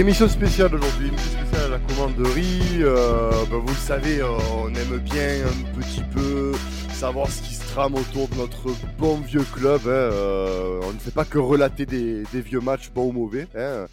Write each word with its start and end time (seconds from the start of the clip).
Alors 0.00 0.08
émission 0.08 0.28
spéciale 0.30 0.74
aujourd'hui, 0.74 1.08
émission 1.08 1.30
spéciale 1.30 1.64
à 1.64 1.68
la 1.68 1.78
commanderie. 1.80 2.78
Euh, 2.80 3.30
ben, 3.50 3.58
vous 3.58 3.68
le 3.68 3.74
savez, 3.74 4.22
euh, 4.22 4.30
on 4.56 4.74
aime 4.74 4.96
bien 4.96 5.44
un 5.46 5.78
petit 5.78 6.00
peu 6.14 6.52
savoir 6.94 7.28
ce 7.30 7.42
qui 7.42 7.52
se 7.54 7.66
trame 7.74 7.94
autour 7.96 8.26
de 8.28 8.36
notre 8.36 8.70
bon 8.96 9.20
vieux 9.20 9.44
club. 9.52 9.82
hein. 9.84 9.88
Euh, 9.90 10.80
on 10.84 10.94
ne 10.94 10.98
fait 10.98 11.10
pas 11.10 11.26
que 11.26 11.36
relater 11.36 11.84
des, 11.84 12.22
des 12.32 12.40
vieux 12.40 12.60
matchs 12.60 12.90
bons 12.92 13.08
ou 13.10 13.12
mauvais. 13.12 13.42
hein. 13.54 13.58
Euh, 13.58 13.86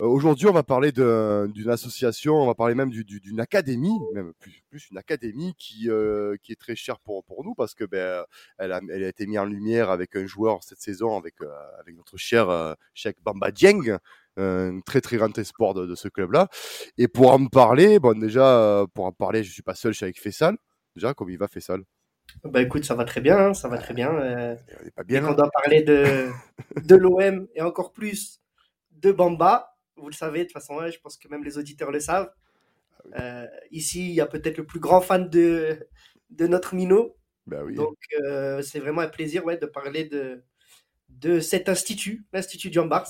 Aujourd'hui, 0.00 0.46
on 0.46 0.52
va 0.54 0.62
parler 0.62 0.92
d'une 0.92 1.68
association, 1.68 2.36
on 2.36 2.46
va 2.46 2.54
parler 2.54 2.74
même 2.74 2.88
du- 2.88 3.04
du- 3.04 3.20
d'une 3.20 3.38
académie, 3.38 3.98
même 4.14 4.32
plus, 4.40 4.62
plus 4.70 4.88
une 4.90 4.96
académie 4.96 5.52
qui, 5.58 5.90
euh, 5.90 6.36
qui 6.42 6.52
est 6.52 6.58
très 6.58 6.74
chère 6.74 6.98
pour, 7.00 7.22
pour 7.22 7.44
nous 7.44 7.54
parce 7.54 7.74
que 7.74 7.84
ben, 7.84 8.24
elle, 8.56 8.72
a, 8.72 8.80
elle 8.90 9.04
a 9.04 9.08
été 9.08 9.26
mise 9.26 9.38
en 9.38 9.44
lumière 9.44 9.90
avec 9.90 10.16
un 10.16 10.24
joueur 10.24 10.62
cette 10.62 10.80
saison, 10.80 11.18
avec, 11.18 11.34
euh, 11.42 11.48
avec 11.80 11.98
notre 11.98 12.16
cher 12.16 12.48
euh, 12.48 12.72
Cheikh 12.94 13.18
Bamba 13.22 13.50
Dieng, 13.50 13.98
un 14.40 14.80
très 14.80 15.00
très 15.00 15.16
grand 15.16 15.36
espoir 15.38 15.74
de, 15.74 15.86
de 15.86 15.94
ce 15.94 16.08
club-là. 16.08 16.48
Et 16.98 17.08
pour 17.08 17.32
en 17.32 17.46
parler, 17.46 17.98
bon 17.98 18.18
déjà, 18.18 18.58
euh, 18.60 18.86
pour 18.94 19.04
en 19.06 19.12
parler, 19.12 19.42
je 19.44 19.52
suis 19.52 19.62
pas 19.62 19.74
seul, 19.74 19.92
je 19.92 19.98
suis 19.98 20.04
avec 20.04 20.20
Fessal. 20.20 20.56
Déjà, 20.96 21.14
comment 21.14 21.30
il 21.30 21.38
va 21.38 21.48
Fessal 21.48 21.82
Bah 22.44 22.62
écoute, 22.62 22.84
ça 22.84 22.94
va 22.94 23.04
très 23.04 23.20
bien, 23.20 23.38
hein, 23.38 23.54
ça 23.54 23.68
va 23.68 23.78
très 23.78 23.94
bien. 23.94 24.14
euh, 24.14 24.56
Il 24.82 24.88
est 24.88 24.90
pas 24.90 25.04
Dès 25.04 25.20
bien. 25.20 25.22
qu'on 25.26 25.32
hein 25.32 25.34
doit 25.34 25.50
parler 25.50 25.82
de, 25.82 26.28
de 26.82 26.96
l'OM 26.96 27.46
et 27.54 27.62
encore 27.62 27.92
plus 27.92 28.40
de 28.92 29.12
Bamba, 29.12 29.76
vous 29.96 30.08
le 30.08 30.14
savez, 30.14 30.40
de 30.40 30.44
toute 30.44 30.52
façon, 30.52 30.76
ouais, 30.76 30.90
je 30.92 31.00
pense 31.00 31.16
que 31.16 31.28
même 31.28 31.44
les 31.44 31.58
auditeurs 31.58 31.90
le 31.90 32.00
savent. 32.00 32.30
Euh, 33.18 33.46
ici, 33.70 34.08
il 34.10 34.14
y 34.14 34.20
a 34.20 34.26
peut-être 34.26 34.58
le 34.58 34.66
plus 34.66 34.80
grand 34.80 35.00
fan 35.00 35.28
de, 35.30 35.86
de 36.30 36.46
notre 36.46 36.74
Mino. 36.74 37.16
Ben 37.46 37.62
oui. 37.64 37.74
Donc, 37.74 37.96
euh, 38.24 38.62
c'est 38.62 38.78
vraiment 38.80 39.00
un 39.00 39.08
plaisir 39.08 39.44
ouais, 39.44 39.56
de 39.56 39.66
parler 39.66 40.04
de, 40.04 40.44
de 41.08 41.40
cet 41.40 41.68
institut, 41.68 42.24
l'Institut 42.32 42.72
Jean 42.72 42.86
Bars. 42.86 43.08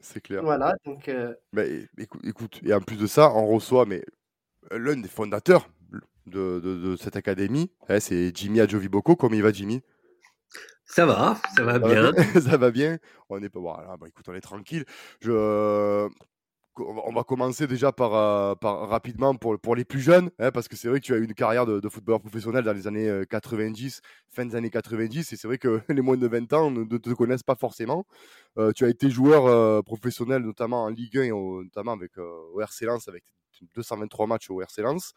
C'est 0.00 0.20
clair. 0.20 0.42
Voilà, 0.42 0.74
donc 0.84 1.08
euh, 1.08 1.34
Mais 1.52 1.86
écoute, 1.98 2.20
écoute, 2.24 2.60
et 2.64 2.72
en 2.72 2.80
plus 2.80 2.96
de 2.96 3.06
ça, 3.06 3.32
on 3.34 3.46
reçoit 3.46 3.84
mais 3.84 4.04
l'un 4.70 4.96
des 4.96 5.08
fondateurs 5.08 5.68
de, 6.26 6.60
de, 6.60 6.76
de 6.76 6.96
cette 6.96 7.16
académie, 7.16 7.70
hein, 7.88 8.00
c'est 8.00 8.34
Jimmy 8.36 8.60
Adjoviboko. 8.60 9.16
Comment 9.16 9.34
il 9.34 9.42
va, 9.42 9.52
Jimmy? 9.52 9.82
Ça 10.84 11.04
va, 11.04 11.38
ça 11.56 11.62
va 11.64 11.74
Ça 11.74 11.78
va 11.78 12.12
bien. 12.12 12.12
Ça 12.40 12.56
va 12.56 12.70
bien? 12.70 12.98
On 13.28 13.42
est 13.42 13.50
pas 13.50 13.60
voilà, 13.60 13.96
bah, 13.98 14.06
écoute, 14.08 14.24
on 14.28 14.34
est 14.34 14.40
tranquille. 14.40 14.84
Je 15.20 16.08
on 16.78 17.12
va- 17.12 17.24
commencer 17.24 17.66
déjà 17.66 17.92
par, 17.92 18.14
euh, 18.14 18.54
rapidement 18.62 19.34
pour, 19.34 19.76
les 19.76 19.84
plus 19.84 20.00
jeunes, 20.00 20.30
hein, 20.38 20.50
parce 20.50 20.68
que 20.68 20.76
c'est 20.76 20.88
vrai 20.88 21.00
que 21.00 21.04
tu 21.04 21.14
as 21.14 21.18
eu 21.18 21.24
une 21.24 21.34
carrière 21.34 21.66
de, 21.66 21.86
footballeur 21.88 22.20
professionnel 22.20 22.64
dans 22.64 22.72
les 22.72 22.86
années 22.86 23.08
euh, 23.08 23.24
90, 23.24 24.00
fin 24.30 24.46
des 24.46 24.54
années 24.56 24.70
90, 24.70 25.32
et 25.32 25.36
c'est 25.36 25.46
vrai 25.48 25.58
que 25.58 25.80
les 25.88 26.00
moins 26.00 26.16
de 26.16 26.26
20 26.26 26.52
ans 26.52 26.70
ne, 26.70 26.84
te 26.84 27.10
connaissent 27.10 27.42
pas 27.42 27.56
forcément. 27.56 28.06
Euh, 28.58 28.72
tu 28.72 28.84
as 28.84 28.88
été 28.88 29.10
joueur 29.10 29.46
euh, 29.46 29.82
professionnel, 29.82 30.42
notamment 30.42 30.84
en 30.84 30.88
Ligue 30.88 31.18
1, 31.18 31.22
et 31.22 31.30
notamment 31.30 31.92
avec 31.92 32.18
euh, 32.18 32.64
Lens, 32.82 33.08
avec 33.08 33.24
223 33.74 34.26
matchs 34.26 34.50
au 34.50 34.60
RC 34.60 34.82
Lens. 34.82 35.14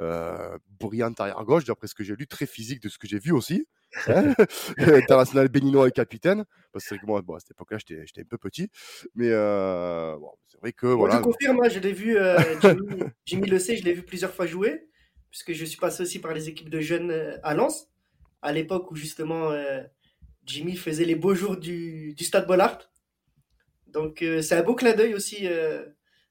Euh, 0.00 0.56
brillante 0.78 1.20
arrière 1.20 1.44
gauche, 1.44 1.64
d'après 1.64 1.86
ce 1.86 1.94
que 1.94 2.02
j'ai 2.04 2.16
lu, 2.16 2.26
très 2.26 2.46
physique 2.46 2.82
de 2.82 2.88
ce 2.88 2.98
que 2.98 3.06
j'ai 3.06 3.18
vu 3.18 3.32
aussi. 3.32 3.66
Hein. 4.06 4.34
International 4.78 5.48
béninois 5.48 5.88
et 5.88 5.92
capitaine. 5.92 6.44
Parce 6.72 6.86
que 6.86 6.94
moi, 7.04 7.22
bon, 7.22 7.34
à 7.34 7.40
cette 7.40 7.52
époque-là, 7.52 7.78
j'étais 7.78 8.20
un 8.20 8.24
peu 8.24 8.38
petit. 8.38 8.68
Mais 9.14 9.28
euh, 9.30 10.16
bon, 10.16 10.30
c'est 10.46 10.60
vrai 10.60 10.72
que 10.72 10.86
moi, 10.86 10.96
voilà. 10.96 11.16
je 11.16 11.22
confirme, 11.22 11.60
hein, 11.62 11.68
je 11.68 11.78
l'ai 11.78 11.92
vu, 11.92 12.16
euh, 12.16 12.38
Jimmy, 12.60 13.02
Jimmy 13.26 13.48
le 13.48 13.58
sait, 13.58 13.76
je 13.76 13.84
l'ai 13.84 13.92
vu 13.92 14.02
plusieurs 14.02 14.32
fois 14.32 14.46
jouer, 14.46 14.88
puisque 15.30 15.52
je 15.52 15.64
suis 15.64 15.78
passé 15.78 16.02
aussi 16.02 16.18
par 16.18 16.32
les 16.32 16.48
équipes 16.48 16.70
de 16.70 16.80
jeunes 16.80 17.10
euh, 17.10 17.38
à 17.42 17.54
Lens, 17.54 17.88
à 18.42 18.52
l'époque 18.52 18.90
où 18.90 18.96
justement 18.96 19.50
euh, 19.50 19.82
Jimmy 20.44 20.76
faisait 20.76 21.04
les 21.04 21.16
beaux 21.16 21.34
jours 21.34 21.56
du, 21.56 22.14
du 22.14 22.24
Stade 22.24 22.46
Bollard. 22.46 22.78
Donc 23.88 24.24
c'est 24.42 24.54
un 24.54 24.62
beau 24.62 24.76
clin 24.76 24.92
d'œil 24.92 25.14
aussi, 25.14 25.48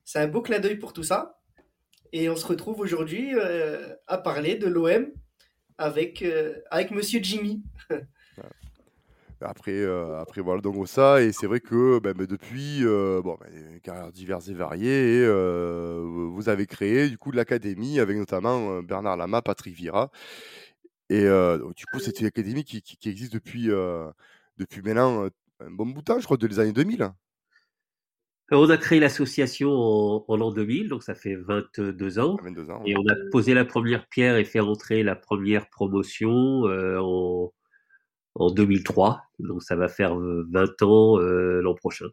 c'est 0.05 0.19
un 0.19 0.27
beau 0.29 0.41
clin 0.41 0.59
d'œil 0.59 0.77
pour 0.77 0.93
tout 0.93 1.03
ça. 1.03 1.41
Et 2.13 2.29
on 2.29 2.37
se 2.37 2.47
retrouve 2.47 2.79
aujourd'hui 2.79 3.33
à 4.07 4.17
parler 4.17 4.55
de 4.55 4.67
l'OM 4.67 5.11
avec, 5.79 6.21
euh, 6.21 6.53
avec 6.69 6.91
Monsieur 6.91 7.19
Jimmy. 7.23 7.63
Après, 9.41 9.71
euh, 9.71 10.19
après 10.19 10.41
voilà, 10.41 10.59
donc 10.61 10.85
ça, 10.89 11.21
et 11.21 11.31
c'est 11.31 11.47
vrai 11.47 11.61
que 11.61 11.99
ben, 11.99 12.13
depuis, 12.13 12.79
euh, 12.83 13.21
bon, 13.21 13.37
ben, 13.39 13.71
une 13.75 13.79
carrière 13.79 14.11
diverses 14.11 14.49
et 14.49 14.53
variées, 14.53 14.89
et, 14.89 15.23
euh, 15.25 16.03
vous 16.33 16.49
avez 16.49 16.65
créé 16.67 17.07
du 17.07 17.17
coup 17.17 17.31
de 17.31 17.37
l'académie 17.37 18.01
avec 18.01 18.17
notamment 18.17 18.81
Bernard 18.83 19.15
Lama, 19.15 19.41
Patrick 19.41 19.73
Vira. 19.73 20.11
Et 21.09 21.23
du 21.23 21.85
coup, 21.85 21.99
c'est 21.99 22.19
une 22.19 22.27
académie 22.27 22.65
qui, 22.65 22.81
qui- 22.81 23.09
existe 23.09 23.31
depuis, 23.31 23.69
depuis 24.57 24.81
maintenant 24.81 25.27
un 25.61 25.71
bon 25.71 25.85
bout 25.85 26.01
de 26.01 26.05
temps, 26.05 26.19
je 26.19 26.25
crois, 26.25 26.35
de 26.37 26.45
les 26.45 26.59
années 26.59 26.73
2000. 26.73 27.09
On 28.51 28.69
a 28.69 28.77
créé 28.77 28.99
l'association 28.99 29.71
en, 29.71 30.25
en 30.27 30.35
l'an 30.37 30.51
2000, 30.51 30.89
donc 30.89 31.03
ça 31.03 31.13
fait 31.15 31.35
22 31.35 32.19
ans. 32.19 32.37
22 32.43 32.69
ans. 32.71 32.81
Et 32.85 32.95
on 32.97 33.07
a 33.07 33.15
posé 33.31 33.53
la 33.53 33.65
première 33.65 34.07
pierre 34.07 34.37
et 34.37 34.45
fait 34.45 34.59
entrer 34.59 35.03
la 35.03 35.15
première 35.15 35.69
promotion 35.69 36.65
euh, 36.67 36.97
en, 36.99 37.53
en 38.35 38.51
2003. 38.51 39.21
Donc 39.39 39.61
ça 39.63 39.75
va 39.75 39.87
faire 39.87 40.17
euh, 40.17 40.47
20 40.51 40.81
ans 40.81 41.19
euh, 41.19 41.61
l'an 41.61 41.75
prochain. 41.75 42.07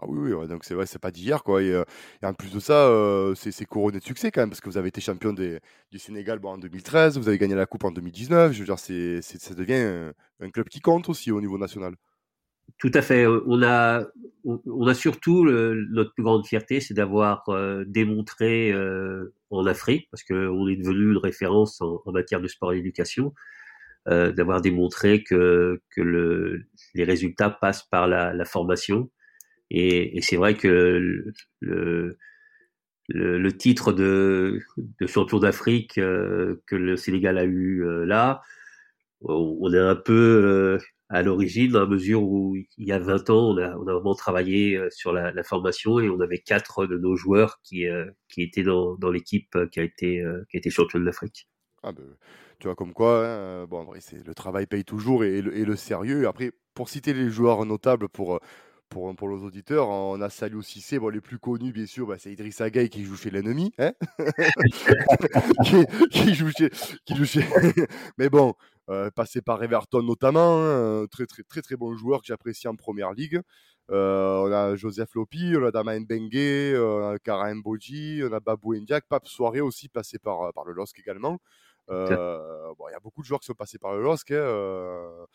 Ah 0.00 0.04
oui, 0.06 0.18
oui, 0.28 0.32
ouais, 0.32 0.46
donc 0.46 0.64
c'est 0.64 0.74
vrai, 0.74 0.86
c'est 0.86 1.00
pas 1.00 1.10
d'hier, 1.10 1.42
quoi. 1.42 1.60
Et, 1.60 1.72
euh, 1.72 1.82
et 2.22 2.26
en 2.26 2.32
plus 2.32 2.52
de 2.52 2.60
ça, 2.60 2.86
euh, 2.86 3.34
c'est 3.34 3.64
couronné 3.64 3.98
de 3.98 4.04
succès 4.04 4.30
quand 4.30 4.40
même, 4.40 4.48
parce 4.48 4.60
que 4.60 4.68
vous 4.68 4.78
avez 4.78 4.88
été 4.88 5.00
champion 5.00 5.32
des- 5.32 5.58
du 5.90 5.98
Sénégal 5.98 6.38
bon, 6.38 6.50
en 6.50 6.58
2013, 6.58 7.18
vous 7.18 7.26
avez 7.28 7.36
gagné 7.36 7.56
la 7.56 7.66
Coupe 7.66 7.82
en 7.82 7.90
2019. 7.90 8.52
Je 8.52 8.60
veux 8.60 8.64
dire, 8.64 8.78
c'est, 8.78 9.20
c'est- 9.22 9.40
ça 9.42 9.54
devient 9.54 9.74
un, 9.74 10.12
un 10.40 10.50
club 10.50 10.68
qui 10.68 10.80
compte 10.80 11.08
aussi 11.08 11.32
au 11.32 11.40
niveau 11.40 11.58
national. 11.58 11.94
Tout 12.76 12.90
à 12.94 13.02
fait. 13.02 13.26
On 13.26 13.62
a, 13.62 14.04
on 14.44 14.86
a 14.86 14.94
surtout 14.94 15.44
le- 15.44 15.86
notre 15.90 16.12
plus 16.14 16.22
grande 16.22 16.46
fierté, 16.46 16.80
c'est 16.80 16.94
d'avoir 16.94 17.48
euh, 17.48 17.84
démontré 17.86 18.72
euh, 18.72 19.32
en 19.50 19.66
Afrique, 19.66 20.08
parce 20.10 20.22
qu'on 20.22 20.68
est 20.68 20.76
devenu 20.76 21.10
une 21.12 21.16
référence 21.18 21.80
en, 21.80 22.00
en 22.04 22.12
matière 22.12 22.40
de 22.40 22.46
sport 22.48 22.72
et 22.72 22.76
d'éducation, 22.76 23.34
euh, 24.08 24.32
d'avoir 24.32 24.60
démontré 24.62 25.24
que, 25.24 25.80
que 25.90 26.02
le, 26.02 26.64
les 26.94 27.04
résultats 27.04 27.50
passent 27.50 27.84
par 27.90 28.08
la, 28.08 28.34
la 28.34 28.44
formation. 28.44 29.10
Et, 29.70 30.18
et 30.18 30.22
c'est 30.22 30.36
vrai 30.36 30.54
que 30.56 31.32
le, 31.60 32.18
le, 33.08 33.52
titre 33.52 33.92
de, 33.92 34.60
de 35.00 35.06
champion 35.06 35.38
d'Afrique 35.38 35.98
euh, 35.98 36.62
que 36.66 36.76
le 36.76 36.96
Sénégal 36.96 37.38
a 37.38 37.44
eu 37.44 37.84
euh, 37.84 38.04
là, 38.06 38.42
on 39.22 39.72
est 39.72 39.78
un 39.78 39.96
peu 39.96 40.12
euh, 40.14 40.78
à 41.10 41.22
l'origine, 41.22 41.72
dans 41.72 41.80
la 41.80 41.86
mesure 41.86 42.22
où 42.22 42.54
il 42.56 42.86
y 42.86 42.92
a 42.92 42.98
20 42.98 43.30
ans, 43.30 43.54
on 43.54 43.56
a, 43.56 43.74
vraiment 43.76 44.14
travaillé 44.14 44.76
euh, 44.76 44.90
sur 44.90 45.12
la, 45.12 45.42
formation 45.42 46.00
et 46.00 46.08
on 46.10 46.20
avait 46.20 46.38
quatre 46.38 46.86
de 46.86 46.98
nos 46.98 47.16
joueurs 47.16 47.60
qui, 47.62 47.86
euh, 47.86 48.10
étaient 48.36 48.62
dans, 48.62 48.96
l'équipe 49.10 49.54
euh, 49.56 49.66
qui 49.68 49.80
a 49.80 49.84
été, 49.84 50.22
qui 50.50 50.56
été 50.58 50.70
championne 50.70 51.04
d'Afrique. 51.04 51.48
Ah 51.82 51.92
ben, 51.92 52.04
tu 52.58 52.66
vois, 52.66 52.74
comme 52.74 52.92
quoi, 52.92 53.26
hein, 53.26 53.66
bon, 53.66 53.88
c'est, 54.00 54.26
le 54.26 54.34
travail 54.34 54.66
paye 54.66 54.84
toujours 54.84 55.24
et, 55.24 55.40
le, 55.40 55.76
sérieux. 55.76 56.28
Après, 56.28 56.52
pour 56.74 56.88
citer 56.88 57.14
les 57.14 57.30
joueurs 57.30 57.64
notables 57.64 58.08
pour, 58.08 58.40
pour, 58.90 59.14
pour 59.16 59.28
nos 59.28 59.46
auditeurs, 59.46 59.88
on 59.88 60.20
a 60.20 60.28
Salou 60.28 60.60
Cissé, 60.60 60.98
bon, 60.98 61.08
les 61.08 61.22
plus 61.22 61.38
connus, 61.38 61.72
bien 61.72 61.86
sûr, 61.86 62.06
bah, 62.06 62.16
c'est 62.18 62.32
Idriss 62.32 62.60
Gueye 62.60 62.90
qui 62.90 63.04
joue 63.04 63.16
chez 63.16 63.30
l'ennemi, 63.30 63.72
hein 63.78 63.92
qui 66.10 66.34
joue 66.34 66.50
chez, 66.50 66.68
qui 67.06 67.16
joue 67.16 67.24
chez... 67.24 67.44
Mais 68.18 68.28
bon, 68.28 68.54
euh, 68.88 69.10
passé 69.10 69.42
par 69.42 69.62
Everton 69.62 70.02
notamment, 70.02 70.62
hein, 70.62 71.06
très, 71.10 71.26
très, 71.26 71.42
très, 71.42 71.62
très 71.62 71.76
bon 71.76 71.94
joueur 71.94 72.20
que 72.20 72.26
j'apprécie 72.26 72.68
en 72.68 72.76
première 72.76 73.12
ligue. 73.12 73.40
Euh, 73.90 74.36
on 74.38 74.52
a 74.52 74.76
Joseph 74.76 75.14
Lopi, 75.14 75.54
on 75.56 75.64
a 75.64 75.70
Dama 75.70 75.98
Mbengue, 75.98 76.76
on 76.76 77.08
a 77.10 77.18
Kara 77.18 77.54
Mboji, 77.54 78.22
on 78.24 78.32
a 78.32 78.40
Babou 78.40 78.74
Ndiak, 78.74 79.04
Pape 79.08 79.26
Soirée 79.26 79.60
aussi 79.62 79.88
passé 79.88 80.18
par, 80.18 80.52
par 80.52 80.64
le 80.64 80.74
LOSC 80.74 80.98
également. 80.98 81.38
Euh, 81.90 82.74
bon, 82.76 82.88
il 82.88 82.92
y 82.92 82.94
a 82.94 83.00
beaucoup 83.00 83.22
de 83.22 83.26
joueurs 83.26 83.40
qui 83.40 83.46
sont 83.46 83.54
passés 83.54 83.78
par 83.78 83.94
le 83.94 84.02
LOSC. 84.02 84.30
Hein, 84.32 84.34
euh, 84.34 85.26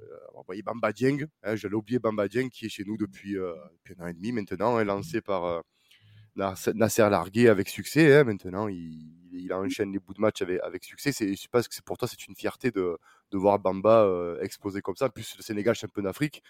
euh, 0.00 0.18
on 0.34 0.42
voyait 0.42 0.62
Bamba 0.62 0.92
Dieng, 0.92 1.26
hein, 1.42 1.56
j'allais 1.56 1.74
oublier 1.74 1.98
Bamba 1.98 2.28
Dieng 2.28 2.48
qui 2.48 2.66
est 2.66 2.68
chez 2.68 2.84
nous 2.84 2.96
depuis, 2.96 3.36
euh, 3.36 3.54
depuis 3.74 3.94
un 3.98 4.04
an 4.04 4.08
et 4.08 4.14
demi 4.14 4.32
maintenant, 4.32 4.76
hein, 4.76 4.84
lancé 4.84 5.20
par, 5.20 5.44
euh, 5.44 5.60
Nasser 6.38 7.10
largué 7.10 7.48
avec 7.48 7.68
succès. 7.68 8.16
Hein, 8.16 8.24
maintenant, 8.24 8.68
il, 8.68 9.52
enchaîne 9.52 9.92
les 9.92 9.98
bouts 9.98 10.14
de 10.14 10.20
match 10.20 10.42
avec, 10.42 10.84
succès. 10.84 11.12
Je 11.12 11.48
pense 11.48 11.68
que 11.68 11.74
pour 11.82 11.96
toi, 11.96 12.06
c'est 12.06 12.26
une 12.26 12.34
fierté 12.34 12.70
de, 12.70 12.98
voir 13.32 13.58
Bamba 13.58 14.04
euh, 14.04 14.40
exposer 14.40 14.80
comme 14.82 14.96
ça. 14.96 15.06
En 15.06 15.10
plus, 15.10 15.36
le 15.36 15.42
Sénégal, 15.42 15.74
champion 15.74 16.02
d'Afrique, 16.02 16.42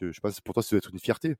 je, 0.00 0.10
je, 0.10 0.20
pense 0.20 0.36
que 0.36 0.42
pour 0.42 0.54
toi, 0.54 0.62
ça 0.62 0.70
doit 0.70 0.78
être 0.78 0.90
une 0.92 0.98
fierté. 0.98 1.36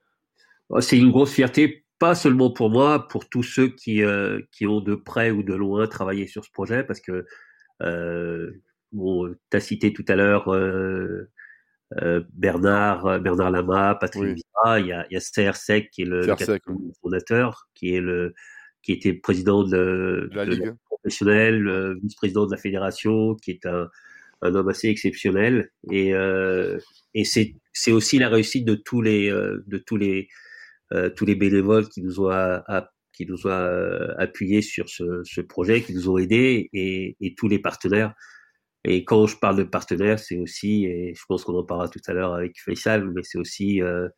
C'est 0.81 0.99
une 0.99 1.11
grosse 1.11 1.32
fierté, 1.32 1.85
pas 1.99 2.14
seulement 2.14 2.50
pour 2.50 2.70
moi, 2.70 3.08
pour 3.08 3.29
tous 3.29 3.43
ceux 3.43 3.69
qui, 3.69 4.03
euh, 4.03 4.41
qui 4.53 4.67
ont 4.67 4.81
de 4.81 4.94
près 4.94 5.31
ou 5.31 5.43
de 5.43 5.55
loin 5.55 5.87
travaillé 5.87 6.26
sur 6.26 6.44
ce 6.44 6.50
projet, 6.50 6.85
parce 6.85 7.00
que 7.00 7.25
euh, 7.82 8.50
bon, 8.93 9.35
tu 9.50 9.56
as 9.56 9.61
cité 9.61 9.93
tout 9.93 10.05
à 10.08 10.17
l'heure 10.17 10.53
euh, 10.53 11.31
euh, 12.02 12.22
Bernard, 12.32 13.06
euh, 13.06 13.18
Bernard 13.18 13.50
Lama, 13.50 13.96
Patrick 14.00 14.22
oui. 14.22 14.34
Vira, 14.34 14.80
il 14.80 14.86
y 14.88 14.92
a, 14.92 15.06
il 15.10 15.14
y 15.14 15.46
a 15.46 15.52
Sec 15.52 15.90
qui 15.90 16.02
est 16.02 16.04
le, 16.04 16.22
le 16.26 16.92
fondateur, 17.00 17.68
qui 17.74 17.94
est 17.94 18.00
le 18.00 18.34
qui 18.82 18.92
était 18.92 19.14
président 19.14 19.64
de, 19.64 20.28
de 20.30 20.36
la 20.36 20.44
Ligue 20.44 20.74
professionnelle, 20.88 21.66
euh, 21.66 21.94
vice-président 22.02 22.46
de 22.46 22.52
la 22.52 22.56
fédération, 22.56 23.34
qui 23.34 23.50
est 23.52 23.66
un, 23.66 23.88
un 24.42 24.54
homme 24.54 24.68
assez 24.68 24.88
exceptionnel. 24.88 25.70
Et, 25.90 26.14
euh, 26.14 26.78
et 27.14 27.24
c'est 27.24 27.54
c'est 27.72 27.92
aussi 27.92 28.18
la 28.18 28.28
réussite 28.28 28.64
de 28.64 28.74
tous 28.74 29.02
les 29.02 29.30
de 29.30 29.78
tous 29.78 29.96
les 29.96 30.28
tous 31.16 31.24
les 31.24 31.34
bénévoles 31.34 31.88
qui 31.88 32.02
nous 32.02 32.20
ont 32.20 32.28
a, 32.30 32.62
a, 32.66 32.90
qui 33.12 33.26
nous 33.26 33.46
ont 33.46 34.14
appuyés 34.18 34.62
sur 34.62 34.88
ce, 34.88 35.22
ce, 35.24 35.40
projet, 35.40 35.82
qui 35.82 35.94
nous 35.94 36.08
ont 36.08 36.18
aidés, 36.18 36.68
et, 36.72 37.16
et 37.20 37.34
tous 37.34 37.48
les 37.48 37.58
partenaires. 37.58 38.14
Et 38.88 39.04
quand 39.04 39.26
je 39.26 39.36
parle 39.36 39.56
de 39.56 39.64
partenaires, 39.64 40.20
c'est 40.20 40.38
aussi, 40.38 40.84
et 40.84 41.12
je 41.14 41.22
pense 41.28 41.44
qu'on 41.44 41.58
en 41.58 41.64
parlera 41.64 41.88
tout 41.88 42.00
à 42.06 42.12
l'heure 42.12 42.34
avec 42.34 42.56
Faisal, 42.64 43.10
mais 43.10 43.22
c'est 43.24 43.36
aussi 43.36 43.82
euh, 43.82 44.08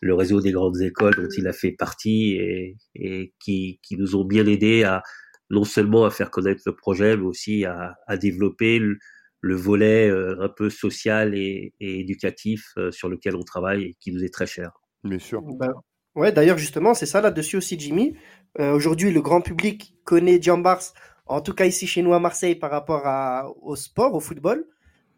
le 0.00 0.14
réseau 0.14 0.40
des 0.40 0.50
grandes 0.50 0.80
écoles 0.80 1.14
dont 1.14 1.28
il 1.38 1.46
a 1.46 1.52
fait 1.52 1.70
partie 1.70 2.32
et, 2.32 2.76
et 2.96 3.32
qui, 3.38 3.78
qui, 3.84 3.96
nous 3.96 4.16
ont 4.16 4.24
bien 4.24 4.46
aidés 4.46 4.82
à 4.82 5.04
non 5.48 5.62
seulement 5.62 6.04
à 6.04 6.10
faire 6.10 6.32
connaître 6.32 6.62
le 6.66 6.74
projet, 6.74 7.16
mais 7.16 7.24
aussi 7.24 7.64
à, 7.64 7.94
à 8.08 8.16
développer 8.16 8.80
le, 8.80 8.98
le 9.42 9.54
volet 9.54 10.10
euh, 10.10 10.36
un 10.40 10.48
peu 10.48 10.70
social 10.70 11.34
et, 11.36 11.72
et 11.78 12.00
éducatif 12.00 12.72
euh, 12.78 12.90
sur 12.90 13.08
lequel 13.08 13.36
on 13.36 13.42
travaille 13.42 13.82
et 13.84 13.96
qui 14.00 14.12
nous 14.12 14.24
est 14.24 14.32
très 14.32 14.46
cher. 14.46 14.72
Bien 15.04 15.20
sûr. 15.20 15.40
Ben, 15.42 15.72
ouais, 16.16 16.32
d'ailleurs, 16.32 16.58
justement, 16.58 16.94
c'est 16.94 17.06
ça 17.06 17.20
là-dessus 17.20 17.56
aussi, 17.56 17.78
Jimmy. 17.78 18.16
Euh, 18.58 18.72
Aujourd'hui, 18.72 19.12
le 19.12 19.20
grand 19.20 19.40
public 19.40 19.94
connaît 20.04 20.42
Jambars 20.42 20.82
en 21.30 21.40
tout 21.40 21.54
cas 21.54 21.64
ici 21.64 21.86
chez 21.86 22.02
nous 22.02 22.12
à 22.12 22.18
Marseille 22.18 22.56
par 22.56 22.70
rapport 22.70 23.06
à, 23.06 23.48
au 23.62 23.76
sport, 23.76 24.14
au 24.14 24.20
football, 24.20 24.66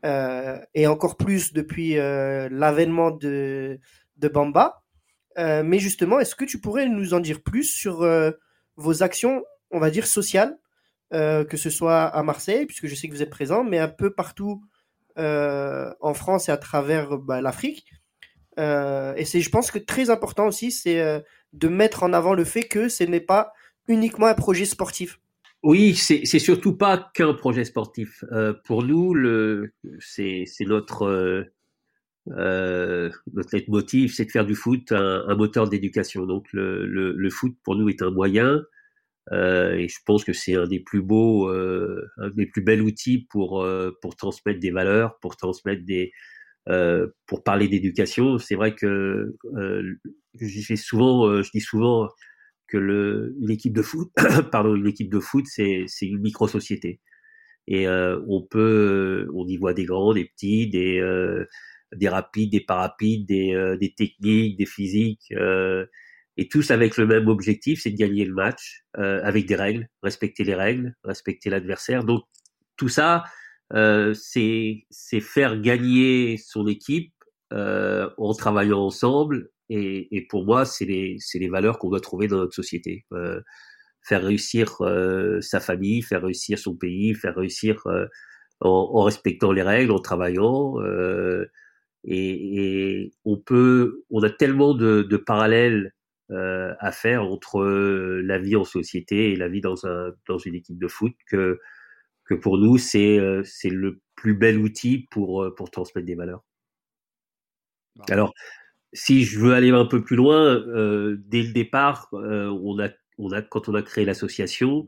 euh, 0.04 0.58
et 0.74 0.86
encore 0.86 1.16
plus 1.16 1.54
depuis 1.54 1.96
euh, 1.96 2.48
l'avènement 2.50 3.10
de, 3.10 3.80
de 4.18 4.28
Bamba. 4.28 4.82
Euh, 5.38 5.62
mais 5.64 5.78
justement, 5.78 6.20
est-ce 6.20 6.34
que 6.34 6.44
tu 6.44 6.60
pourrais 6.60 6.86
nous 6.86 7.14
en 7.14 7.20
dire 7.20 7.42
plus 7.42 7.64
sur 7.64 8.06
vos 8.76 9.02
actions, 9.02 9.42
on 9.70 9.78
va 9.78 9.90
dire, 9.90 10.06
sociales, 10.06 10.58
que 11.12 11.56
ce 11.56 11.70
soit 11.70 12.04
à 12.04 12.22
Marseille, 12.22 12.66
puisque 12.66 12.86
je 12.86 12.94
sais 12.94 13.08
que 13.08 13.14
vous 13.14 13.22
êtes 13.22 13.30
présent, 13.30 13.64
mais 13.64 13.78
un 13.78 13.88
peu 13.88 14.14
partout 14.14 14.62
en 15.16 16.14
France 16.14 16.50
et 16.50 16.52
à 16.52 16.58
travers 16.58 17.16
bah, 17.16 17.40
l'Afrique 17.40 17.90
Et 18.58 19.24
c'est, 19.24 19.40
je 19.40 19.50
pense 19.50 19.70
que 19.70 19.78
très 19.78 20.10
important 20.10 20.46
aussi, 20.46 20.70
c'est 20.72 21.22
de 21.54 21.68
mettre 21.68 22.02
en 22.02 22.12
avant 22.12 22.34
le 22.34 22.44
fait 22.44 22.64
que 22.64 22.90
ce 22.90 23.04
n'est 23.04 23.20
pas 23.20 23.52
uniquement 23.88 24.26
un 24.26 24.34
projet 24.34 24.66
sportif. 24.66 25.18
Oui, 25.62 25.94
c'est 25.94 26.24
surtout 26.40 26.76
pas 26.76 27.10
qu'un 27.14 27.34
projet 27.34 27.64
sportif. 27.64 28.24
Euh, 28.32 28.52
pour 28.64 28.82
nous, 28.82 29.14
le 29.14 29.72
c'est 30.00 30.44
notre 30.66 31.02
euh, 31.04 31.44
euh, 32.30 33.10
notre 33.34 33.56
leitmotiv, 33.56 34.12
c'est 34.14 34.24
de 34.26 34.30
faire 34.30 34.46
du 34.46 34.54
foot 34.56 34.92
un, 34.92 35.24
un 35.28 35.36
moteur 35.36 35.68
d'éducation. 35.68 36.26
Donc 36.26 36.46
le, 36.52 36.86
le, 36.86 37.12
le, 37.12 37.30
foot 37.30 37.54
pour 37.64 37.76
nous 37.76 37.88
est 37.88 38.02
un 38.02 38.10
moyen, 38.10 38.62
euh, 39.32 39.74
et 39.74 39.88
je 39.88 39.98
pense 40.06 40.24
que 40.24 40.32
c'est 40.34 40.56
un 40.56 40.66
des 40.66 40.80
plus 40.80 41.02
beaux, 41.02 41.48
euh, 41.50 42.08
un 42.18 42.30
des 42.30 42.46
plus 42.46 42.62
bels 42.62 42.82
outils 42.82 43.26
pour 43.30 43.66
pour 44.02 44.16
transmettre 44.16 44.60
des 44.60 44.72
valeurs, 44.72 45.18
pour 45.20 45.36
transmettre 45.36 45.84
des 45.84 46.12
pour 47.26 47.44
parler 47.44 47.68
d'éducation. 47.68 48.38
C'est 48.38 48.56
vrai 48.56 48.74
que 48.74 49.36
j'ai 50.40 50.76
souvent, 50.76 51.42
je 51.42 51.50
dis 51.52 51.60
souvent 51.60 52.08
une 52.78 53.50
équipe 53.50 53.74
de 53.74 53.82
foot, 53.82 54.10
pardon, 54.52 54.74
une 54.74 54.86
équipe 54.86 55.10
de 55.10 55.20
foot, 55.20 55.44
c'est, 55.46 55.86
une 56.00 56.20
micro-société. 56.20 57.00
Et 57.68 57.86
euh, 57.86 58.20
on 58.28 58.42
peut, 58.42 59.28
on 59.34 59.46
y 59.46 59.56
voit 59.56 59.74
des 59.74 59.84
grands, 59.84 60.14
des 60.14 60.24
petits, 60.24 60.68
des, 60.68 60.98
euh, 60.98 61.46
des 61.94 62.08
rapides, 62.08 62.50
des 62.50 62.60
parapides, 62.60 63.26
des, 63.26 63.54
euh, 63.54 63.76
techniques, 63.96 64.56
des 64.56 64.66
physiques, 64.66 65.32
euh, 65.32 65.86
et 66.36 66.48
tous 66.48 66.70
avec 66.70 66.96
le 66.96 67.06
même 67.06 67.28
objectif, 67.28 67.82
c'est 67.82 67.90
de 67.90 67.96
gagner 67.96 68.24
le 68.24 68.32
match 68.32 68.84
euh, 68.98 69.20
avec 69.22 69.46
des 69.46 69.54
règles, 69.54 69.88
respecter 70.02 70.44
les 70.44 70.54
règles, 70.54 70.94
respecter 71.04 71.50
l'adversaire. 71.50 72.04
Donc 72.04 72.24
tout 72.76 72.88
ça, 72.88 73.24
euh, 73.74 74.14
c'est 74.14 74.86
faire 75.20 75.60
gagner 75.60 76.38
son 76.38 76.66
équipe 76.66 77.12
en 77.50 78.32
travaillant 78.32 78.80
ensemble 78.80 79.50
et, 79.72 80.16
et 80.16 80.26
pour 80.26 80.44
moi, 80.44 80.64
c'est 80.64 80.84
les, 80.84 81.16
les 81.34 81.48
valeurs 81.48 81.78
qu'on 81.78 81.90
doit 81.90 82.00
trouver 82.00 82.28
dans 82.28 82.38
notre 82.38 82.54
société. 82.54 83.04
Euh, 83.12 83.40
faire 84.02 84.22
réussir 84.22 84.76
euh, 84.80 85.40
sa 85.40 85.60
famille, 85.60 86.02
faire 86.02 86.22
réussir 86.22 86.58
son 86.58 86.76
pays, 86.76 87.14
faire 87.14 87.36
réussir 87.36 87.86
euh, 87.86 88.06
en, 88.60 88.90
en, 88.94 89.04
respectant 89.04 89.52
les 89.52 89.62
règles, 89.62 89.92
en 89.92 90.00
travaillant. 90.00 90.80
Euh, 90.80 91.46
et, 92.04 93.04
et, 93.04 93.12
on 93.24 93.36
peut, 93.38 94.04
on 94.10 94.22
a 94.22 94.30
tellement 94.30 94.74
de, 94.74 95.02
de 95.02 95.16
parallèles 95.16 95.94
euh, 96.30 96.74
à 96.80 96.92
faire 96.92 97.22
entre 97.24 97.62
la 97.64 98.38
vie 98.38 98.56
en 98.56 98.64
société 98.64 99.32
et 99.32 99.36
la 99.36 99.48
vie 99.48 99.60
dans, 99.60 99.86
un, 99.86 100.12
dans 100.28 100.38
une 100.38 100.56
équipe 100.56 100.78
de 100.78 100.88
foot 100.88 101.12
que, 101.28 101.60
que 102.24 102.34
pour 102.34 102.58
nous, 102.58 102.78
c'est 102.78 103.20
c'est 103.44 103.70
le 103.70 104.00
plus 104.16 104.34
bel 104.34 104.58
outil 104.58 105.06
pour, 105.10 105.46
pour 105.56 105.70
transmettre 105.70 106.06
des 106.06 106.14
valeurs. 106.14 106.42
Alors, 108.08 108.32
si 108.92 109.24
je 109.24 109.38
veux 109.40 109.54
aller 109.54 109.70
un 109.70 109.86
peu 109.86 110.02
plus 110.02 110.16
loin, 110.16 110.56
euh, 110.68 111.16
dès 111.26 111.42
le 111.42 111.52
départ, 111.52 112.08
euh, 112.12 112.48
on 112.62 112.78
a, 112.78 112.90
on 113.18 113.32
a, 113.32 113.42
quand 113.42 113.68
on 113.68 113.74
a 113.74 113.82
créé 113.82 114.04
l'association, 114.04 114.86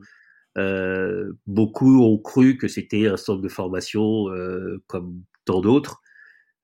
euh, 0.57 1.33
beaucoup 1.47 2.03
ont 2.03 2.17
cru 2.17 2.57
que 2.57 2.67
c'était 2.67 3.07
un 3.07 3.17
centre 3.17 3.41
de 3.41 3.49
formation 3.49 4.29
euh, 4.29 4.81
comme 4.87 5.21
tant 5.45 5.61
d'autres. 5.61 6.01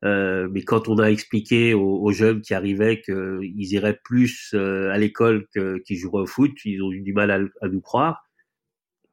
Euh, 0.03 0.47
mais 0.51 0.63
quand 0.63 0.87
on 0.87 0.97
a 0.97 1.11
expliqué 1.11 1.73
aux, 1.73 2.01
aux 2.01 2.11
jeunes 2.11 2.41
qui 2.41 2.53
arrivaient 2.53 3.01
qu'ils 3.01 3.73
iraient 3.73 3.99
plus 4.03 4.53
à 4.55 4.97
l'école 4.97 5.47
qu'ils 5.85 5.97
joueraient 5.97 6.23
au 6.23 6.27
foot, 6.27 6.51
ils 6.65 6.81
ont 6.81 6.91
eu 6.91 7.01
du 7.01 7.13
mal 7.13 7.29
à, 7.31 7.39
à 7.61 7.69
nous 7.69 7.81
croire. 7.81 8.23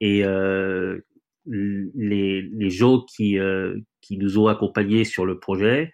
Et 0.01 0.23
les, 1.45 2.43
les 2.43 2.71
gens 2.71 3.05
qui, 3.05 3.39
qui 4.01 4.17
nous 4.17 4.39
ont 4.39 4.47
accompagnés 4.47 5.05
sur 5.05 5.27
le 5.27 5.39
projet, 5.39 5.93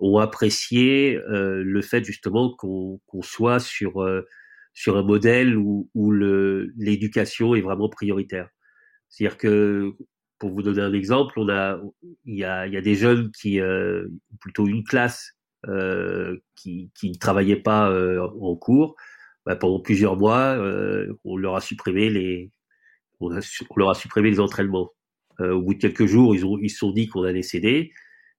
ont 0.00 0.18
apprécié 0.18 1.16
euh, 1.16 1.62
le 1.64 1.82
fait 1.82 2.04
justement 2.04 2.54
qu'on 2.56 3.00
qu 3.10 3.22
soit 3.22 3.60
sur 3.60 4.02
euh, 4.02 4.26
sur 4.74 4.96
un 4.98 5.02
modèle 5.02 5.56
où, 5.56 5.90
où 5.94 6.12
l'éducation 6.12 7.54
est 7.54 7.62
vraiment 7.62 7.88
prioritaire. 7.88 8.50
C'est-à-dire 9.08 9.38
que 9.38 9.94
pour 10.38 10.50
vous 10.50 10.62
donner 10.62 10.82
un 10.82 10.92
exemple, 10.92 11.38
on 11.38 11.48
a 11.48 11.80
il 12.26 12.36
y 12.36 12.44
a, 12.44 12.66
il 12.66 12.74
y 12.74 12.76
a 12.76 12.82
des 12.82 12.94
jeunes 12.94 13.30
qui 13.32 13.60
euh, 13.60 14.06
plutôt 14.40 14.66
une 14.66 14.84
classe 14.84 15.36
euh, 15.68 16.36
qui 16.54 16.92
qui 16.94 17.10
ne 17.10 17.16
travaillaient 17.16 17.56
pas 17.56 17.90
euh, 17.90 18.20
en 18.40 18.54
cours 18.56 18.94
bah, 19.46 19.56
pendant 19.56 19.80
plusieurs 19.80 20.16
mois, 20.16 20.56
euh, 20.58 21.12
on 21.24 21.36
leur 21.36 21.56
a 21.56 21.60
supprimé 21.60 22.10
les 22.10 22.52
on, 23.20 23.30
leur 23.76 23.90
a 23.90 23.94
supprimé 23.94 24.30
les 24.30 24.40
entraînements. 24.40 24.90
au 25.40 25.62
bout 25.62 25.74
de 25.74 25.80
quelques 25.80 26.06
jours, 26.06 26.34
ils 26.34 26.44
ont 26.44 26.58
ils 26.58 26.70
se 26.70 26.78
sont 26.78 26.92
dit 26.92 27.08
qu'on 27.08 27.24
allait 27.24 27.42
céder 27.42 27.92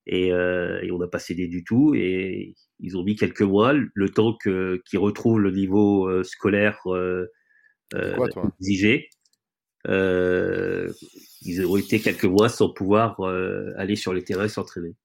et, 0.08 0.32
euh, 0.32 0.80
et 0.82 0.90
on 0.90 0.98
n'a 0.98 1.06
pas 1.06 1.18
cédé 1.18 1.46
du 1.46 1.62
tout. 1.62 1.94
Et 1.94 2.54
ils 2.80 2.96
ont 2.96 3.04
mis 3.04 3.14
quelques 3.14 3.42
mois, 3.42 3.72
le 3.72 4.08
temps 4.08 4.36
que 4.36 4.82
qu'ils 4.88 4.98
retrouvent 4.98 5.40
le 5.40 5.50
niveau 5.50 6.08
euh, 6.08 6.24
scolaire 6.24 6.80
euh, 6.86 7.26
quoi, 8.16 8.28
exigé. 8.60 9.08
Euh, 9.86 10.92
ils 11.42 11.64
ont 11.64 11.76
été 11.76 12.00
quelques 12.00 12.24
mois 12.24 12.48
sans 12.48 12.68
pouvoir 12.68 13.20
euh, 13.20 13.72
aller 13.76 13.96
sur 13.96 14.12
les 14.12 14.24
terrains 14.24 14.44
et 14.44 14.48
s'entraîner. 14.48 14.96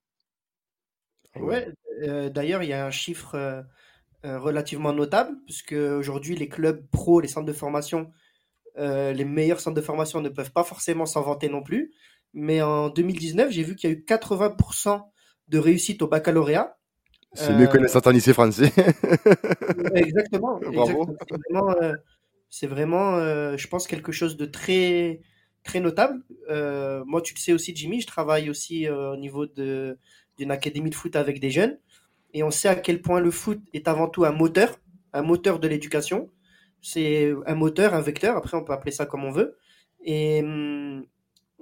Ouais, 1.35 1.71
euh, 2.01 2.29
d'ailleurs, 2.29 2.63
il 2.63 2.69
y 2.69 2.73
a 2.73 2.85
un 2.85 2.91
chiffre 2.91 3.35
euh, 3.35 4.39
relativement 4.39 4.93
notable, 4.93 5.35
puisque 5.45 5.73
aujourd'hui, 5.73 6.35
les 6.35 6.49
clubs 6.49 6.85
pro, 6.91 7.21
les 7.21 7.27
centres 7.27 7.45
de 7.45 7.53
formation, 7.53 8.11
euh, 8.77 9.13
les 9.13 9.25
meilleurs 9.25 9.59
centres 9.59 9.75
de 9.75 9.81
formation 9.81 10.21
ne 10.21 10.29
peuvent 10.29 10.51
pas 10.51 10.63
forcément 10.63 11.05
s'en 11.05 11.21
vanter 11.21 11.49
non 11.49 11.63
plus. 11.63 11.93
Mais 12.33 12.61
en 12.61 12.89
2019, 12.89 13.51
j'ai 13.51 13.63
vu 13.63 13.75
qu'il 13.75 13.89
y 13.89 13.93
a 13.93 13.95
eu 13.95 14.03
80% 14.07 15.01
de 15.49 15.59
réussite 15.59 16.01
au 16.01 16.07
baccalauréat. 16.07 16.77
C'est 17.33 17.51
euh... 17.51 17.57
mieux 17.57 17.67
que 17.67 17.77
les 17.77 17.87
certains 17.87 18.11
lycées 18.11 18.33
français. 18.33 18.71
exactement. 19.95 20.59
C'est 20.61 20.67
vraiment, 21.47 21.75
euh, 21.81 21.93
vraiment 22.63 23.15
euh, 23.15 23.57
je 23.57 23.67
pense, 23.67 23.87
quelque 23.87 24.11
chose 24.11 24.37
de 24.37 24.45
très, 24.45 25.21
très 25.63 25.79
notable. 25.79 26.23
Euh, 26.49 27.03
moi, 27.05 27.21
tu 27.21 27.33
le 27.33 27.39
sais 27.39 27.53
aussi, 27.53 27.75
Jimmy, 27.75 28.01
je 28.01 28.07
travaille 28.07 28.49
aussi 28.49 28.89
au 28.89 29.15
niveau 29.15 29.45
d'une 29.45 30.51
académie 30.51 30.89
de 30.89 30.95
foot 30.95 31.15
avec 31.15 31.39
des 31.39 31.51
jeunes. 31.51 31.77
Et 32.33 32.41
on 32.43 32.51
sait 32.51 32.67
à 32.67 32.75
quel 32.75 33.01
point 33.01 33.19
le 33.19 33.29
foot 33.29 33.59
est 33.73 33.87
avant 33.87 34.07
tout 34.07 34.25
un 34.25 34.31
moteur, 34.31 34.79
un 35.13 35.21
moteur 35.21 35.59
de 35.59 35.67
l'éducation. 35.67 36.31
C'est 36.81 37.31
un 37.45 37.55
moteur, 37.55 37.93
un 37.93 38.01
vecteur. 38.01 38.35
Après, 38.37 38.57
on 38.57 38.63
peut 38.63 38.73
appeler 38.73 38.91
ça 38.91 39.05
comme 39.05 39.23
on 39.23 39.31
veut. 39.31 39.57
Et 40.03 40.41
hum, 40.43 41.05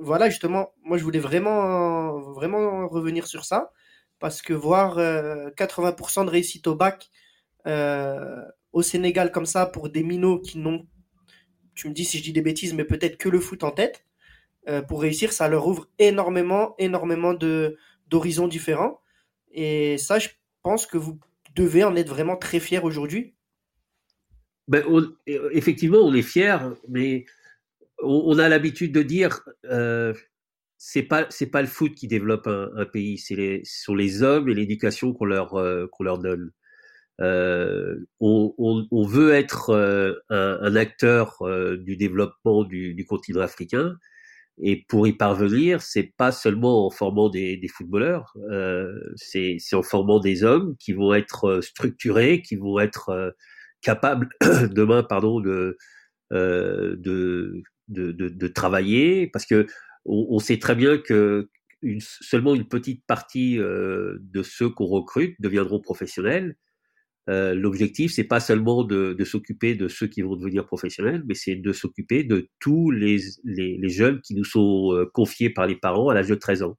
voilà, 0.02 0.30
justement, 0.30 0.74
moi, 0.84 0.98
je 0.98 1.04
voulais 1.04 1.20
vraiment, 1.20 2.20
vraiment 2.32 2.88
revenir 2.88 3.28
sur 3.28 3.46
ça. 3.46 3.72
Parce 4.20 4.44
que 4.44 4.54
voir 4.54 5.00
80% 5.00 6.26
de 6.26 6.30
réussite 6.30 6.68
au 6.68 6.76
bac 6.76 7.10
au 8.72 8.82
Sénégal 8.84 9.32
comme 9.32 9.48
ça 9.48 9.66
pour 9.66 9.90
des 9.90 10.04
minots 10.04 10.40
qui 10.40 10.60
n'ont, 10.60 10.88
tu 11.74 11.90
me 11.90 11.94
dis 11.94 12.06
si 12.06 12.20
je 12.20 12.24
dis 12.24 12.32
des 12.32 12.44
bêtises, 12.44 12.74
mais 12.76 12.84
peut-être 12.84 13.18
que 13.18 13.30
le 13.30 13.40
foot 13.40 13.64
en 13.64 13.72
tête, 13.72 14.06
pour 14.88 15.02
réussir, 15.02 15.34
ça 15.34 15.48
leur 15.48 15.66
ouvre 15.66 15.90
énormément, 15.98 16.76
énormément 16.78 17.34
d'horizons 17.34 18.48
différents. 18.48 19.02
Et 19.52 19.98
ça, 19.98 20.20
je 20.20 20.30
pense 20.62 20.86
que 20.86 21.00
vous 21.00 21.20
devez 21.56 21.84
en 21.84 21.96
être 21.96 22.10
vraiment 22.10 22.38
très 22.38 22.60
fier 22.60 22.84
aujourd'hui. 22.84 23.34
Ben, 24.68 24.86
effectivement, 25.26 25.98
on 25.98 26.14
est 26.14 26.22
fier, 26.22 26.74
mais 26.88 27.26
on, 28.04 28.40
a 28.40 28.50
l'habitude 28.50 28.94
de 28.94 29.04
dire 29.04 29.42
euh, 29.66 30.14
c'est 30.78 31.04
pas 31.04 31.28
c'est 31.30 31.48
pas 31.48 31.62
le 31.62 31.68
foot 31.68 31.94
qui 31.96 32.08
développe 32.08 32.48
un, 32.48 32.86
pays, 32.86 33.18
c'est 33.18 33.36
les 33.36 33.62
ce 33.66 33.84
sont 33.84 33.96
les 33.96 34.24
hommes 34.24 34.50
et 34.50 34.54
l'éducation 34.54 35.14
qu'on 35.14 35.26
leur 35.26 35.56
euh, 35.56 35.88
qu'on 35.92 36.04
leur 36.04 36.20
donne. 36.20 36.52
Euh, 37.22 37.96
on, 38.20 38.54
on, 38.58 38.88
on, 38.92 39.06
veut 39.06 39.32
être 39.34 39.70
euh, 39.72 40.14
un, 40.30 40.60
un, 40.62 40.76
acteur 40.76 41.38
euh, 41.44 41.78
du 41.78 41.96
développement 41.98 42.64
du, 42.64 42.96
du, 42.96 43.06
continent 43.06 43.42
africain, 43.42 43.96
et 44.60 44.86
pour 44.88 45.08
y 45.08 45.14
parvenir, 45.14 45.82
c'est 45.82 46.14
pas 46.18 46.32
seulement 46.32 46.88
en 46.88 46.90
formant 46.90 47.30
des, 47.30 47.58
des 47.58 47.68
footballeurs, 47.68 48.34
euh, 48.52 48.92
c'est 49.18 49.58
en 49.74 49.84
formant 49.84 50.20
des 50.20 50.44
hommes 50.44 50.76
qui 50.80 50.94
vont 50.94 51.14
être 51.14 51.62
structurés, 51.62 52.42
qui 52.42 52.56
vont 52.56 52.80
être 52.80 53.36
capables 53.82 54.30
demain, 54.72 55.04
pardon, 55.04 55.40
de, 55.42 55.78
euh, 56.34 56.96
de, 56.98 57.62
de, 57.92 58.48
travailler, 58.48 59.28
parce 59.28 59.46
que 59.46 59.68
on, 60.06 60.40
sait 60.40 60.58
très 60.58 60.76
bien 60.76 60.98
que 60.98 61.50
seulement 62.00 62.56
une 62.56 62.68
petite 62.68 63.06
partie 63.06 63.60
euh, 63.60 64.18
de 64.22 64.44
ceux 64.44 64.70
qu'on 64.70 64.86
recrute 64.86 65.36
deviendront 65.40 65.80
professionnels. 65.80 66.56
Euh, 67.30 67.54
L'objectif, 67.54 68.12
c'est 68.12 68.24
pas 68.24 68.40
seulement 68.40 68.84
de, 68.84 69.16
s'occuper 69.24 69.76
de 69.76 69.88
ceux 69.88 70.08
qui 70.08 70.22
vont 70.22 70.36
devenir 70.36 70.66
professionnels, 70.66 71.24
mais 71.28 71.36
c'est 71.36 71.56
de 71.56 71.72
s'occuper 71.72 72.24
de 72.24 72.50
tous 72.60 72.92
les, 72.92 73.20
les, 73.44 73.90
jeunes 73.90 74.22
qui 74.22 74.34
nous 74.36 74.44
sont 74.44 74.94
euh, 74.94 75.06
confiés 75.14 75.50
par 75.50 75.68
les 75.68 75.76
parents 75.76 76.10
à 76.10 76.14
l'âge 76.14 76.30
de 76.30 76.36
13 76.36 76.64
ans. 76.64 76.78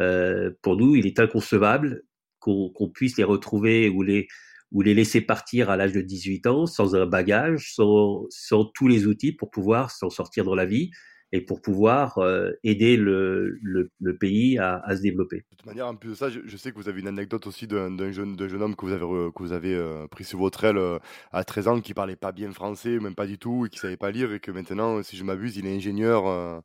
Euh, 0.00 0.50
pour 0.62 0.76
nous, 0.76 0.96
il 0.96 1.06
est 1.06 1.20
inconcevable 1.20 2.02
qu'on 2.40 2.70
qu 2.70 2.90
puisse 2.92 3.16
les 3.16 3.24
retrouver 3.24 3.88
ou 3.88 4.02
les, 4.02 4.26
ou 4.72 4.82
les 4.82 4.94
laisser 4.94 5.20
partir 5.20 5.70
à 5.70 5.76
l'âge 5.76 5.92
de 5.92 6.00
18 6.00 6.46
ans 6.46 6.66
sans 6.66 6.96
un 6.96 7.06
bagage, 7.06 7.72
sans, 7.74 8.26
sans 8.30 8.64
tous 8.64 8.88
les 8.88 9.06
outils 9.06 9.32
pour 9.32 9.50
pouvoir 9.50 9.90
s'en 9.90 10.10
sortir 10.10 10.44
dans 10.44 10.54
la 10.54 10.66
vie 10.66 10.90
et 11.34 11.40
pour 11.40 11.62
pouvoir 11.62 12.18
euh, 12.18 12.50
aider 12.62 12.96
le, 12.96 13.58
le, 13.62 13.90
le 14.00 14.18
pays 14.18 14.58
à, 14.58 14.82
à, 14.84 14.96
se 14.96 15.00
développer. 15.00 15.38
De 15.38 15.56
toute 15.56 15.64
manière, 15.66 15.86
en 15.86 15.96
plus 15.96 16.10
de 16.10 16.14
ça, 16.14 16.28
je, 16.28 16.40
je 16.44 16.56
sais 16.58 16.72
que 16.72 16.76
vous 16.76 16.90
avez 16.90 17.00
une 17.00 17.08
anecdote 17.08 17.46
aussi 17.46 17.66
d'un 17.66 18.12
jeune, 18.12 18.36
jeune 18.38 18.62
homme 18.62 18.76
que 18.76 18.84
vous 18.84 18.92
avez, 18.92 19.00
que 19.32 19.42
vous 19.42 19.52
avez 19.52 19.74
euh, 19.74 20.06
pris 20.08 20.24
sur 20.24 20.38
votre 20.38 20.62
aile 20.64 20.76
euh, 20.76 20.98
à 21.32 21.42
13 21.44 21.68
ans, 21.68 21.80
qui 21.80 21.94
parlait 21.94 22.16
pas 22.16 22.32
bien 22.32 22.52
français, 22.52 22.98
même 22.98 23.14
pas 23.14 23.26
du 23.26 23.38
tout, 23.38 23.64
et 23.64 23.70
qui 23.70 23.78
savait 23.78 23.96
pas 23.96 24.10
lire, 24.10 24.30
et 24.32 24.40
que 24.40 24.50
maintenant, 24.50 25.02
si 25.02 25.16
je 25.16 25.24
m'abuse, 25.24 25.56
il 25.56 25.66
est 25.66 25.74
ingénieur. 25.74 26.62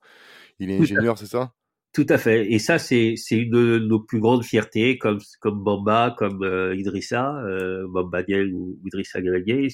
Il 0.60 0.72
est 0.72 0.80
ingénieur, 0.80 1.18
c'est 1.18 1.28
ça? 1.28 1.54
Tout 1.94 2.06
à 2.10 2.18
fait. 2.18 2.52
Et 2.52 2.60
ça, 2.60 2.78
c'est 2.78 3.16
une 3.32 3.50
de 3.50 3.80
nos 3.80 4.00
plus 4.00 4.20
grandes 4.20 4.44
fiertés, 4.44 4.98
comme, 4.98 5.20
comme 5.42 5.64
Bamba, 5.64 6.16
comme 6.18 6.44
euh, 6.44 6.76
Idrissa, 6.76 7.36
euh, 7.44 7.88
Bamba 7.88 8.24
Dieng 8.24 8.52
ou 8.54 8.78
Idrissa 8.86 9.22
Gueye. 9.22 9.70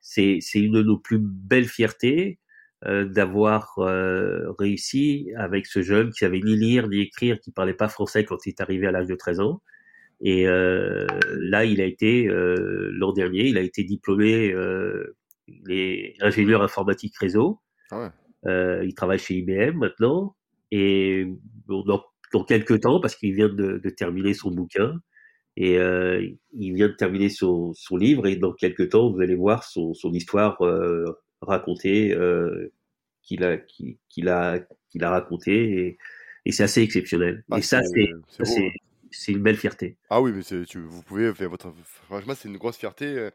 C'est 0.00 0.38
une 0.54 0.72
de 0.72 0.82
nos 0.82 0.98
plus 0.98 1.18
belles 1.18 1.68
fiertés 1.68 2.38
euh, 2.86 3.06
d'avoir 3.06 3.74
euh, 3.78 4.52
réussi 4.58 5.32
avec 5.36 5.66
ce 5.66 5.82
jeune 5.82 6.10
qui 6.10 6.18
savait 6.18 6.38
ni 6.38 6.54
lire 6.54 6.86
ni 6.88 7.00
écrire, 7.00 7.40
qui 7.40 7.50
parlait 7.50 7.74
pas 7.74 7.88
français 7.88 8.24
quand 8.24 8.46
il 8.46 8.50
est 8.50 8.60
arrivé 8.60 8.86
à 8.86 8.92
l'âge 8.92 9.08
de 9.08 9.16
13 9.16 9.40
ans. 9.40 9.62
Et 10.20 10.46
euh, 10.46 11.04
là, 11.38 11.64
il 11.64 11.80
a 11.80 11.84
été 11.84 12.28
euh, 12.28 12.90
l'an 12.92 13.12
dernier, 13.12 13.46
il 13.46 13.58
a 13.58 13.62
été 13.62 13.82
diplômé, 13.82 14.54
il 15.48 15.72
est 15.72 16.14
ingénieur 16.20 16.62
informatique 16.62 17.16
réseau. 17.16 17.60
Ah 17.90 18.12
ouais. 18.44 18.86
il 18.86 18.94
travaille 18.94 19.18
chez 19.18 19.34
IBM 19.34 19.76
maintenant. 19.78 20.36
Et 20.70 21.26
bon, 21.66 21.82
dans, 21.82 22.04
dans 22.32 22.44
quelques 22.44 22.80
temps, 22.80 23.00
parce 23.00 23.16
qu'il 23.16 23.34
vient 23.34 23.48
de, 23.48 23.78
de, 23.78 23.90
terminer 23.90 24.34
son 24.34 24.50
bouquin, 24.50 24.94
et 25.56 25.78
euh, 25.78 26.26
il 26.52 26.74
vient 26.74 26.88
de 26.88 26.92
terminer 26.92 27.28
son, 27.28 27.72
son, 27.74 27.96
livre, 27.96 28.26
et 28.26 28.36
dans 28.36 28.52
quelques 28.52 28.90
temps, 28.90 29.10
vous 29.10 29.20
allez 29.20 29.34
voir 29.34 29.64
son, 29.64 29.94
son 29.94 30.12
histoire 30.12 30.60
euh, 30.62 31.04
racontée 31.40 32.12
euh, 32.14 32.72
qu'il 33.22 33.44
a, 33.44 33.56
qu'il 33.56 34.28
a, 34.28 34.60
qu'il 34.90 35.04
a 35.04 35.10
racontée, 35.10 35.86
et, 35.86 35.98
et 36.44 36.52
c'est 36.52 36.64
assez 36.64 36.82
exceptionnel. 36.82 37.44
Ah, 37.50 37.58
et 37.58 37.62
ça, 37.62 37.82
c'est 37.82 38.10
hein. 38.12 38.70
c'est 39.10 39.32
une 39.32 39.42
belle 39.42 39.56
fierté. 39.56 39.96
Ah 40.10 40.20
oui, 40.20 40.32
mais 40.32 40.64
tu, 40.64 40.80
vous 40.80 41.02
pouvez 41.02 41.32
faire 41.34 41.50
votre. 41.50 41.72
Franchement, 41.84 42.34
c'est 42.36 42.48
une 42.48 42.58
grosse 42.58 42.76
fierté. 42.76 43.30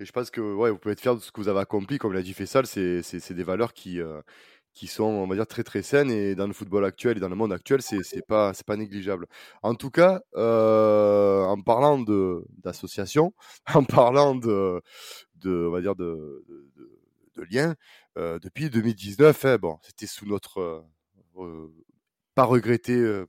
Et 0.00 0.04
je 0.04 0.12
pense 0.12 0.30
que 0.30 0.40
ouais, 0.40 0.70
vous 0.70 0.78
pouvez 0.78 0.92
être 0.92 1.00
fier 1.00 1.14
de 1.14 1.20
ce 1.20 1.30
que 1.30 1.40
vous 1.40 1.48
avez 1.48 1.60
accompli. 1.60 1.98
Comme 1.98 2.12
l'a 2.12 2.22
dit 2.22 2.34
Fessal, 2.34 2.66
c'est 2.66 3.32
des 3.32 3.42
valeurs 3.42 3.72
qui, 3.72 4.00
euh, 4.00 4.20
qui 4.74 4.88
sont, 4.88 5.04
on 5.04 5.26
va 5.26 5.36
dire, 5.36 5.46
très 5.46 5.62
très 5.62 5.82
saines 5.82 6.10
et 6.10 6.34
dans 6.34 6.46
le 6.46 6.52
football 6.52 6.84
actuel 6.84 7.16
et 7.16 7.20
dans 7.20 7.28
le 7.28 7.36
monde 7.36 7.52
actuel, 7.52 7.80
c'est 7.80 8.02
c'est 8.02 8.26
pas 8.26 8.52
pas 8.66 8.76
négligeable. 8.76 9.26
En 9.62 9.74
tout 9.74 9.90
cas, 9.90 10.20
euh, 10.36 11.44
en 11.44 11.60
parlant 11.60 12.00
d'association, 12.00 13.32
en 13.74 13.84
parlant 13.84 14.34
de 14.34 14.82
de 15.36 15.66
on 15.68 15.70
va 15.70 15.80
dire 15.80 15.94
de 15.94 16.44
de, 16.48 16.90
de 17.36 17.46
liens, 17.50 17.74
euh, 18.18 18.38
depuis 18.40 18.68
2019, 18.68 19.44
hein, 19.44 19.58
bon, 19.60 19.78
c'était 19.82 20.06
sous 20.06 20.26
notre 20.26 20.84
euh, 21.38 21.68
pas 22.34 22.44
regretté 22.44 22.94
euh, 22.94 23.26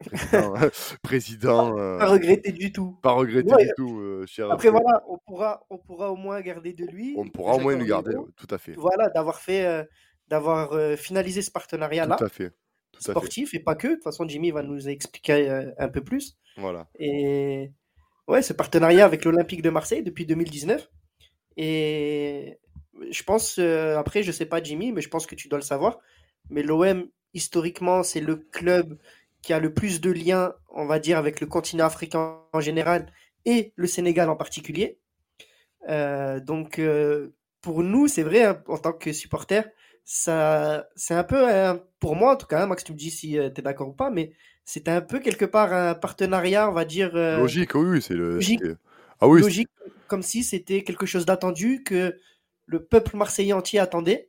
président, 0.00 0.54
président 1.02 1.76
pas 1.76 2.08
regretté 2.08 2.50
du 2.50 2.72
tout. 2.72 2.98
Pas 3.02 3.12
regretté 3.12 3.54
ouais, 3.54 3.64
du 3.66 3.70
tout, 3.76 4.24
cher. 4.26 4.50
Après 4.50 4.70
voilà, 4.70 5.04
on 5.08 5.18
pourra 5.18 5.64
on 5.70 5.78
pourra 5.78 6.10
au 6.10 6.16
moins 6.16 6.40
garder 6.40 6.72
de 6.72 6.86
lui. 6.86 7.14
On 7.16 7.28
pourra 7.28 7.54
au 7.54 7.60
moins 7.60 7.76
le 7.76 7.84
garder, 7.84 8.14
tout 8.36 8.48
à 8.50 8.58
fait. 8.58 8.72
Voilà, 8.72 9.10
d'avoir 9.10 9.40
fait 9.40 9.86
d'avoir 10.32 10.72
euh, 10.72 10.96
finalisé 10.96 11.42
ce 11.42 11.50
partenariat-là. 11.50 12.16
Tout 12.16 12.24
à 12.24 12.28
fait. 12.30 12.54
Tout 12.92 13.02
sportif 13.02 13.48
à 13.48 13.50
fait. 13.50 13.56
et 13.58 13.60
pas 13.60 13.74
que. 13.74 13.88
De 13.88 13.94
toute 13.96 14.04
façon, 14.04 14.26
Jimmy 14.26 14.50
va 14.50 14.62
nous 14.62 14.88
expliquer 14.88 15.50
euh, 15.50 15.70
un 15.76 15.90
peu 15.90 16.02
plus. 16.02 16.38
Voilà. 16.56 16.88
Et 16.98 17.70
ouais, 18.28 18.40
ce 18.40 18.54
partenariat 18.54 19.04
avec 19.04 19.26
l'Olympique 19.26 19.60
de 19.60 19.68
Marseille 19.68 20.02
depuis 20.02 20.24
2019. 20.24 20.88
Et 21.58 22.58
je 23.10 23.22
pense, 23.24 23.58
euh, 23.58 23.98
après, 23.98 24.22
je 24.22 24.32
sais 24.32 24.46
pas 24.46 24.62
Jimmy, 24.62 24.90
mais 24.90 25.02
je 25.02 25.10
pense 25.10 25.26
que 25.26 25.34
tu 25.34 25.48
dois 25.48 25.58
le 25.58 25.64
savoir. 25.64 25.98
Mais 26.48 26.62
l'OM, 26.62 27.06
historiquement, 27.34 28.02
c'est 28.02 28.22
le 28.22 28.36
club 28.36 28.98
qui 29.42 29.52
a 29.52 29.60
le 29.60 29.74
plus 29.74 30.00
de 30.00 30.10
liens, 30.10 30.54
on 30.70 30.86
va 30.86 30.98
dire, 30.98 31.18
avec 31.18 31.42
le 31.42 31.46
continent 31.46 31.84
africain 31.84 32.40
en 32.54 32.60
général 32.60 33.12
et 33.44 33.74
le 33.76 33.86
Sénégal 33.86 34.30
en 34.30 34.36
particulier. 34.36 34.98
Donc, 35.88 36.80
pour 37.60 37.82
nous, 37.82 38.08
c'est 38.08 38.22
vrai, 38.22 38.44
hein, 38.44 38.62
en 38.68 38.78
tant 38.78 38.92
que 38.92 39.12
supporter, 39.12 39.64
ça, 40.04 40.86
c'est 40.96 41.14
un 41.14 41.24
peu, 41.24 41.46
pour 42.00 42.16
moi 42.16 42.32
en 42.32 42.36
tout 42.36 42.46
cas, 42.46 42.62
hein, 42.62 42.66
Max, 42.66 42.84
tu 42.84 42.92
me 42.92 42.98
dis 42.98 43.10
si 43.10 43.38
euh, 43.38 43.50
tu 43.50 43.60
es 43.60 43.62
d'accord 43.62 43.88
ou 43.88 43.92
pas, 43.92 44.10
mais 44.10 44.32
c'était 44.64 44.90
un 44.90 45.00
peu 45.00 45.20
quelque 45.20 45.44
part 45.44 45.72
un 45.72 45.94
partenariat, 45.94 46.68
on 46.68 46.72
va 46.72 46.84
dire. 46.84 47.14
Euh, 47.14 47.38
logique, 47.38 47.74
oui, 47.74 48.02
c'est 48.02 48.14
le. 48.14 48.34
Logique, 48.34 48.62
ah, 49.20 49.28
oui, 49.28 49.40
logique 49.40 49.68
comme 50.12 50.22
si 50.22 50.44
c'était 50.44 50.82
quelque 50.82 51.06
chose 51.06 51.24
d'attendu, 51.24 51.82
que 51.84 52.18
le 52.66 52.84
peuple 52.84 53.16
marseillais 53.16 53.54
entier 53.54 53.78
attendait. 53.78 54.28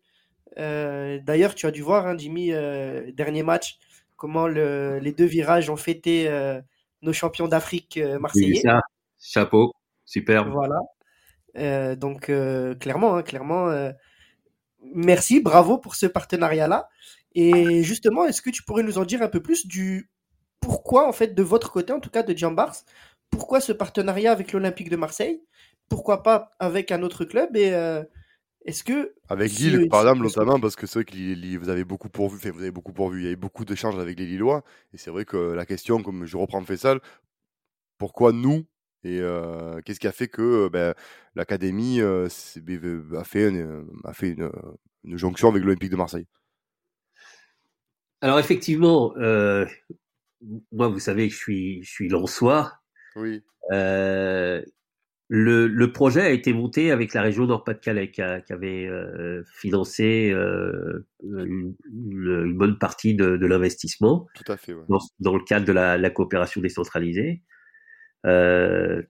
Euh, 0.58 1.20
D'ailleurs, 1.24 1.56
tu 1.56 1.66
as 1.66 1.72
dû 1.72 1.82
voir, 1.82 2.08
hein, 2.08 2.18
Jimmy, 2.18 2.54
euh, 2.54 3.12
dernier 3.12 3.44
match, 3.44 3.80
comment 4.16 4.48
le, 4.48 5.00
les 5.00 5.12
deux 5.12 5.26
virages 5.26 5.70
ont 5.70 5.76
fêté 5.76 6.30
euh, 6.30 6.62
nos 7.02 7.12
champions 7.12 7.50
d'Afrique 7.50 8.00
marseillais. 8.20 8.62
Ça. 8.62 8.80
Chapeau, 9.20 9.74
super. 10.06 10.50
Voilà. 10.50 11.96
donc, 11.96 12.32
clairement, 12.80 13.18
hein, 13.18 13.24
clairement 13.24 13.92
merci, 14.94 15.40
bravo 15.40 15.78
pour 15.78 15.96
ce 15.96 16.06
partenariat-là. 16.06 16.90
Et 17.36 17.84
justement, 17.84 18.26
est-ce 18.26 18.42
que 18.42 18.50
tu 18.50 18.64
pourrais 18.64 18.84
nous 18.84 18.98
en 18.98 19.06
dire 19.06 19.22
un 19.22 19.28
peu 19.28 19.42
plus 19.42 19.66
du 19.66 20.10
pourquoi, 20.60 21.08
en 21.08 21.12
fait, 21.12 21.36
de 21.36 21.44
votre 21.44 21.72
côté, 21.72 21.92
en 21.92 22.00
tout 22.00 22.10
cas 22.10 22.24
de 22.24 22.38
Jambars, 22.38 22.76
pourquoi 23.30 23.60
ce 23.60 23.74
partenariat 23.74 24.32
avec 24.32 24.54
l'Olympique 24.54 24.90
de 24.90 24.96
Marseille? 24.96 25.42
Pourquoi 25.90 26.24
pas 26.24 26.52
avec 26.60 26.92
un 26.92 27.02
autre 27.04 27.26
club? 27.26 27.56
Et 27.58 27.74
euh, 27.74 28.04
est-ce 28.66 28.84
que 28.84 29.14
avec 29.28 29.52
Lille, 29.52 29.82
si, 29.84 29.88
par 29.90 30.02
exemple, 30.02 30.24
notamment 30.24 30.60
parce 30.60 30.76
que 30.76 30.88
c'est 30.88 31.00
vrai 31.00 31.06
que 31.06 31.58
vous 31.58 31.70
avez 31.70 31.84
beaucoup 31.84 32.10
pourvu, 32.10 32.38
enfin, 32.38 32.52
vous 32.52 32.62
avez 32.62 32.72
beaucoup 32.72 32.94
pourvu, 32.94 33.22
il 33.22 33.26
y 33.26 33.28
a 33.28 33.32
eu 33.32 33.36
beaucoup 33.36 33.66
d'échanges 33.66 34.00
avec 34.00 34.18
les 34.18 34.26
Lillois, 34.26 34.64
et 34.94 34.98
c'est 34.98 35.12
vrai 35.12 35.26
que 35.26 35.38
la 35.38 35.66
question, 35.66 36.02
comme 36.02 36.26
je 36.26 36.38
reprends 36.38 36.64
Fessal, 36.64 37.02
pourquoi 37.98 38.32
nous 38.32 38.66
et 39.04 39.20
euh, 39.20 39.82
qu'est-ce 39.82 40.00
qui 40.00 40.08
a 40.08 40.12
fait 40.12 40.28
que 40.28 40.70
ben, 40.70 40.94
l'académie 41.36 42.00
euh, 42.00 42.28
a 42.28 43.24
fait, 43.24 43.50
une, 43.50 43.86
a 44.06 44.14
fait 44.14 44.30
une, 44.30 44.50
une 45.04 45.18
jonction 45.18 45.50
avec 45.50 45.64
l'Olympique 45.64 45.92
de 45.92 45.98
Marseille? 45.98 46.28
Alors 48.22 48.40
effectivement, 48.40 49.14
euh, 49.18 49.66
moi 50.72 50.88
vous 50.88 51.00
savez 51.00 51.28
que 51.28 51.34
je 51.34 51.40
suis, 51.40 51.84
je 51.84 51.90
suis 51.90 52.08
Lensois. 52.08 52.72
Oui. 53.16 53.44
Le, 55.30 55.68
le, 55.68 55.92
projet 55.92 56.22
a 56.22 56.30
été 56.30 56.54
monté 56.54 56.92
avec 56.92 57.14
la 57.14 57.22
région 57.22 57.48
Nord-Pas-de-Calais 57.48 58.12
qui, 58.12 58.22
qui, 58.46 58.54
avait 58.54 58.88
financé 59.56 60.32
une, 61.24 61.74
une, 61.92 62.54
bonne 62.56 62.78
partie 62.78 63.16
de, 63.16 63.38
de 63.38 63.46
l'investissement 63.48 64.28
Tout 64.36 64.52
à 64.52 64.58
fait, 64.58 64.74
ouais. 64.74 64.84
dans, 64.90 65.00
dans, 65.22 65.36
le 65.36 65.44
cadre 65.44 65.66
de 65.66 65.72
la, 65.72 65.98
la 65.98 66.10
coopération 66.12 66.62
décentralisée. 66.62 67.42
Euh, 68.26 69.02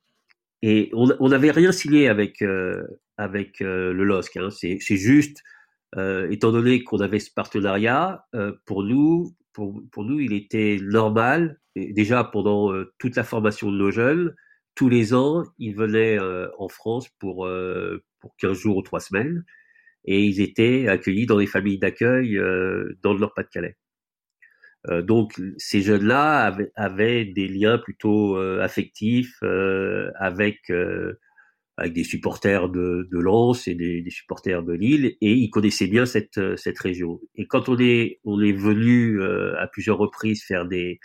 et 0.61 0.91
on 0.93 1.27
n'avait 1.27 1.51
rien 1.51 1.71
signé 1.71 2.07
avec, 2.07 2.41
euh, 2.41 2.83
avec 3.17 3.61
euh, 3.61 3.91
le 3.93 4.03
LOSC. 4.05 4.37
Hein. 4.37 4.49
C'est 4.49 4.79
juste, 4.97 5.41
étant 6.29 6.51
donné 6.51 6.83
qu'on 6.83 6.99
avait 6.99 7.19
ce 7.19 7.31
partenariat, 7.31 8.25
pour 8.65 8.83
nous, 8.83 9.35
pour, 9.51 9.81
pour, 9.91 10.03
nous, 10.05 10.19
il 10.19 10.33
était 10.33 10.79
normal, 10.81 11.59
déjà 11.75 12.23
pendant 12.23 12.71
toute 12.97 13.15
la 13.15 13.23
formation 13.23 13.71
de 13.71 13.77
nos 13.77 13.91
jeunes, 13.91 14.33
tous 14.75 14.89
les 14.89 15.13
ans, 15.13 15.43
ils 15.59 15.75
venaient 15.75 16.19
euh, 16.19 16.47
en 16.57 16.67
France 16.67 17.09
pour, 17.19 17.45
euh, 17.45 18.03
pour 18.19 18.35
15 18.37 18.57
jours 18.57 18.77
ou 18.77 18.81
3 18.81 18.99
semaines 18.99 19.43
et 20.05 20.23
ils 20.23 20.41
étaient 20.41 20.87
accueillis 20.87 21.25
dans 21.25 21.37
des 21.37 21.47
familles 21.47 21.79
d'accueil 21.79 22.35
dans 23.01 23.13
le 23.13 23.19
Nord-Pas-de-Calais. 23.19 23.77
Euh, 24.89 25.01
donc 25.01 25.39
ces 25.57 25.81
jeunes-là 25.81 26.41
avaient, 26.45 26.71
avaient, 26.75 27.25
des 27.25 27.47
liens 27.47 27.77
plutôt 27.77 28.37
euh, 28.37 28.61
affectifs 28.61 29.41
avec, 30.15 30.71
avec 31.77 31.93
des 31.93 32.03
supporters 32.03 32.69
de, 32.69 33.07
de 33.11 33.19
Lens 33.19 33.67
et 33.67 33.75
des, 33.75 34.01
des, 34.01 34.11
supporters 34.11 34.63
de 34.63 34.73
Lille 34.73 35.15
et 35.21 35.33
ils 35.33 35.49
connaissaient 35.49 35.87
bien 35.87 36.05
cette, 36.05 36.57
cette 36.57 36.79
région. 36.79 37.19
Et 37.35 37.47
quand 37.47 37.69
on 37.69 37.77
est, 37.79 38.19
on 38.23 38.41
est 38.41 38.53
venu 38.53 39.21
à 39.23 39.67
plusieurs 39.67 39.97
reprises 39.97 40.43
faire 40.43 40.65
des, 40.65 40.99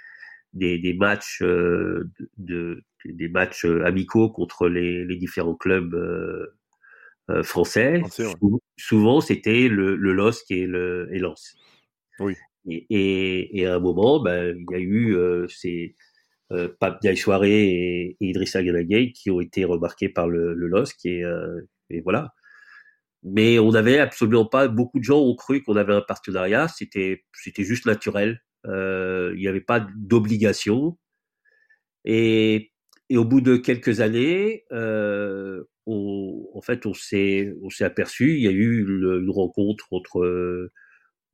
des, 0.52 0.78
des 0.78 0.94
matchs 0.94 1.42
de, 1.42 2.10
de 2.38 2.82
des 3.04 3.28
matchs 3.28 3.64
euh, 3.64 3.84
amicaux 3.84 4.30
contre 4.30 4.68
les, 4.68 5.04
les 5.04 5.16
différents 5.16 5.54
clubs 5.54 5.94
euh, 5.94 6.54
euh 7.30 7.42
français. 7.42 8.02
Souvent, 8.76 9.20
c'était 9.20 9.68
le, 9.68 9.96
le 9.96 10.12
LOSC 10.12 10.50
et 10.50 10.66
le 10.66 11.08
et 11.12 11.18
Lens. 11.18 11.56
Oui. 12.20 12.34
Et, 12.66 12.86
et, 12.90 13.60
et, 13.60 13.66
à 13.66 13.76
un 13.76 13.78
moment, 13.78 14.20
ben, 14.20 14.56
il 14.58 14.72
y 14.72 14.74
a 14.74 14.78
eu 14.78 15.16
euh, 15.16 15.46
ces 15.48 15.94
euh, 16.52 16.68
Pape 16.80 17.00
Diaye 17.00 17.16
Soirée 17.16 17.68
et, 17.68 18.16
et 18.20 18.28
Idrissa 18.28 18.62
Ganagay 18.62 19.12
qui 19.12 19.30
ont 19.30 19.40
été 19.40 19.64
remarqués 19.64 20.08
par 20.08 20.28
le, 20.28 20.54
le 20.54 20.66
LOSC 20.68 21.06
et, 21.06 21.24
euh, 21.24 21.60
et 21.90 22.00
voilà. 22.00 22.34
Mais 23.22 23.58
on 23.58 23.72
n'avait 23.72 23.98
absolument 23.98 24.46
pas, 24.46 24.68
beaucoup 24.68 24.98
de 24.98 25.04
gens 25.04 25.20
ont 25.20 25.34
cru 25.34 25.62
qu'on 25.62 25.76
avait 25.76 25.94
un 25.94 26.02
partenariat, 26.02 26.68
c'était 26.68 27.24
c'était 27.34 27.64
juste 27.64 27.86
naturel. 27.86 28.42
Euh, 28.66 29.32
il 29.34 29.40
n'y 29.40 29.48
avait 29.48 29.60
pas 29.60 29.86
d'obligation. 29.96 30.98
Et 32.04 32.72
et 33.10 33.16
au 33.16 33.24
bout 33.24 33.40
de 33.40 33.56
quelques 33.56 34.00
années, 34.00 34.64
euh, 34.72 35.64
on, 35.86 36.46
en 36.54 36.60
fait, 36.60 36.84
on 36.86 36.92
s'est, 36.94 37.54
on 37.62 37.70
s'est 37.70 37.84
aperçu, 37.84 38.36
il 38.36 38.42
y 38.42 38.48
a 38.48 38.50
eu 38.50 38.82
une, 38.82 39.22
une 39.22 39.30
rencontre 39.30 39.86
entre 39.92 40.70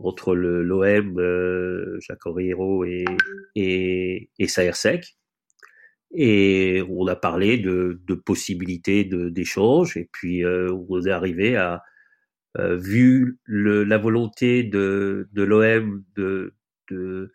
entre 0.07 0.35
l'OM, 0.35 1.19
euh, 1.19 1.99
Jacques 2.01 2.27
Henriero 2.27 2.85
et 2.85 3.05
et, 3.55 4.31
et 4.39 4.49
Saersec, 4.49 5.17
et 6.15 6.83
on 6.89 7.07
a 7.09 7.17
parlé 7.17 7.59
de, 7.59 8.01
de 8.07 8.15
possibilités 8.15 9.05
d'échange, 9.05 9.97
et 9.97 10.09
puis 10.13 10.45
euh, 10.45 10.73
on 10.89 11.05
est 11.05 11.11
arrivé 11.11 11.57
à 11.57 11.83
euh, 12.59 12.77
vu 12.77 13.39
le, 13.45 13.83
la 13.83 13.99
volonté 13.99 14.63
de, 14.63 15.29
de 15.33 15.43
l'OM 15.43 16.05
de, 16.15 16.55
de 16.91 17.33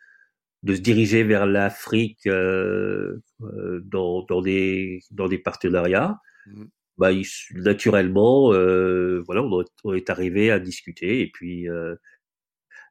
de 0.64 0.76
se 0.76 0.82
diriger 0.82 1.24
vers 1.24 1.46
l'Afrique 1.46 2.28
euh, 2.28 3.18
dans, 3.40 4.24
dans, 4.24 4.42
des, 4.42 5.00
dans 5.10 5.30
des 5.30 5.38
partenariats, 5.38 6.20
mmh. 6.48 6.64
bah, 6.98 7.14
il, 7.14 7.26
naturellement, 7.56 8.50
voilà, 8.50 9.42
on, 9.42 9.64
on, 9.86 9.94
est 9.94 10.10
arrivé 10.10 10.52
à 10.52 10.60
discuter. 10.60 11.22
Et 11.22 11.32
puis, 11.32 11.68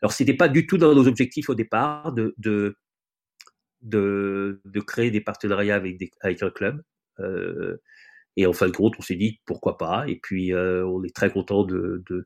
euh, 0.03 0.07
alors, 0.07 0.13
c'était 0.13 0.35
pas 0.35 0.49
du 0.49 0.67
tout 0.67 0.79
dans 0.79 0.95
nos 0.95 1.07
objectifs 1.09 1.49
au 1.49 1.55
départ 1.55 2.13
de, 2.13 2.35
de, 2.39 2.77
de, 3.83 4.61
de 4.65 4.81
créer 4.81 5.11
des 5.11 5.21
partenariats 5.21 5.77
avec, 5.77 5.99
des, 5.99 6.11
avec 6.21 6.43
un 6.43 6.51
club. 6.51 6.83
Euh, 7.21 7.77
et 8.37 8.47
en 8.47 8.53
fin 8.53 8.67
de 8.67 8.77
compte, 8.77 8.95
on 8.99 9.03
s'est 9.03 9.17
dit 9.17 9.41
pourquoi 9.45 9.79
pas. 9.79 10.05
Et 10.09 10.17
puis, 10.17 10.53
euh, 10.53 10.87
on 10.87 11.03
est 11.05 11.15
très 11.15 11.31
content 11.31 11.65
de, 11.65 12.03
de 12.09 12.25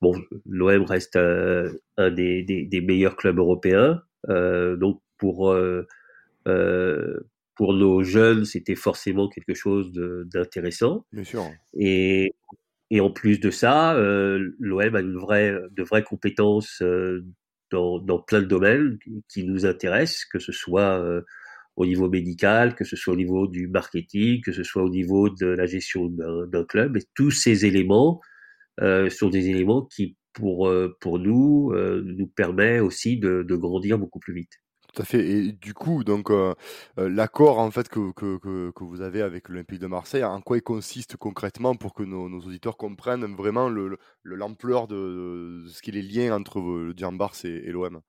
bon, 0.00 0.20
l'OM 0.46 0.82
reste 0.82 1.16
un 1.16 2.10
des, 2.10 2.42
des, 2.42 2.64
des, 2.64 2.80
meilleurs 2.80 3.16
clubs 3.16 3.38
européens. 3.38 4.02
Euh, 4.28 4.76
donc 4.76 5.00
pour 5.18 5.50
euh, 5.50 5.86
euh, 6.48 7.20
pour 7.54 7.74
nos 7.74 8.02
jeunes, 8.02 8.44
c'était 8.44 8.74
forcément 8.74 9.28
quelque 9.28 9.54
chose 9.54 9.92
d'intéressant. 9.92 11.06
Bien 11.12 11.24
sûr. 11.24 11.44
Et, 11.74 12.32
et 12.92 13.00
en 13.00 13.10
plus 13.10 13.40
de 13.40 13.50
ça, 13.50 13.94
euh, 13.96 14.54
l'OM 14.58 14.94
a 14.94 15.00
une 15.00 15.16
vraie, 15.16 15.58
de 15.70 15.82
vraies 15.82 16.02
compétences 16.04 16.82
euh, 16.82 17.24
dans, 17.70 18.18
plein 18.26 18.42
de 18.42 18.46
domaines 18.46 18.98
qui 19.28 19.44
nous 19.44 19.64
intéressent, 19.64 20.26
que 20.26 20.38
ce 20.38 20.52
soit 20.52 21.00
euh, 21.02 21.22
au 21.76 21.86
niveau 21.86 22.10
médical, 22.10 22.74
que 22.74 22.84
ce 22.84 22.96
soit 22.96 23.14
au 23.14 23.16
niveau 23.16 23.46
du 23.46 23.66
marketing, 23.66 24.42
que 24.42 24.52
ce 24.52 24.62
soit 24.62 24.82
au 24.82 24.90
niveau 24.90 25.30
de 25.30 25.46
la 25.46 25.64
gestion 25.64 26.08
d'un 26.08 26.64
club. 26.66 26.98
Et 26.98 27.02
tous 27.14 27.30
ces 27.30 27.64
éléments 27.64 28.20
euh, 28.82 29.08
sont 29.08 29.30
des 29.30 29.48
éléments 29.48 29.86
qui 29.86 30.18
pour, 30.34 30.68
nous, 31.18 31.72
nous 31.74 32.26
permet 32.26 32.80
aussi 32.80 33.18
de, 33.18 33.42
grandir 33.56 33.98
beaucoup 33.98 34.18
plus 34.18 34.34
vite. 34.34 34.61
Tout 34.92 35.02
à 35.02 35.04
fait. 35.06 35.26
Et 35.26 35.52
du 35.52 35.72
coup, 35.72 36.04
donc 36.04 36.30
euh, 36.30 36.54
l'accord 36.96 37.58
en 37.58 37.70
fait 37.70 37.88
que, 37.88 38.12
que, 38.12 38.36
que, 38.38 38.84
vous 38.84 39.00
avez 39.00 39.22
avec 39.22 39.48
l'Olympique 39.48 39.78
de 39.78 39.86
Marseille, 39.86 40.22
en 40.22 40.40
quoi 40.42 40.58
il 40.58 40.62
consiste 40.62 41.16
concrètement 41.16 41.74
pour 41.74 41.94
que 41.94 42.02
nos, 42.02 42.28
nos 42.28 42.40
auditeurs 42.40 42.76
comprennent 42.76 43.24
vraiment 43.34 43.70
l'ampleur 44.24 44.82
le, 44.82 44.94
de, 44.94 45.64
de, 45.64 45.68
ce 45.68 45.80
qui 45.80 45.90
est 45.90 45.94
les 45.94 46.02
liens 46.02 46.36
entre 46.36 46.60
le 46.60 46.92
Diambars 46.92 47.32
et, 47.44 47.48
et 47.48 47.72
l'OM 47.72 48.02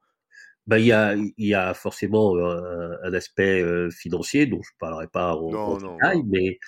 ben, 0.65 0.77
il, 0.77 0.85
y 0.85 0.91
a, 0.93 1.15
il 1.15 1.33
y 1.37 1.53
a 1.53 1.73
forcément 1.73 2.37
un, 2.37 2.91
un 3.03 3.13
aspect 3.13 3.63
financier 3.91 4.45
dont 4.45 4.61
je 4.61 4.71
ne 4.73 4.79
parlerai 4.79 5.07
pas 5.07 5.35
en, 5.35 5.51
non, 5.51 5.59
en 5.59 5.79
non, 5.79 5.93
détail, 5.95 6.17
non. 6.19 6.25
mais 6.29 6.59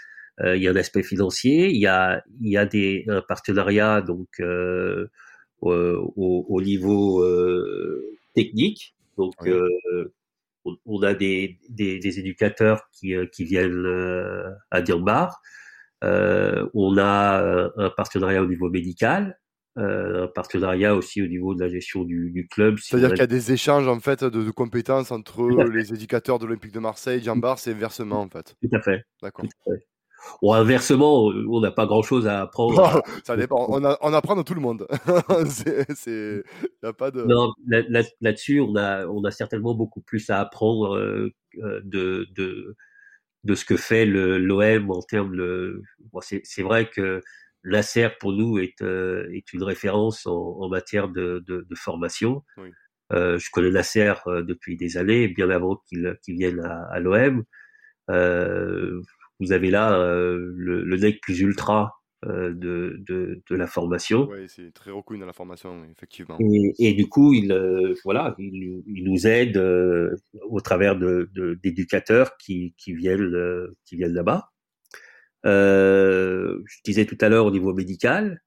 il 0.43 0.61
y 0.61 0.67
a 0.67 0.71
un 0.71 0.75
aspect 0.75 1.03
financier, 1.03 1.69
il 1.69 1.79
y 1.79 1.87
a, 1.87 2.21
il 2.41 2.51
y 2.51 2.57
a 2.57 2.65
des, 2.65 3.05
un 3.07 3.21
partenariat 3.21 4.01
donc 4.01 4.27
euh, 5.65 5.97
au, 6.15 6.45
au, 6.47 6.61
niveau 6.61 7.23
euh, 7.23 8.17
technique. 8.33 8.95
Donc, 9.17 9.33
oui. 9.41 9.51
Euh, 9.51 10.13
on, 10.65 10.75
on, 10.85 11.01
a 11.03 11.13
des, 11.13 11.59
des, 11.69 11.99
des 11.99 12.19
éducateurs 12.19 12.89
qui, 12.91 13.13
qui 13.31 13.43
viennent 13.43 13.85
à 14.71 14.81
Dirbar. 14.81 15.41
on 16.01 16.97
a 16.97 17.71
un 17.77 17.89
partenariat 17.91 18.41
au 18.41 18.47
niveau 18.47 18.69
médical. 18.69 19.37
Euh, 19.77 20.23
un 20.23 20.27
partenariat 20.27 20.95
aussi 20.95 21.21
au 21.21 21.27
niveau 21.27 21.53
de 21.53 21.59
la 21.59 21.67
gestion 21.67 22.05
du, 22.05 22.31
du 22.31 22.47
club. 22.47 22.77
C'est-à-dire 22.77 23.09
qu'il 23.09 23.17
y 23.17 23.23
a 23.23 23.27
des 23.27 23.51
échanges 23.51 23.89
en 23.89 23.99
fait 23.99 24.23
de, 24.23 24.41
de 24.41 24.51
compétences 24.51 25.11
entre 25.11 25.49
les 25.69 25.93
éducateurs 25.93 26.39
de 26.39 26.45
l'Olympique 26.45 26.71
de 26.71 26.79
Marseille, 26.79 27.21
Jambars 27.21 27.57
et 27.67 27.71
inversement 27.71 28.21
en 28.21 28.29
fait. 28.29 28.55
Tout 28.61 28.73
à 28.73 28.81
fait. 28.81 29.03
D'accord. 29.21 29.45
Ou 30.41 30.53
inversement, 30.53 31.25
on 31.25 31.59
n'a 31.59 31.71
pas 31.71 31.85
grand-chose 31.85 32.27
à 32.27 32.41
apprendre. 32.41 33.03
Oh, 33.05 33.11
ça 33.23 33.37
dépend. 33.37 33.65
On, 33.69 33.83
a, 33.83 33.97
on, 34.01 34.13
apprend 34.13 34.35
de 34.35 34.41
tout 34.41 34.53
le 34.53 34.61
monde. 34.61 34.87
c'est, 35.95 36.43
y 36.83 36.85
a 36.85 36.93
pas 36.93 37.11
de. 37.11 37.23
Non, 37.23 37.53
là-dessus, 38.21 38.57
là 38.57 38.63
on 38.63 38.75
a, 38.75 39.07
on 39.07 39.23
a 39.23 39.31
certainement 39.31 39.75
beaucoup 39.75 40.01
plus 40.01 40.29
à 40.29 40.39
apprendre 40.39 40.95
euh, 40.95 41.31
de, 41.83 42.27
de, 42.35 42.75
de 43.43 43.55
ce 43.55 43.65
que 43.65 43.77
fait 43.77 44.05
l'OM 44.05 44.91
en 44.91 45.01
termes 45.01 45.35
de. 45.35 45.81
Bon, 46.11 46.19
c'est 46.21 46.63
vrai 46.63 46.89
que 46.89 47.21
l'ACER 47.63 48.09
pour 48.19 48.31
nous 48.31 48.59
est, 48.59 48.81
euh, 48.81 49.27
est 49.33 49.53
une 49.53 49.63
référence 49.63 50.25
en, 50.27 50.57
en 50.59 50.69
matière 50.69 51.07
de, 51.09 51.43
de, 51.47 51.65
de 51.69 51.75
formation. 51.75 52.43
Oui. 52.57 52.69
Euh, 53.13 53.37
je 53.37 53.49
connais 53.51 53.69
l'ACER 53.69 54.13
euh, 54.27 54.41
depuis 54.43 54.77
des 54.77 54.97
années, 54.97 55.27
bien 55.27 55.49
avant 55.49 55.77
qu'il 55.87 56.17
qu 56.25 56.33
vienne 56.33 56.59
à, 56.61 56.85
à 56.91 56.99
l'OM. 56.99 57.43
Euh, 58.09 59.01
vous 59.39 59.51
avez 59.51 59.69
là 59.69 59.99
euh, 59.99 60.53
le, 60.55 60.83
le 60.83 60.97
nec 60.97 61.19
plus 61.21 61.39
ultra 61.41 61.95
euh, 62.25 62.53
de, 62.53 62.95
de, 63.07 63.43
de, 63.47 63.55
la 63.55 63.67
formation. 63.67 64.27
Oui, 64.31 64.45
c'est 64.47 64.73
très 64.73 64.89
reconnu 64.89 65.19
dans 65.19 65.27
la 65.27 65.33
formation, 65.33 65.83
effectivement. 65.91 66.37
Et, 66.39 66.73
et 66.79 66.93
du 66.93 67.07
coup, 67.07 67.33
il, 67.33 67.51
euh, 67.51 67.93
voilà, 68.03 68.33
il, 68.39 68.81
il, 68.87 69.03
nous 69.03 69.27
aide 69.27 69.57
euh, 69.57 70.15
au 70.49 70.59
travers 70.59 70.97
de, 70.97 71.29
d'éducateurs 71.61 72.35
qui, 72.37 72.73
qui 72.77 72.93
viennent, 72.93 73.35
euh, 73.35 73.77
qui 73.85 73.95
viennent 73.95 74.13
là-bas. 74.13 74.51
Euh, 75.45 76.59
je 76.65 76.77
disais 76.83 77.05
tout 77.05 77.17
à 77.21 77.29
l'heure 77.29 77.45
au 77.45 77.51
niveau 77.51 77.73
médical, 77.73 78.41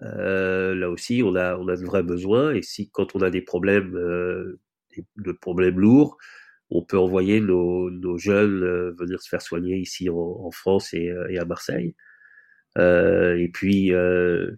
là 0.00 0.90
aussi, 0.90 1.22
on 1.24 1.36
a, 1.36 1.56
on 1.56 1.68
a 1.68 1.76
de 1.76 1.84
vrais 1.84 2.02
besoins. 2.02 2.52
Et 2.52 2.62
si 2.62 2.90
quand 2.90 3.14
on 3.14 3.20
a 3.20 3.30
des 3.30 3.42
problèmes, 3.42 3.92
de 3.92 5.32
problèmes 5.40 5.78
lourds, 5.78 6.16
on 6.70 6.82
peut 6.82 6.98
envoyer 6.98 7.40
nos, 7.40 7.90
nos 7.90 8.18
jeunes 8.18 8.62
euh, 8.62 8.94
venir 8.98 9.20
se 9.20 9.28
faire 9.28 9.42
soigner 9.42 9.76
ici 9.76 10.08
en, 10.08 10.16
en 10.16 10.50
France 10.50 10.94
et, 10.94 11.12
et, 11.28 11.38
à 11.38 11.44
Marseille. 11.44 11.94
Euh, 12.78 13.36
et 13.36 13.48
puis 13.48 13.92
euh, 13.92 14.50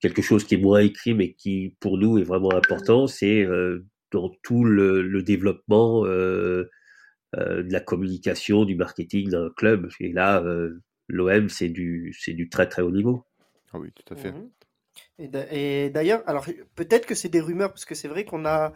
quelque 0.00 0.22
chose 0.22 0.44
qui 0.44 0.54
est 0.54 0.58
moins 0.58 0.80
écrit 0.80 1.14
mais 1.14 1.34
qui 1.34 1.76
pour 1.80 1.98
nous 1.98 2.18
est 2.18 2.24
vraiment 2.24 2.52
important, 2.52 3.06
c'est 3.06 3.44
euh, 3.44 3.86
dans 4.10 4.30
tout 4.42 4.64
le, 4.64 5.02
le 5.02 5.22
développement 5.22 6.04
euh, 6.04 6.64
de 7.36 7.72
la 7.72 7.78
communication, 7.78 8.64
du 8.64 8.74
marketing 8.74 9.30
d'un 9.30 9.50
club. 9.56 9.88
Et 10.00 10.12
là, 10.12 10.42
l'OM, 11.06 11.48
c'est 11.48 11.68
du, 11.68 12.12
c'est 12.18 12.32
du 12.32 12.48
très 12.48 12.68
très 12.68 12.82
haut 12.82 12.90
niveau. 12.90 13.24
Ah 13.72 13.78
oui, 13.78 13.92
tout 13.92 14.12
à 14.12 14.16
fait. 14.16 14.32
Mhm. 14.32 14.50
Et 15.18 15.90
d'ailleurs, 15.90 16.22
alors 16.26 16.46
peut-être 16.74 17.06
que 17.06 17.14
c'est 17.14 17.28
des 17.28 17.40
rumeurs, 17.40 17.70
parce 17.70 17.84
que 17.84 17.94
c'est 17.94 18.08
vrai 18.08 18.24
qu'on 18.24 18.44
a, 18.46 18.72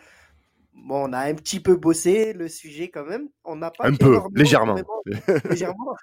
bon, 0.75 1.09
on 1.09 1.13
a 1.13 1.21
un 1.21 1.35
petit 1.35 1.61
peu 1.61 1.77
bossé 1.77 2.33
le 2.33 2.49
sujet 2.49 2.89
quand 2.91 3.05
même. 3.05 3.29
On 3.45 3.57
n'a 3.57 3.71
pas 3.71 3.89
un 3.89 3.95
peu, 3.95 4.19
légèrement. 4.35 4.77
légèrement. 5.51 5.95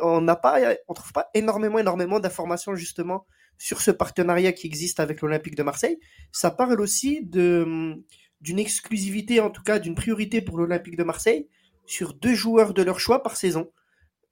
on 0.00 0.20
n'a 0.20 0.36
pas, 0.36 0.60
on 0.88 0.94
trouve 0.94 1.12
pas 1.12 1.30
énormément, 1.34 1.78
énormément 1.78 2.20
d'informations 2.20 2.74
justement 2.74 3.26
sur 3.58 3.80
ce 3.80 3.90
partenariat 3.90 4.52
qui 4.52 4.66
existe 4.66 5.00
avec 5.00 5.20
l'Olympique 5.20 5.54
de 5.54 5.62
Marseille. 5.62 5.98
Ça 6.32 6.50
parle 6.50 6.80
aussi 6.80 7.24
de 7.24 7.94
d'une 8.40 8.58
exclusivité, 8.58 9.38
en 9.40 9.50
tout 9.50 9.62
cas 9.62 9.78
d'une 9.78 9.94
priorité 9.94 10.40
pour 10.40 10.56
l'Olympique 10.56 10.96
de 10.96 11.04
Marseille 11.04 11.46
sur 11.84 12.14
deux 12.14 12.34
joueurs 12.34 12.72
de 12.72 12.82
leur 12.82 12.98
choix 12.98 13.22
par 13.22 13.36
saison. 13.36 13.70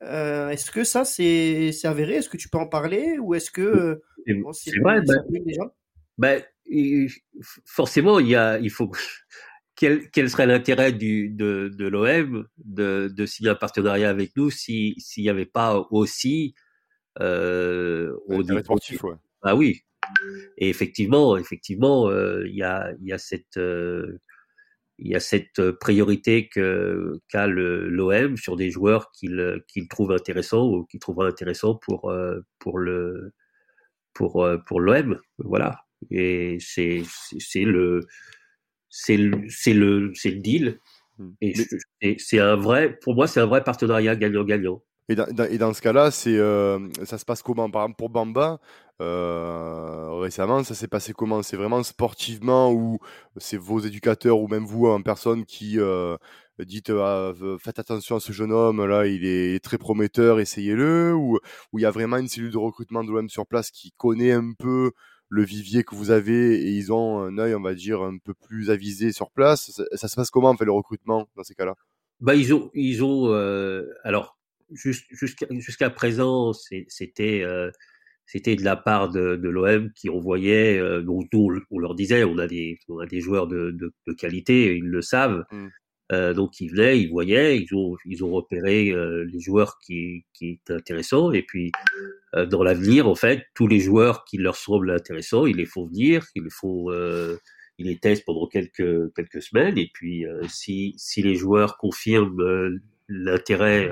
Euh, 0.02 0.48
est-ce 0.48 0.70
que 0.70 0.82
ça 0.84 1.04
c'est 1.04 1.72
avéré? 1.84 2.14
Est-ce 2.14 2.30
que 2.30 2.38
tu 2.38 2.48
peux 2.48 2.58
en 2.58 2.66
parler? 2.66 3.18
Ou 3.18 3.34
est-ce 3.34 3.50
que 3.50 4.00
c'est 4.52 4.78
vrai 4.80 5.02
forcément 7.64 8.18
il 8.20 8.28
y 8.28 8.36
a 8.36 8.58
il 8.58 8.70
faut 8.70 8.90
quel, 9.76 10.10
quel 10.10 10.28
serait 10.28 10.46
l'intérêt 10.46 10.92
du 10.92 11.30
de, 11.30 11.70
de 11.72 11.86
l'OM 11.86 12.46
de, 12.58 13.08
de 13.14 13.26
signer 13.26 13.50
un 13.50 13.54
partenariat 13.54 14.10
avec 14.10 14.36
nous 14.36 14.50
si 14.50 14.94
s'il 14.98 15.22
n'y 15.22 15.30
avait 15.30 15.46
pas 15.46 15.86
aussi 15.90 16.54
euh, 17.20 18.12
au 18.26 18.42
sportif, 18.42 19.02
ouais. 19.04 19.14
Ah 19.42 19.56
oui. 19.56 19.82
Et 20.56 20.68
effectivement, 20.68 21.36
effectivement, 21.36 22.08
euh, 22.08 22.46
il 22.46 22.54
y 22.54 22.62
a 22.62 22.92
il 23.00 23.06
y 23.06 23.12
a 23.12 23.18
cette 23.18 23.56
euh, 23.58 24.20
il 24.98 25.08
y 25.08 25.14
a 25.14 25.20
cette 25.20 25.70
priorité 25.72 26.48
que 26.48 27.20
qu'a 27.28 27.46
l'OM 27.46 28.36
sur 28.36 28.56
des 28.56 28.70
joueurs 28.70 29.10
qu'il 29.12 29.62
qu'il 29.68 29.88
trouve 29.88 30.12
intéressants 30.12 30.66
ou 30.68 30.84
qu'il 30.86 31.00
trouvera 31.00 31.26
intéressant 31.28 31.76
pour 31.76 32.10
euh, 32.10 32.40
pour 32.58 32.78
le 32.78 33.32
pour 34.14 34.48
pour 34.66 34.80
l'OM. 34.80 35.20
Voilà. 35.38 35.87
Et 36.10 36.58
c'est 36.60 37.02
le 37.56 38.00
c'est 38.88 39.16
le 39.16 39.42
c'est 39.48 39.74
le 39.74 40.08
le 40.08 40.40
deal. 40.40 40.78
Mmh. 41.18 41.30
Et 42.00 42.16
c'est 42.18 42.38
un 42.38 42.56
vrai 42.56 42.98
pour 43.00 43.14
moi 43.14 43.26
c'est 43.26 43.40
un 43.40 43.46
vrai 43.46 43.64
partenariat 43.64 44.16
gagnant-gagnant. 44.16 44.82
Et 45.10 45.14
dans, 45.14 45.26
et 45.46 45.56
dans, 45.56 45.72
ce 45.72 45.80
cas-là, 45.80 46.10
c'est 46.10 46.36
euh, 46.36 46.78
ça 47.04 47.16
se 47.16 47.24
passe 47.24 47.42
comment? 47.42 47.70
Par 47.70 47.82
exemple, 47.82 47.96
pour 47.96 48.10
Bamba, 48.10 48.60
euh, 49.00 50.10
récemment, 50.20 50.62
ça 50.64 50.74
s'est 50.74 50.88
passé 50.88 51.14
comment? 51.14 51.42
C'est 51.42 51.56
vraiment 51.56 51.82
sportivement 51.82 52.72
ou 52.72 52.98
c'est 53.38 53.56
vos 53.56 53.80
éducateurs 53.80 54.38
ou 54.38 54.48
même 54.48 54.66
vous 54.66 54.86
en 54.86 55.00
personne 55.00 55.46
qui 55.46 55.80
euh, 55.80 56.18
dites 56.58 56.90
ah, 56.90 57.32
faites 57.58 57.78
attention 57.78 58.16
à 58.16 58.20
ce 58.20 58.32
jeune 58.32 58.52
homme 58.52 58.84
là, 58.84 59.06
il 59.06 59.24
est 59.24 59.64
très 59.64 59.78
prometteur, 59.78 60.40
essayez-le 60.40 61.14
Ou 61.14 61.38
il 61.74 61.80
y 61.80 61.86
a 61.86 61.90
vraiment 61.90 62.18
une 62.18 62.28
cellule 62.28 62.52
de 62.52 62.58
recrutement 62.58 63.02
de 63.02 63.10
l'OM 63.10 63.30
sur 63.30 63.46
place 63.46 63.70
qui 63.70 63.92
connaît 63.96 64.32
un 64.32 64.52
peu 64.58 64.92
le 65.28 65.44
vivier 65.44 65.84
que 65.84 65.94
vous 65.94 66.10
avez 66.10 66.56
et 66.56 66.70
ils 66.70 66.92
ont 66.92 67.20
un 67.20 67.38
œil, 67.38 67.54
on 67.54 67.60
va 67.60 67.74
dire, 67.74 68.02
un 68.02 68.18
peu 68.18 68.34
plus 68.34 68.70
avisé 68.70 69.12
sur 69.12 69.30
place. 69.30 69.70
Ça, 69.70 69.84
ça 69.92 70.08
se 70.08 70.16
passe 70.16 70.30
comment 70.30 70.50
en 70.50 70.56
fait 70.56 70.64
le 70.64 70.72
recrutement 70.72 71.28
dans 71.36 71.44
ces 71.44 71.54
cas-là? 71.54 71.74
Bah 72.20 72.34
ils 72.34 72.52
ont 72.52 72.70
ils 72.74 73.04
ont 73.04 73.32
euh, 73.32 73.86
alors 74.02 74.38
jusqu'à 74.70 75.90
présent, 75.90 76.52
c'était 76.52 77.42
euh, 77.42 77.70
c'était 78.26 78.56
de 78.56 78.64
la 78.64 78.76
part 78.76 79.10
de, 79.10 79.36
de 79.36 79.48
l'OM 79.48 79.90
qui 79.92 80.10
envoyait, 80.10 80.78
euh, 80.78 81.02
donc 81.02 81.28
on 81.32 81.78
leur 81.78 81.94
disait, 81.94 82.24
on 82.24 82.36
a 82.38 82.46
des, 82.46 82.78
on 82.88 82.98
a 82.98 83.06
des 83.06 83.20
joueurs 83.20 83.46
de, 83.46 83.70
de, 83.70 83.92
de 84.06 84.12
qualité, 84.12 84.76
ils 84.76 84.84
le 84.84 85.00
savent. 85.00 85.44
Mmh. 85.50 85.68
Euh, 86.10 86.32
donc 86.32 86.60
ils 86.60 86.70
venaient, 86.70 87.00
ils 87.00 87.10
voyaient, 87.10 87.58
ils 87.58 87.74
ont, 87.74 87.96
ils 88.06 88.24
ont 88.24 88.30
repéré 88.30 88.90
euh, 88.90 89.24
les 89.30 89.40
joueurs 89.40 89.78
qui, 89.78 90.24
qui 90.32 90.52
étaient 90.52 90.72
intéressants. 90.72 91.32
Et 91.32 91.42
puis 91.42 91.70
euh, 92.34 92.46
dans 92.46 92.62
l'avenir, 92.62 93.08
en 93.08 93.14
fait, 93.14 93.46
tous 93.54 93.66
les 93.66 93.80
joueurs 93.80 94.24
qui 94.24 94.38
leur 94.38 94.56
semblent 94.56 94.90
intéressants, 94.90 95.46
ils 95.46 95.56
les 95.56 95.66
font 95.66 95.86
venir, 95.86 96.26
ils 96.34 96.44
les 96.44 96.50
font, 96.50 96.90
ils 97.78 97.86
les 97.86 97.98
testent 97.98 98.24
pendant 98.24 98.46
quelques 98.46 99.14
quelques 99.14 99.42
semaines. 99.42 99.76
Et 99.78 99.90
puis 99.92 100.24
si 100.48 100.94
si 100.96 101.22
les 101.22 101.34
joueurs 101.34 101.76
confirment 101.76 102.80
l'intérêt 103.08 103.90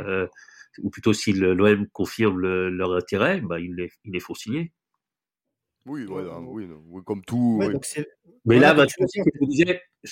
ou 0.83 0.90
plutôt 0.90 1.12
si 1.12 1.33
l'OM 1.33 1.87
confirme 1.88 2.40
leur 2.68 2.92
intérêt, 2.94 3.40
bah, 3.40 3.61
ils, 3.61 3.74
les, 3.74 3.90
ils 4.05 4.12
les 4.12 4.20
font 4.20 4.35
signer. 4.35 4.72
Oui, 5.87 6.07
oui, 6.09 7.03
comme 7.05 7.22
tout. 7.25 7.62
Mais 8.44 8.59
là, 8.59 8.75
c'est 8.87 9.07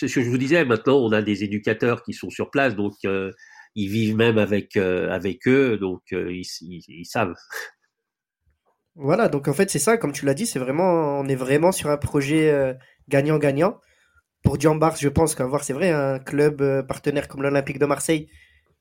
ce, 0.09 0.15
que 0.15 0.23
je 0.23 0.31
vous 0.31 0.39
disais, 0.39 0.65
maintenant, 0.65 0.97
on 0.99 1.13
a 1.13 1.23
des 1.23 1.45
éducateurs 1.45 2.03
qui 2.03 2.13
sont 2.13 2.31
sur 2.31 2.51
place, 2.51 2.75
donc 2.75 2.95
euh, 3.05 3.31
ils 3.75 3.89
vivent 3.89 4.17
même 4.17 4.39
avec, 4.39 4.77
euh, 4.77 5.11
avec 5.11 5.47
eux, 5.47 5.77
donc 5.79 6.03
euh, 6.13 6.33
ils, 6.33 6.47
ils, 6.89 7.05
savent. 7.05 7.35
Voilà, 8.97 9.29
donc 9.29 9.49
en 9.49 9.53
fait, 9.53 9.71
c'est 9.71 9.79
ça, 9.79 9.97
comme 9.97 10.13
tu 10.13 10.25
l'as 10.25 10.35
dit, 10.35 10.47
c'est 10.47 10.59
vraiment, 10.59 11.19
on 11.21 11.27
est 11.27 11.35
vraiment 11.35 11.73
sur 11.73 11.91
un 11.91 11.97
projet 11.97 12.77
gagnant-gagnant. 13.09 13.81
Pour 14.43 14.59
Diambars, 14.59 14.97
je 14.97 15.09
pense 15.09 15.35
qu'avoir, 15.35 15.65
c'est 15.65 15.73
vrai, 15.73 15.91
un 15.91 16.19
club 16.19 16.87
partenaire 16.87 17.29
comme 17.29 17.43
l'Olympique 17.43 17.79
de 17.79 17.87
Marseille, 17.87 18.29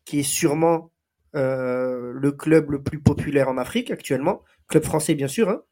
qui 0.06 0.19
est 0.19 0.23
sûrement 0.23 0.91
euh, 1.36 2.12
le 2.13 2.32
club 2.32 2.69
le 2.69 2.84
plus 2.84 2.99
populaire 2.99 3.49
en 3.49 3.58
Afrique 3.58 3.89
actuellement, 3.89 4.43
club 4.67 4.84
français 4.84 5.15
bien 5.15 5.27
sûr. 5.27 5.49
Hein. 5.49 5.63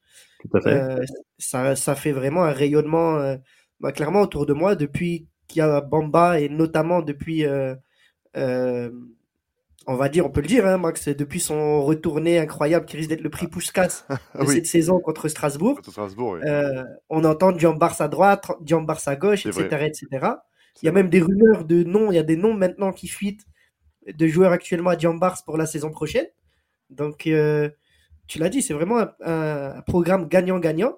Euh, 0.66 1.00
ça, 1.38 1.76
ça, 1.76 1.96
fait 1.96 2.12
vraiment 2.12 2.44
un 2.44 2.52
rayonnement 2.52 3.18
euh, 3.18 3.38
bah, 3.80 3.92
clairement 3.92 4.22
autour 4.22 4.46
de 4.46 4.54
moi 4.54 4.76
depuis 4.76 5.28
qu'il 5.48 5.60
y 5.60 5.62
a 5.62 5.82
Bamba 5.82 6.40
et 6.40 6.50
notamment 6.50 7.02
depuis, 7.02 7.46
on 9.88 9.96
va 9.96 10.10
dire, 10.10 10.26
on 10.26 10.30
peut 10.30 10.42
le 10.42 10.48
dire, 10.48 10.66
hein, 10.66 10.78
Max, 10.78 11.08
depuis 11.10 11.40
son 11.40 11.84
retourné 11.84 12.40
incroyable 12.40 12.86
qui 12.86 12.98
risque 12.98 13.10
d'être 13.10 13.22
le 13.22 13.30
prix 13.30 13.48
Puskas 13.48 14.06
de 14.40 14.46
cette 14.46 14.68
saison 14.68 15.00
contre 15.00 15.28
Strasbourg. 15.28 15.82
on 17.10 17.24
entend 17.24 17.52
Diambars 17.52 18.02
à 18.02 18.08
droite, 18.08 18.52
Diambars 18.62 19.02
à 19.08 19.16
gauche, 19.16 19.46
etc., 19.46 19.86
etc. 19.86 20.28
Il 20.82 20.86
y 20.86 20.90
a 20.90 20.92
même 20.92 21.10
des 21.10 21.22
rumeurs 21.22 21.66
de 21.66 21.84
noms, 21.84 22.12
il 22.12 22.16
y 22.16 22.20
a 22.20 22.24
des 22.24 22.38
noms 22.38 22.54
maintenant 22.54 22.92
qui 22.92 23.08
fuitent 23.08 23.46
de 24.08 24.28
joueurs 24.28 24.52
actuellement 24.52 24.92
à 24.92 24.96
Diambars 24.96 25.44
pour 25.46 25.58
la 25.58 25.66
saison 25.66 25.92
prochaine. 25.92 26.28
Donc, 26.90 27.28
euh, 27.28 27.70
tu 28.32 28.40
l'as 28.40 28.48
dit, 28.48 28.62
c'est 28.62 28.74
vraiment 28.74 29.08
un, 29.20 29.82
programme 29.82 30.30
gagnant-gagnant. 30.30 30.98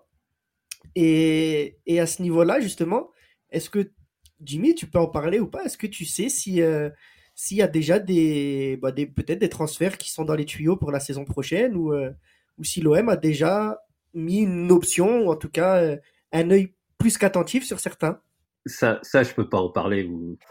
Et, 0.94 1.80
à 2.00 2.06
ce 2.06 2.22
niveau-là, 2.22 2.60
justement, 2.60 3.10
est-ce 3.50 3.72
que, 3.72 3.92
Jimmy, 4.40 4.76
tu 4.76 4.86
peux 4.86 5.00
en 5.00 5.08
parler 5.08 5.40
ou 5.40 5.48
pas? 5.48 5.64
Est-ce 5.64 5.80
que 5.80 5.88
tu 5.88 6.06
sais 6.06 6.28
euh, 6.62 6.92
s'il 7.34 7.58
y 7.58 7.64
a 7.64 7.68
déjà 7.68 7.98
des, 7.98 8.78
bah, 8.80 8.92
des 8.92 9.08
peut-être 9.08 9.40
des 9.40 9.50
transferts 9.50 9.98
qui 9.98 10.12
sont 10.12 10.26
dans 10.26 10.36
les 10.36 10.46
tuyaux 10.46 10.78
pour 10.78 10.92
la 10.92 11.00
saison 11.00 11.26
prochaine 11.26 11.76
ou, 11.76 11.92
euh, 11.92 12.12
ou 12.60 12.64
si 12.64 12.82
l'OM 12.82 13.10
a 13.10 13.16
déjà 13.16 13.80
mis 14.14 14.42
une 14.42 14.72
option 14.72 15.22
ou 15.22 15.32
en 15.32 15.36
tout 15.36 15.50
cas 15.50 15.98
un 16.32 16.52
œil 16.52 16.76
plus 17.00 17.18
qu'attentif 17.18 17.66
sur 17.66 17.80
certains? 17.80 18.22
Ça, 18.66 19.00
ça, 19.02 19.24
je 19.24 19.34
peux 19.34 19.50
pas 19.50 19.58
en 19.58 19.70
parler. 19.70 20.04
Vous... 20.04 20.38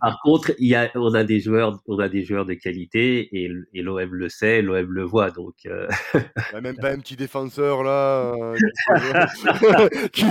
par, 0.00 0.20
contre, 0.24 0.52
il 0.58 0.68
y 0.68 0.74
a, 0.74 0.90
on 0.96 1.14
a 1.14 1.22
des 1.22 1.38
joueurs, 1.38 1.80
on 1.86 1.98
a 2.00 2.08
des 2.08 2.24
joueurs 2.24 2.44
de 2.44 2.54
qualité 2.54 3.28
et, 3.32 3.48
et 3.74 3.82
l'OM 3.82 4.14
le 4.14 4.28
sait, 4.28 4.62
l'OM 4.62 4.92
le 4.92 5.04
voit, 5.04 5.30
donc. 5.30 5.54
Euh... 5.66 5.86
même 6.60 6.76
pas 6.76 6.90
un 6.90 6.98
petit 6.98 7.14
défenseur 7.14 7.84
là, 7.84 8.34
euh, 8.34 8.56
qui, 10.12 10.24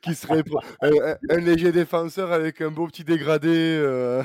qui, 0.00 0.14
serait 0.14 0.44
un, 0.80 0.90
un, 1.28 1.38
léger 1.38 1.72
défenseur 1.72 2.30
avec 2.30 2.60
un 2.60 2.70
beau 2.70 2.86
petit 2.86 3.02
dégradé. 3.04 3.48
Euh... 3.82 4.22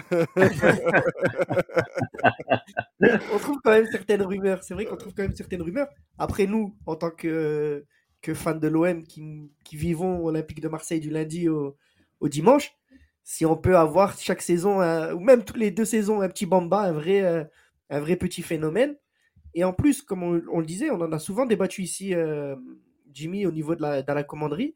on 3.02 3.40
trouve 3.40 3.58
quand 3.64 3.72
même 3.72 3.88
certaines 3.92 4.22
rumeurs. 4.22 4.64
C'est 4.64 4.76
vrai 4.76 4.86
qu'on 4.86 4.98
trouve 4.98 5.14
quand 5.16 5.24
même 5.24 5.36
certaines 5.36 5.64
rumeurs. 5.64 5.88
Après 6.20 6.46
nous, 6.46 6.76
en 6.86 6.96
tant 6.96 7.10
que 7.10 7.84
que 8.22 8.34
fans 8.34 8.56
de 8.56 8.68
l'OM 8.68 9.04
qui, 9.04 9.52
qui, 9.64 9.78
vivons 9.78 10.26
Olympique 10.26 10.62
de 10.62 10.68
Marseille 10.68 11.00
du 11.00 11.10
lundi 11.10 11.48
au, 11.50 11.76
dimanche, 12.24 12.74
si 13.24 13.46
on 13.46 13.56
peut 13.58 13.78
avoir 13.78 14.18
chaque 14.18 14.42
saison, 14.42 14.82
ou 15.14 15.20
même 15.20 15.44
toutes 15.44 15.58
les 15.58 15.72
deux 15.72 15.86
saisons, 15.86 16.22
un 16.22 16.30
petit 16.30 16.46
Bamba, 16.46 16.82
un 16.82 16.94
vrai, 16.94 17.22
euh, 17.22 17.44
un 17.90 18.00
vrai 18.00 18.16
petit 18.16 18.42
phénomène. 18.42 18.96
Et 19.54 19.64
en 19.64 19.74
plus, 19.74 20.02
comme 20.02 20.24
on, 20.24 20.60
le 20.60 20.66
disait, 20.66 20.90
on 20.92 21.02
en 21.02 21.12
a 21.12 21.20
souvent 21.20 21.46
débattu 21.46 21.84
ici, 21.84 22.14
euh, 22.14 22.56
Jimmy, 23.12 23.46
au 23.46 23.52
niveau 23.52 23.76
de 23.76 23.82
la, 23.82 24.24
commanderie. 24.24 24.76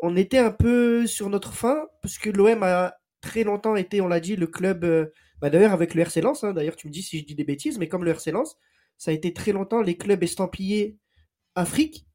On 0.00 0.16
était 0.16 0.38
un 0.38 0.50
peu 0.50 1.06
sur 1.06 1.28
notre 1.28 1.52
fin, 1.52 1.86
parce 2.02 2.18
que 2.18 2.30
l'OM 2.30 2.62
a 2.62 2.94
très 3.20 3.44
longtemps 3.44 3.76
été, 3.76 4.00
on 4.00 4.08
l'a 4.08 4.20
dit, 4.20 4.36
le 4.36 4.46
club, 4.46 4.84
euh, 4.84 5.06
bah 5.40 5.50
d'ailleurs 5.50 5.72
avec 5.72 5.94
le 5.94 6.02
RC 6.02 6.20
Lens, 6.22 6.44
hein, 6.44 6.52
d'ailleurs 6.52 6.76
tu 6.76 6.86
me 6.88 6.92
dis 6.92 7.02
si 7.02 7.18
je 7.18 7.24
dis 7.24 7.34
des 7.34 7.44
bêtises, 7.44 7.78
mais 7.78 7.88
comme 7.88 8.04
le 8.04 8.10
RC 8.10 8.30
Lens, 8.32 8.56
ça 8.96 9.10
a 9.10 9.14
été 9.14 9.32
très 9.32 9.52
longtemps 9.52 9.82
les 9.82 9.96
clubs 9.96 10.22
estampillés 10.22 10.98
Afrique, 11.54 12.06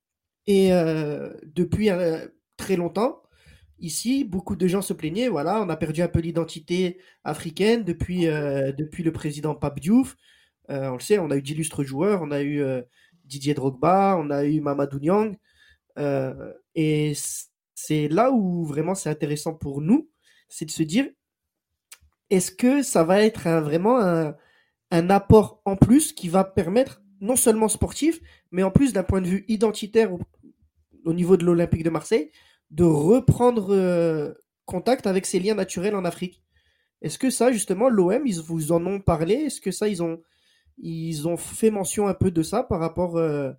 et 0.47 0.73
euh, 0.73 1.33
depuis 1.43 1.89
euh, 1.89 2.27
très 2.57 2.75
longtemps, 2.75 3.23
ici, 3.79 4.23
beaucoup 4.23 4.55
de 4.55 4.67
gens 4.67 4.81
se 4.81 4.93
plaignaient. 4.93 5.27
Voilà, 5.27 5.61
on 5.61 5.69
a 5.69 5.77
perdu 5.77 6.01
un 6.01 6.07
peu 6.07 6.19
l'identité 6.19 6.99
africaine 7.23 7.83
depuis, 7.83 8.27
euh, 8.27 8.71
depuis 8.71 9.03
le 9.03 9.11
président 9.11 9.55
Pape 9.55 9.79
Diouf. 9.79 10.15
on 10.69 10.93
le 10.93 10.99
sait, 10.99 11.19
on 11.19 11.31
a 11.31 11.37
eu 11.37 11.41
d'illustres 11.41 11.83
joueurs. 11.83 12.21
On 12.21 12.31
a 12.31 12.41
eu 12.43 12.63
Didier 13.25 13.53
Drogba, 13.53 14.17
on 14.19 14.29
a 14.29 14.45
eu 14.45 14.61
Mamadou 14.61 14.99
Niang. 14.99 15.35
et 16.75 17.13
c'est 17.75 18.07
là 18.07 18.31
où 18.31 18.65
vraiment 18.65 18.95
c'est 18.95 19.09
intéressant 19.09 19.53
pour 19.53 19.81
nous, 19.81 20.09
c'est 20.49 20.65
de 20.65 20.71
se 20.71 20.83
dire 20.83 21.07
est-ce 22.29 22.51
que 22.51 22.81
ça 22.81 23.03
va 23.03 23.21
être 23.21 23.49
vraiment 23.59 23.99
un, 23.99 24.35
un 24.91 25.09
apport 25.09 25.61
en 25.65 25.75
plus 25.75 26.13
qui 26.13 26.29
va 26.29 26.43
permettre, 26.43 27.01
non 27.21 27.35
seulement 27.35 27.67
sportif, 27.67 28.19
mais 28.51 28.63
en 28.63 28.71
plus 28.71 28.93
d'un 28.93 29.03
point 29.03 29.21
de 29.21 29.27
vue 29.27 29.45
identitaire 29.47 30.11
au, 31.05 31.09
au 31.09 31.13
niveau 31.13 31.37
de 31.37 31.45
l'Olympique 31.45 31.83
de 31.83 31.89
Marseille, 31.89 32.31
de 32.71 32.83
reprendre 32.83 33.73
euh, 33.73 34.33
contact 34.65 35.07
avec 35.07 35.25
ses 35.25 35.39
liens 35.39 35.55
naturels 35.55 35.95
en 35.95 36.05
Afrique. 36.05 36.41
Est-ce 37.01 37.19
que 37.19 37.29
ça, 37.29 37.51
justement, 37.51 37.89
l'OM, 37.89 38.25
ils 38.25 38.41
vous 38.41 38.71
en 38.71 38.85
ont 38.85 38.99
parlé? 38.99 39.35
Est-ce 39.35 39.61
que 39.61 39.71
ça, 39.71 39.87
ils 39.87 40.01
ont, 40.01 40.21
ils 40.77 41.27
ont 41.27 41.37
fait 41.37 41.69
mention 41.69 42.07
un 42.07 42.13
peu 42.13 42.31
de 42.31 42.41
ça 42.41 42.63
par 42.63 42.79
rapport 42.79 43.17
euh, 43.17 43.51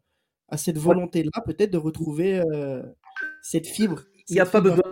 à 0.49 0.57
cette 0.57 0.79
volonté-là, 0.79 1.43
peut-être 1.45 1.71
de 1.71 1.79
retrouver 1.79 2.43
euh, 2.53 2.83
cette 3.43 3.67
fibre 3.67 4.03
Il 4.29 4.35
n'y 4.35 4.41
a 4.41 4.47
pas 4.47 4.61
besoin. 4.61 4.83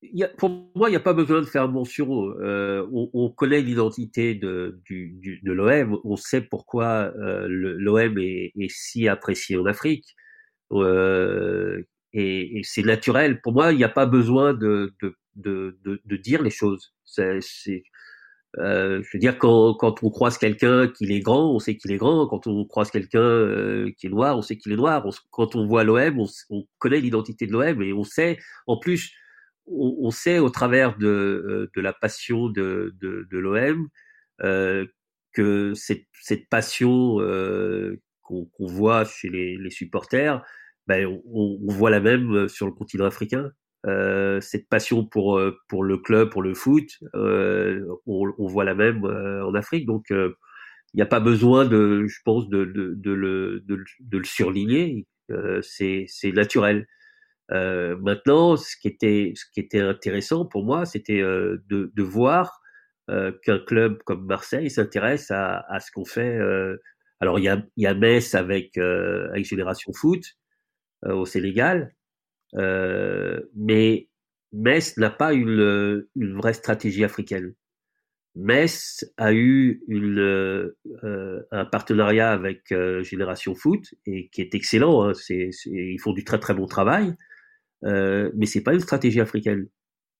Il 0.00 0.16
y 0.16 0.22
a, 0.22 0.28
pour 0.28 0.48
moi, 0.76 0.88
il 0.88 0.92
n'y 0.92 0.96
a 0.96 1.00
pas 1.00 1.12
besoin 1.12 1.40
de 1.40 1.46
faire 1.46 1.68
mention. 1.68 2.30
Euh, 2.40 2.86
on, 2.92 3.10
on, 3.12 3.30
connaît 3.30 3.60
l'identité 3.60 4.36
de, 4.36 4.80
du, 4.84 5.10
du, 5.10 5.40
de 5.42 5.52
l'OM. 5.52 5.98
On 6.04 6.14
sait 6.14 6.40
pourquoi 6.40 7.12
l'OM 7.16 8.18
est, 8.18 8.52
est, 8.56 8.70
si 8.70 9.08
apprécié 9.08 9.56
en 9.56 9.66
Afrique. 9.66 10.14
Euh, 10.72 11.82
et, 12.12 12.58
et 12.58 12.62
c'est 12.64 12.82
naturel. 12.82 13.40
Pour 13.42 13.52
moi, 13.52 13.72
il 13.72 13.76
n'y 13.78 13.84
a 13.84 13.88
pas 13.88 14.06
besoin 14.06 14.54
de, 14.54 14.94
de, 15.02 15.14
de, 15.36 15.78
de, 16.04 16.16
dire 16.16 16.42
les 16.42 16.50
choses. 16.50 16.94
C'est, 17.04 17.40
euh, 18.58 19.02
je 19.02 19.08
veux 19.12 19.18
dire, 19.20 19.38
quand, 19.38 19.74
quand 19.74 20.02
on 20.02 20.10
croise 20.10 20.38
quelqu'un 20.38 20.88
qu'il 20.88 21.12
est 21.12 21.20
grand, 21.20 21.54
on 21.54 21.58
sait 21.58 21.76
qu'il 21.76 21.92
est 21.92 21.98
grand. 21.98 22.26
Quand 22.26 22.46
on 22.46 22.64
croise 22.64 22.90
quelqu'un 22.90 23.20
euh, 23.20 23.90
qui 23.98 24.06
est 24.06 24.10
noir, 24.10 24.36
on 24.38 24.42
sait 24.42 24.56
qu'il 24.56 24.72
est 24.72 24.76
noir. 24.76 25.06
Quand 25.30 25.54
on 25.54 25.66
voit 25.66 25.84
l'OM, 25.84 26.20
on, 26.20 26.26
on, 26.50 26.66
connaît 26.78 27.00
l'identité 27.00 27.46
de 27.46 27.52
l'OM 27.52 27.82
et 27.82 27.92
on 27.92 28.04
sait, 28.04 28.38
en 28.66 28.78
plus, 28.78 29.12
on, 29.66 29.96
on 30.00 30.10
sait 30.10 30.38
au 30.38 30.50
travers 30.50 30.96
de, 30.96 31.06
euh, 31.06 31.70
de 31.76 31.80
la 31.80 31.92
passion 31.92 32.48
de, 32.48 32.94
de, 33.00 33.26
de 33.30 33.38
l'OM 33.38 33.88
euh, 34.42 34.86
que 35.32 35.74
cette, 35.74 36.06
cette 36.22 36.48
passion 36.48 37.20
euh, 37.20 38.00
qu'on 38.28 38.44
qu 38.44 38.66
voit 38.72 39.04
chez 39.04 39.28
les, 39.30 39.70
supporters, 39.70 40.42
ben, 40.86 41.06
on, 41.32 41.58
voit 41.68 41.90
la 41.90 42.00
même 42.00 42.48
sur 42.48 42.66
le 42.66 42.72
continent 42.72 43.06
africain. 43.06 43.52
Euh, 43.86 44.40
cette 44.40 44.68
passion 44.68 45.04
pour 45.04 45.40
pour 45.68 45.84
le 45.84 45.98
club, 45.98 46.30
pour 46.30 46.42
le 46.42 46.54
foot, 46.54 46.88
euh, 47.14 47.86
on, 48.06 48.46
voit 48.46 48.64
la 48.64 48.74
même 48.74 49.04
euh, 49.04 49.44
en 49.46 49.54
Afrique. 49.54 49.86
Donc, 49.86 50.06
il 50.10 50.96
n'y 50.96 51.02
a 51.02 51.06
pas 51.06 51.20
besoin 51.20 51.64
de, 51.64 52.06
je 52.06 52.18
pense, 52.24 52.48
de, 52.48 52.64
de, 52.64 53.12
le, 53.12 53.60
de, 53.66 54.18
le 54.18 54.24
surligner. 54.24 55.06
c'est 55.62 56.06
c'est 56.08 56.32
naturel. 56.32 56.86
maintenant, 57.50 58.56
ce 58.56 58.76
qui 58.80 58.88
était 58.88 59.32
ce 59.36 59.44
qui 59.52 59.60
était 59.60 59.80
intéressant 59.80 60.44
pour 60.46 60.64
moi, 60.64 60.84
c'était 60.84 61.20
de, 61.20 61.60
de 61.94 62.02
voir 62.02 62.60
qu'un 63.42 63.58
club 63.60 64.02
comme 64.04 64.26
Marseille 64.26 64.70
s'intéresse 64.70 65.30
à, 65.30 65.60
à 65.68 65.80
ce 65.80 65.92
qu'on 65.92 66.04
fait. 66.04 66.38
Alors, 67.20 67.38
il 67.38 67.44
y 67.44 67.48
a, 67.48 67.62
il 67.76 67.84
y 67.84 67.86
a 67.86 67.94
Metz 67.94 68.34
avec 68.34 68.76
avec 68.78 69.44
Génération 69.44 69.92
Foot 69.92 70.24
au 71.04 71.26
Sénégal, 71.26 71.94
euh, 72.56 73.40
mais 73.54 74.08
Metz 74.52 74.96
n'a 74.96 75.10
pas 75.10 75.32
une, 75.32 76.06
une 76.16 76.36
vraie 76.36 76.54
stratégie 76.54 77.04
africaine. 77.04 77.54
Metz 78.34 79.04
a 79.16 79.32
eu 79.32 79.82
une, 79.88 80.18
euh, 80.20 80.76
un 81.50 81.64
partenariat 81.64 82.30
avec 82.32 82.70
euh, 82.72 83.02
Génération 83.02 83.54
Foot 83.54 83.94
et 84.06 84.28
qui 84.28 84.40
est 84.40 84.54
excellent. 84.54 85.02
Hein, 85.02 85.14
c'est, 85.14 85.50
ils 85.66 85.98
font 85.98 86.12
du 86.12 86.24
très 86.24 86.38
très 86.38 86.54
bon 86.54 86.66
travail, 86.66 87.14
euh, 87.84 88.30
mais 88.36 88.46
c'est 88.46 88.62
pas 88.62 88.74
une 88.74 88.80
stratégie 88.80 89.20
africaine. 89.20 89.68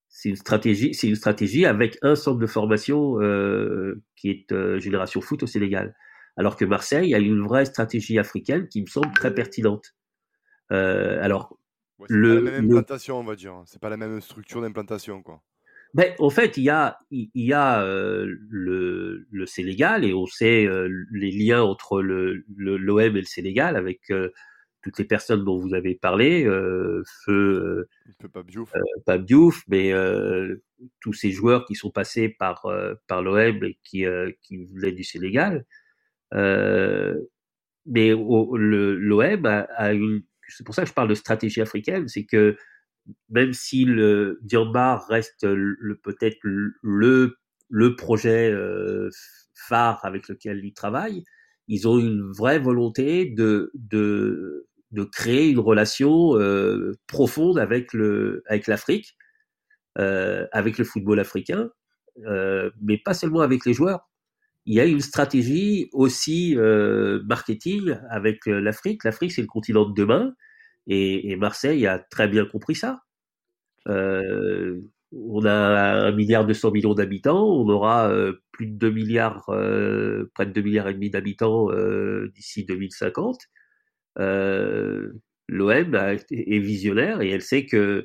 C'est 0.09 0.31
une 0.31 0.37
stratégie, 0.37 0.95
c'est 0.95 1.09
une 1.09 1.17
stratégie 1.17 1.67
avec 1.67 1.99
un 2.03 2.15
centre 2.17 2.39
de 2.39 2.47
formation 2.47 3.21
euh, 3.21 4.03
qui 4.17 4.31
est 4.31 4.53
euh, 4.53 4.79
Génération 4.81 5.21
Foot 5.21 5.43
au 5.45 5.47
Sénégal. 5.47 5.95
Alors 6.39 6.57
que 6.57 6.65
Marseille 6.65 7.15
a 7.15 7.19
une 7.19 7.43
vraie 7.43 7.67
stratégie 7.67 8.19
africaine 8.19 8.69
qui 8.69 8.81
me 8.81 8.87
semble 8.87 9.13
très 9.13 9.35
pertinente. 9.35 9.95
alors 10.71 11.59
Ouais, 11.99 12.07
c'est 12.09 12.15
le, 12.15 12.45
pas 12.45 12.51
la 12.51 12.61
même 12.61 12.71
implantation, 12.71 13.19
on 13.19 13.25
va 13.25 13.35
dire. 13.35 13.63
C'est 13.67 13.81
pas 13.81 13.89
la 13.91 13.97
même 13.97 14.21
structure 14.21 14.61
d'implantation, 14.61 15.23
quoi. 15.23 15.43
Ben, 15.95 16.15
en 16.19 16.31
fait, 16.31 16.57
il 16.59 16.65
y 16.65 16.71
a, 16.71 16.99
il 17.11 17.31
y 17.35 17.53
a 17.55 17.83
euh, 17.83 18.27
le, 18.51 19.27
le 19.31 19.47
Sénégal 19.47 20.05
et 20.05 20.13
on 20.13 20.27
sait 20.27 20.67
euh, 20.67 20.89
les 21.11 21.31
liens 21.31 21.63
entre 21.63 22.03
le, 22.03 22.45
l'OM 22.57 23.01
et 23.01 23.21
le 23.21 23.25
Sénégal 23.25 23.75
avec 23.75 24.11
euh, 24.11 24.31
toutes 24.83 24.99
les 24.99 25.07
personnes 25.07 25.45
dont 25.45 25.59
vous 25.59 25.75
avez 25.75 25.95
parlé, 25.95 26.45
euh, 26.45 27.03
Feu, 27.25 27.89
Pape 29.07 29.25
Diouf, 29.25 29.65
mais 29.67 29.93
tous 31.01 31.15
ces 31.15 31.31
joueurs 31.31 31.65
qui 31.65 31.75
sont 31.75 31.91
passés 31.91 32.29
par 32.29 32.67
par 33.07 33.23
l'OM 33.23 33.65
et 33.65 33.79
qui 33.83 34.05
qui 34.43 34.67
venaient 34.67 34.93
du 34.93 35.05
Sénégal. 35.05 35.65
Mais 36.33 38.11
l'OM 38.11 39.47
a, 39.47 39.61
a 39.77 39.93
une 39.93 40.23
c'est 40.49 40.65
pour 40.65 40.75
ça 40.75 40.83
que 40.83 40.89
je 40.89 40.95
parle 40.95 41.09
de 41.09 41.15
stratégie 41.15 41.61
africaine, 41.61 42.09
c'est 42.09 42.25
que 42.25 42.57
même 43.31 43.53
si 43.53 43.85
le 43.85 44.39
Diambar 44.43 45.07
reste 45.09 45.45
le, 45.45 45.99
peut-être 46.03 46.39
le, 46.43 47.37
le 47.69 47.97
projet 47.97 48.51
euh, 48.51 49.09
phare 49.55 50.05
avec 50.05 50.29
lequel 50.29 50.65
ils 50.65 50.75
travaillent, 50.75 51.25
ils 51.69 51.87
ont 51.89 51.99
une 51.99 52.31
vraie 52.33 52.59
volonté 52.59 53.27
de, 53.27 53.71
de, 53.75 54.67
de 54.91 55.05
créer 55.05 55.51
une 55.51 55.59
relation 55.59 56.37
euh, 56.37 56.93
profonde 57.07 57.59
avec 57.59 57.93
le 57.93 58.43
avec 58.47 58.67
l'Afrique, 58.67 59.17
euh, 59.99 60.47
avec 60.53 60.79
le 60.79 60.85
football 60.85 61.21
africain, 61.21 61.71
euh, 62.27 62.71
mais 62.83 62.99
pas 62.99 63.15
seulement 63.15 63.41
avec 63.41 63.65
les 63.67 63.75
joueurs 63.75 64.09
il 64.69 64.75
y 64.75 64.81
a 64.81 64.85
une 64.85 65.01
stratégie 65.01 65.89
aussi 65.93 66.55
euh, 66.59 67.23
marketing 67.25 67.97
avec 68.11 68.47
euh, 68.47 68.61
l'Afrique. 68.61 69.03
L'Afrique, 69.03 69.33
c'est 69.33 69.41
le 69.41 69.47
continent 69.47 69.89
de 69.89 69.95
demain, 69.95 70.35
et, 70.87 71.37
Marseille 71.37 71.87
a 71.87 71.99
très 71.99 72.29
bien 72.29 72.45
compris 72.45 72.75
ça. 72.75 73.01
Euh, 73.89 74.79
on 75.11 75.47
a 75.47 75.53
un 75.53 76.13
milliard 76.13 76.45
d'habitants, 76.45 77.47
on 77.47 77.67
aura 77.71 78.13
plus 78.53 78.67
de 78.67 78.77
2 78.77 78.91
milliards, 78.91 79.45
près 80.35 80.45
de 80.47 80.53
2 80.53 80.61
milliards 80.61 80.89
et 80.89 80.95
demi 80.95 81.09
d'habitants 81.09 81.69
d'ici 82.35 82.67
2050. 82.67 83.39
L'OM 84.17 85.95
est 85.95 86.59
visionnaire 86.59 87.23
et 87.23 87.31
elle 87.31 87.43
sait 87.43 87.65
que 87.65 88.05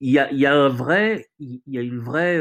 il 0.00 0.10
y 0.10 0.18
a, 0.18 0.30
il 0.30 0.38
y 0.38 0.46
a 0.46 0.54
un 0.54 0.68
vrai, 0.68 1.26
il 1.38 1.62
y 1.66 1.78
a 1.78 1.82
une 1.82 2.00
vraie 2.00 2.38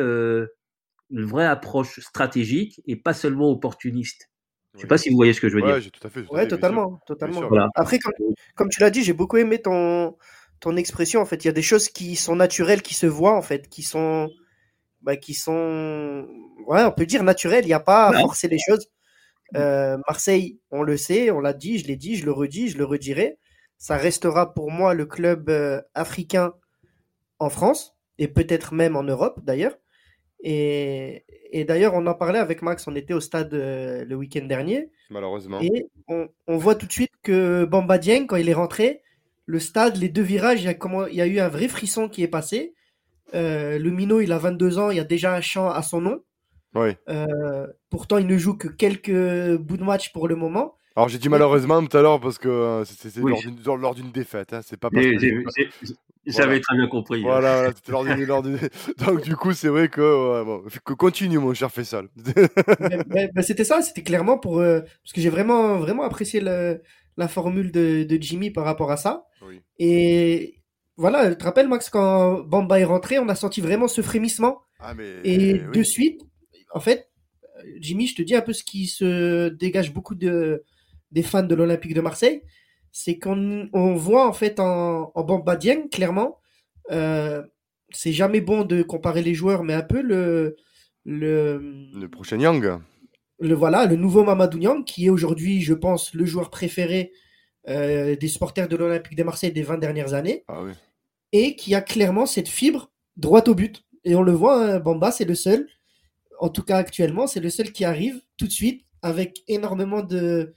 une 1.14 1.26
vraie 1.26 1.46
approche 1.46 2.00
stratégique 2.00 2.82
et 2.88 2.96
pas 2.96 3.14
seulement 3.14 3.50
opportuniste. 3.50 4.30
Je 4.76 4.82
sais 4.82 4.88
pas 4.88 4.98
si 4.98 5.10
vous 5.10 5.16
voyez 5.16 5.34
ce 5.34 5.42
que 5.42 5.50
je 5.50 5.56
veux 5.56 5.62
ouais, 5.62 5.80
dire. 5.80 5.92
Tout 5.92 6.08
à 6.08 6.10
fait, 6.10 6.24
tout 6.24 6.34
ouais, 6.34 6.42
fait, 6.42 6.48
totalement, 6.48 7.00
totalement. 7.06 7.48
Voilà. 7.48 7.70
Après, 7.76 8.00
comme, 8.00 8.14
comme, 8.56 8.70
tu 8.70 8.82
l'as 8.82 8.90
dit, 8.90 9.04
j'ai 9.04 9.14
beaucoup 9.14 9.38
aimé 9.38 9.62
ton, 9.62 10.18
ton 10.60 10.76
expression. 10.76 11.22
En 11.22 11.26
fait, 11.26 11.46
il 11.46 11.48
y 11.48 11.50
a 11.50 11.54
des 11.54 11.62
choses 11.62 11.90
qui 11.90 12.16
sont 12.16 12.36
naturelles, 12.36 12.82
qui 12.82 12.96
se 12.96 13.06
voient, 13.06 13.38
en 13.38 13.44
fait, 13.44 13.70
qui 13.70 13.84
sont, 13.84 14.32
bah, 15.02 15.16
qui 15.16 15.36
sont, 15.36 16.28
ouais, 16.66 16.84
on 16.84 16.92
peut 16.92 17.06
dire 17.06 17.24
naturelles. 17.24 17.66
Il 17.66 17.68
n'y 17.68 17.74
a 17.74 17.80
pas 17.80 18.08
à 18.08 18.20
forcer 18.20 18.48
les 18.48 18.58
choses. 18.58 18.88
Euh, 19.56 19.98
Marseille, 20.08 20.60
on 20.72 20.82
le 20.82 20.98
sait, 20.98 21.30
on 21.30 21.40
l'a 21.40 21.54
dit, 21.54 21.78
je 21.78 21.86
l'ai 21.86 21.96
dit, 21.96 22.16
je 22.16 22.26
le 22.26 22.32
redis, 22.32 22.70
je 22.70 22.80
le 22.80 22.86
redirai. 22.86 23.38
Ça 23.78 23.98
restera 23.98 24.56
pour 24.56 24.72
moi 24.72 24.96
le 24.96 25.06
club 25.06 25.50
euh, 25.50 25.82
africain 25.94 26.54
en 27.38 27.50
France 27.50 27.96
et 28.18 28.28
peut-être 28.28 28.74
même 28.74 28.96
en 28.96 29.04
Europe 29.04 29.42
d'ailleurs. 29.44 29.78
Et, 30.44 31.24
et 31.52 31.64
d'ailleurs, 31.64 31.94
on 31.96 32.06
en 32.06 32.14
parlait 32.14 32.40
avec 32.40 32.62
Max, 32.62 32.86
on 32.88 32.96
était 32.96 33.14
au 33.14 33.22
stade 33.22 33.54
euh, 33.54 34.04
le 34.06 34.16
week-end 34.16 34.46
dernier. 34.46 34.90
Malheureusement. 35.10 35.62
Et 35.62 35.88
on, 36.08 36.28
on, 36.48 36.58
voit 36.58 36.76
tout 36.76 36.86
de 36.86 36.92
suite 36.92 37.14
que 37.24 37.64
Bamba 37.64 37.98
Dieng, 37.98 38.28
quand 38.28 38.36
il 38.36 38.50
est 38.50 38.54
rentré, 38.54 39.02
le 39.46 39.60
stade, 39.60 39.96
les 39.98 40.10
deux 40.10 40.22
virages, 40.22 40.62
il 40.62 40.66
y 40.66 40.70
a, 40.70 40.74
comment, 40.74 41.08
il 41.08 41.16
y 41.16 41.22
a 41.22 41.28
eu 41.28 41.40
un 41.40 41.48
vrai 41.48 41.68
frisson 41.68 42.10
qui 42.10 42.24
est 42.24 42.28
passé. 42.28 42.74
Euh, 43.34 43.80
le 43.80 43.90
minot, 43.90 44.20
il 44.20 44.32
a 44.32 44.38
22 44.38 44.80
ans, 44.80 44.92
il 44.92 44.98
y 44.98 45.00
a 45.00 45.06
déjà 45.06 45.34
un 45.34 45.42
chant 45.42 45.70
à 45.70 45.82
son 45.82 46.02
nom. 46.02 46.22
Oui. 46.76 46.92
Euh, 47.10 47.68
pourtant, 47.90 48.18
il 48.18 48.28
ne 48.28 48.38
joue 48.38 48.58
que 48.58 48.68
quelques 48.68 49.58
bouts 49.58 49.78
de 49.78 49.84
match 49.84 50.12
pour 50.12 50.28
le 50.28 50.36
moment. 50.36 50.76
Alors 50.96 51.10
j'ai 51.10 51.18
dit 51.18 51.30
malheureusement 51.30 51.84
tout 51.86 51.98
à 51.98 52.02
l'heure 52.02 52.20
parce 52.20 52.38
que 52.38 52.84
c'est 52.86 53.20
oui. 53.20 53.34
lors 53.66 53.96
d'une 53.96 54.12
défaite, 54.12 54.54
hein. 54.54 54.62
c'est 54.64 54.78
pas 54.78 54.90
parce 54.90 55.06
que 55.06 55.18
j'avais 56.26 56.46
voilà. 56.46 56.60
très 56.62 56.78
bien 56.78 56.88
compris. 56.88 57.22
Voilà, 57.22 57.56
voilà 57.56 57.74
c'était 57.76 57.92
lors 57.92 58.04
d'une. 58.06 58.24
lors 58.26 58.44
Donc, 59.06 59.24
du 59.24 59.36
coup, 59.36 59.54
c'est 59.54 59.68
vrai 59.68 59.90
que, 59.90 60.02
ouais, 60.02 60.46
bon, 60.46 60.64
que. 60.86 60.94
Continue, 60.94 61.38
mon 61.38 61.54
cher 61.54 61.72
Fessal. 61.72 62.08
c'était 63.42 63.66
ça, 63.66 63.82
c'était 63.82 64.04
clairement 64.04 64.38
pour. 64.38 64.60
Euh, 64.60 64.82
parce 64.82 65.14
que 65.14 65.22
j'ai 65.22 65.30
vraiment, 65.30 65.78
vraiment 65.80 66.04
apprécié 66.04 66.40
le, 66.40 66.82
la 67.18 67.28
formule 67.28 67.72
de, 67.72 68.04
de, 68.04 68.22
Jimmy 68.22 68.52
par 68.52 68.64
rapport 68.64 68.92
à 68.92 68.98
ça. 68.98 69.26
Oui. 69.46 69.60
Et 69.80 70.62
voilà, 70.96 71.30
tu 71.30 71.38
te 71.38 71.44
rappelles, 71.44 71.68
Max, 71.68 71.90
quand 71.90 72.40
Bamba 72.42 72.80
est 72.80 72.86
rentré, 72.86 73.20
on 73.20 73.28
a 73.28 73.36
senti 73.36 73.60
vraiment 73.60 73.90
ce 73.90 74.02
frémissement. 74.02 74.62
Ah, 74.80 74.94
mais, 74.94 75.20
Et 75.26 75.54
oui. 75.56 75.78
de 75.78 75.84
suite, 75.84 76.22
en 76.74 76.80
fait, 76.80 77.10
Jimmy, 77.80 78.08
je 78.08 78.16
te 78.16 78.22
dis 78.22 78.36
un 78.36 78.42
peu 78.42 78.54
ce 78.54 78.64
qui 78.64 78.88
se 78.88 79.50
dégage 79.50 79.94
beaucoup 79.94 80.16
de, 80.16 80.64
des 81.14 81.24
fans 81.24 81.44
de 81.44 81.56
l'Olympique 81.56 81.94
de 81.94 82.02
Marseille 82.02 82.44
c'est 82.94 83.18
qu'on 83.18 83.70
on 83.74 83.96
voit 83.96 84.28
en 84.28 84.34
fait 84.34 84.60
en, 84.60 85.12
en 85.14 85.24
Bamba 85.24 85.58
Dieng, 85.58 85.90
clairement, 85.90 86.40
euh, 86.92 87.42
c'est 87.90 88.14
jamais 88.14 88.40
bon 88.40 88.64
de 88.64 88.84
comparer 88.84 89.24
les 89.24 89.34
joueurs, 89.34 89.64
mais 89.64 89.74
un 89.74 89.82
peu 89.82 90.02
le. 90.02 90.56
Le, 91.06 91.90
le 91.94 92.08
prochain 92.08 92.40
Yang. 92.40 92.80
Le, 93.40 93.56
voilà, 93.56 93.88
le 93.88 93.98
nouveau 93.98 94.24
Mamadou 94.24 94.58
Niang, 94.58 94.86
qui 94.86 95.08
est 95.08 95.10
aujourd'hui, 95.10 95.62
je 95.62 95.74
pense, 95.74 96.14
le 96.14 96.24
joueur 96.24 96.50
préféré 96.50 97.12
euh, 97.68 98.16
des 98.16 98.28
supporters 98.30 98.70
de 98.70 98.78
l'Olympique 98.78 99.18
de 99.18 99.24
Marseille 99.24 99.52
des 99.52 99.64
20 99.64 99.80
dernières 99.80 100.14
années. 100.14 100.46
Ah 100.48 100.64
oui. 100.64 100.72
Et 101.34 101.58
qui 101.58 101.76
a 101.76 101.82
clairement 101.82 102.26
cette 102.26 102.48
fibre 102.48 102.92
droite 103.18 103.50
au 103.50 103.56
but. 103.56 103.84
Et 104.06 104.16
on 104.16 104.22
le 104.22 104.32
voit, 104.32 104.64
hein, 104.64 104.80
Bamba, 104.80 105.12
c'est 105.12 105.26
le 105.26 105.36
seul, 105.36 105.68
en 106.40 106.48
tout 106.48 106.64
cas 106.64 106.78
actuellement, 106.78 107.28
c'est 107.28 107.42
le 107.42 107.50
seul 107.50 107.72
qui 107.74 107.84
arrive 107.84 108.22
tout 108.38 108.46
de 108.46 108.52
suite 108.52 108.86
avec 109.02 109.44
énormément 109.48 110.04
de. 110.04 110.54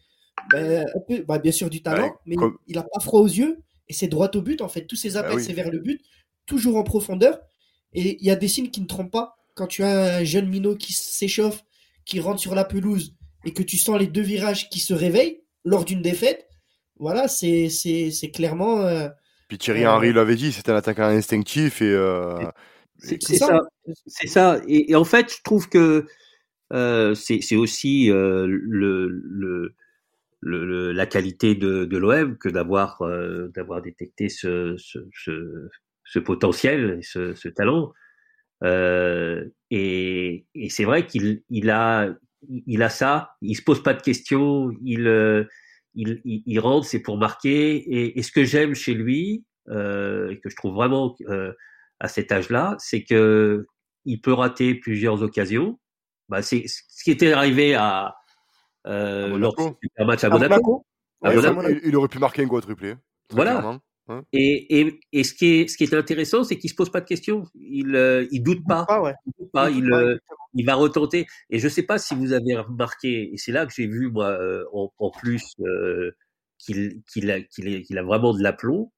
Ben, 0.52 0.86
un 0.94 1.00
peu, 1.08 1.22
bah, 1.22 1.38
bien 1.38 1.52
sûr 1.52 1.68
du 1.70 1.82
talent, 1.82 2.04
Ouais, 2.04 2.12
mais 2.26 2.36
comme- 2.36 2.56
il 2.66 2.78
a 2.78 2.82
pas 2.82 3.00
froid 3.00 3.20
aux 3.20 3.26
yeux 3.28 3.58
et 3.88 3.92
c'est 3.92 4.06
droit 4.08 4.30
au 4.34 4.42
but 4.42 4.60
en 4.62 4.68
fait. 4.68 4.86
Tous 4.86 4.96
ses 4.96 5.16
appels, 5.16 5.30
Bah 5.32 5.36
oui. 5.38 5.44
c'est 5.44 5.52
vers 5.52 5.70
le 5.70 5.78
but, 5.78 6.00
toujours 6.46 6.76
en 6.76 6.84
profondeur. 6.84 7.40
Et 7.92 8.16
il 8.20 8.26
y 8.26 8.30
a 8.30 8.36
des 8.36 8.48
signes 8.48 8.70
qui 8.70 8.80
ne 8.80 8.86
trompent 8.86 9.10
pas. 9.12 9.36
Quand 9.54 9.66
tu 9.66 9.82
as 9.82 10.16
un 10.18 10.24
jeune 10.24 10.48
minot 10.48 10.76
qui 10.76 10.92
s'échauffe, 10.92 11.62
qui 12.04 12.20
rentre 12.20 12.40
sur 12.40 12.54
la 12.54 12.64
pelouse 12.64 13.14
et 13.44 13.52
que 13.52 13.62
tu 13.62 13.76
sens 13.78 13.98
les 13.98 14.06
deux 14.06 14.22
virages 14.22 14.68
qui 14.68 14.80
se 14.80 14.92
réveillent 14.94 15.40
lors 15.64 15.84
d'une 15.84 16.02
défaite, 16.02 16.46
voilà, 16.98 17.26
c'est 17.28 17.68
c'est- 17.68 18.10
c'est 18.10 18.30
clairement. 18.30 18.80
euh, 18.82 19.08
Puis 19.48 19.58
Thierry 19.58 19.84
Euh, 19.84 19.90
Henry 19.92 20.12
l'avait 20.12 20.36
dit, 20.36 20.52
c'était 20.52 20.72
un 20.72 20.76
attaquant 20.76 21.04
instinctif 21.04 21.80
et. 21.82 21.90
euh, 21.90 22.38
C'est 22.98 23.22
c'est 23.22 23.34
c'est 23.34 23.38
ça. 23.38 23.46
ça. 23.46 23.60
C'est 24.06 24.26
ça. 24.28 24.60
Et, 24.68 24.90
et 24.92 24.94
en 24.94 25.04
fait, 25.04 25.30
je 25.32 25.42
trouve 25.44 25.68
que 25.68 26.06
euh, 26.72 27.14
c'est 27.14 27.40
c'est 27.42 27.56
aussi 27.56 28.10
euh, 28.10 28.46
le, 28.48 29.08
le, 29.08 29.74
le- 30.46 30.64
le- 30.66 30.92
la 30.92 31.06
qualité 31.06 31.54
de, 31.54 31.84
de 31.92 31.96
l'OM 31.98 32.36
que 32.38 32.48
d'avoir 32.56 33.02
euh, 33.02 33.48
d'avoir 33.54 33.82
détecté 33.82 34.28
ce, 34.28 34.76
ce, 34.78 34.98
ce, 35.12 35.32
ce 36.04 36.18
potentiel, 36.20 37.00
ce, 37.02 37.34
ce 37.34 37.48
talent. 37.48 37.92
Euh, 38.64 39.44
et 39.70 40.46
et 40.54 40.68
c'est 40.70 40.84
vrai 40.84 41.06
qu'il 41.06 41.42
il 41.50 41.70
a 41.70 42.08
il 42.66 42.82
a 42.82 42.88
ça. 42.88 43.12
Il 43.42 43.56
se 43.56 43.62
pose 43.62 43.82
pas 43.82 43.94
de 43.94 44.02
questions. 44.02 44.70
Il 44.84 45.06
euh, 45.08 45.44
il, 45.94 46.20
il, 46.24 46.60
rentre, 46.60 46.86
c'est 46.86 47.00
pour 47.02 47.16
marquer. 47.18 47.76
Et, 47.76 48.18
et 48.18 48.22
ce 48.22 48.30
que 48.32 48.44
j'aime 48.44 48.74
chez 48.74 48.94
lui, 48.94 49.44
euh, 49.70 50.30
et 50.30 50.38
que 50.40 50.50
je 50.50 50.56
trouve 50.56 50.74
vraiment 50.74 51.14
euh, 51.28 51.52
à 52.00 52.08
cet 52.08 52.32
âge-là, 52.32 52.76
c'est 52.78 53.02
que 53.04 53.66
il 54.04 54.20
peut 54.20 54.32
rater 54.34 54.74
plusieurs 54.74 55.22
occasions. 55.22 55.78
Bah, 56.28 56.42
c'est 56.42 56.64
ce 56.68 57.02
qui 57.04 57.10
était 57.10 57.32
arrivé 57.32 57.74
à, 57.74 58.14
euh, 58.86 59.36
lors 59.38 59.54
du 59.56 59.88
match 60.04 60.24
à 60.24 60.28
à 60.28 60.30
Monaco. 60.30 60.54
Monaco. 60.54 60.86
Ouais, 61.22 61.32
voilà. 61.32 61.40
c'est 61.42 61.46
à 61.48 61.52
Monaco. 61.52 61.74
il, 61.82 61.88
il 61.88 61.96
aurait 61.96 62.08
pu 62.08 62.18
marquer 62.18 62.42
un 62.42 62.48
quadruplé. 62.48 62.94
très 63.28 63.36
Voilà. 63.36 63.52
clairement. 63.52 63.80
Et, 64.32 64.80
et, 64.80 65.00
et 65.12 65.24
ce 65.24 65.34
qui 65.34 65.46
est 65.46 65.68
ce 65.68 65.76
qui 65.76 65.82
est 65.82 65.92
intéressant, 65.94 66.44
c'est 66.44 66.56
qu'il 66.58 66.70
se 66.70 66.76
pose 66.76 66.90
pas 66.90 67.00
de 67.00 67.06
questions. 67.06 67.44
Il 67.56 67.96
euh, 67.96 68.24
il 68.30 68.40
doute 68.40 68.60
pas. 68.68 68.84
Ah 68.88 69.02
ouais. 69.02 69.14
Il 69.26 69.32
doute 69.36 69.50
pas. 69.52 69.68
Il 69.68 69.78
Il, 69.78 69.82
doute 69.82 69.90
pas, 69.90 70.00
euh, 70.02 70.18
il 70.54 70.64
va 70.64 70.74
retenter. 70.76 71.26
Et 71.50 71.58
je 71.58 71.66
sais 71.68 71.82
pas 71.82 71.98
si 71.98 72.14
vous 72.14 72.32
avez 72.32 72.54
remarqué, 72.56 73.32
et 73.34 73.36
c'est 73.36 73.50
là 73.50 73.66
que 73.66 73.72
j'ai 73.74 73.88
vu 73.88 74.08
moi 74.08 74.28
euh, 74.28 74.62
en, 74.72 74.92
en 74.98 75.10
plus 75.10 75.42
euh, 75.60 76.12
qu'il 76.58 77.02
qu'il 77.12 77.32
a 77.32 77.40
qu'il 77.40 77.98
a 77.98 78.02
vraiment 78.04 78.32
de 78.32 78.40
l'aplomb. 78.44 78.92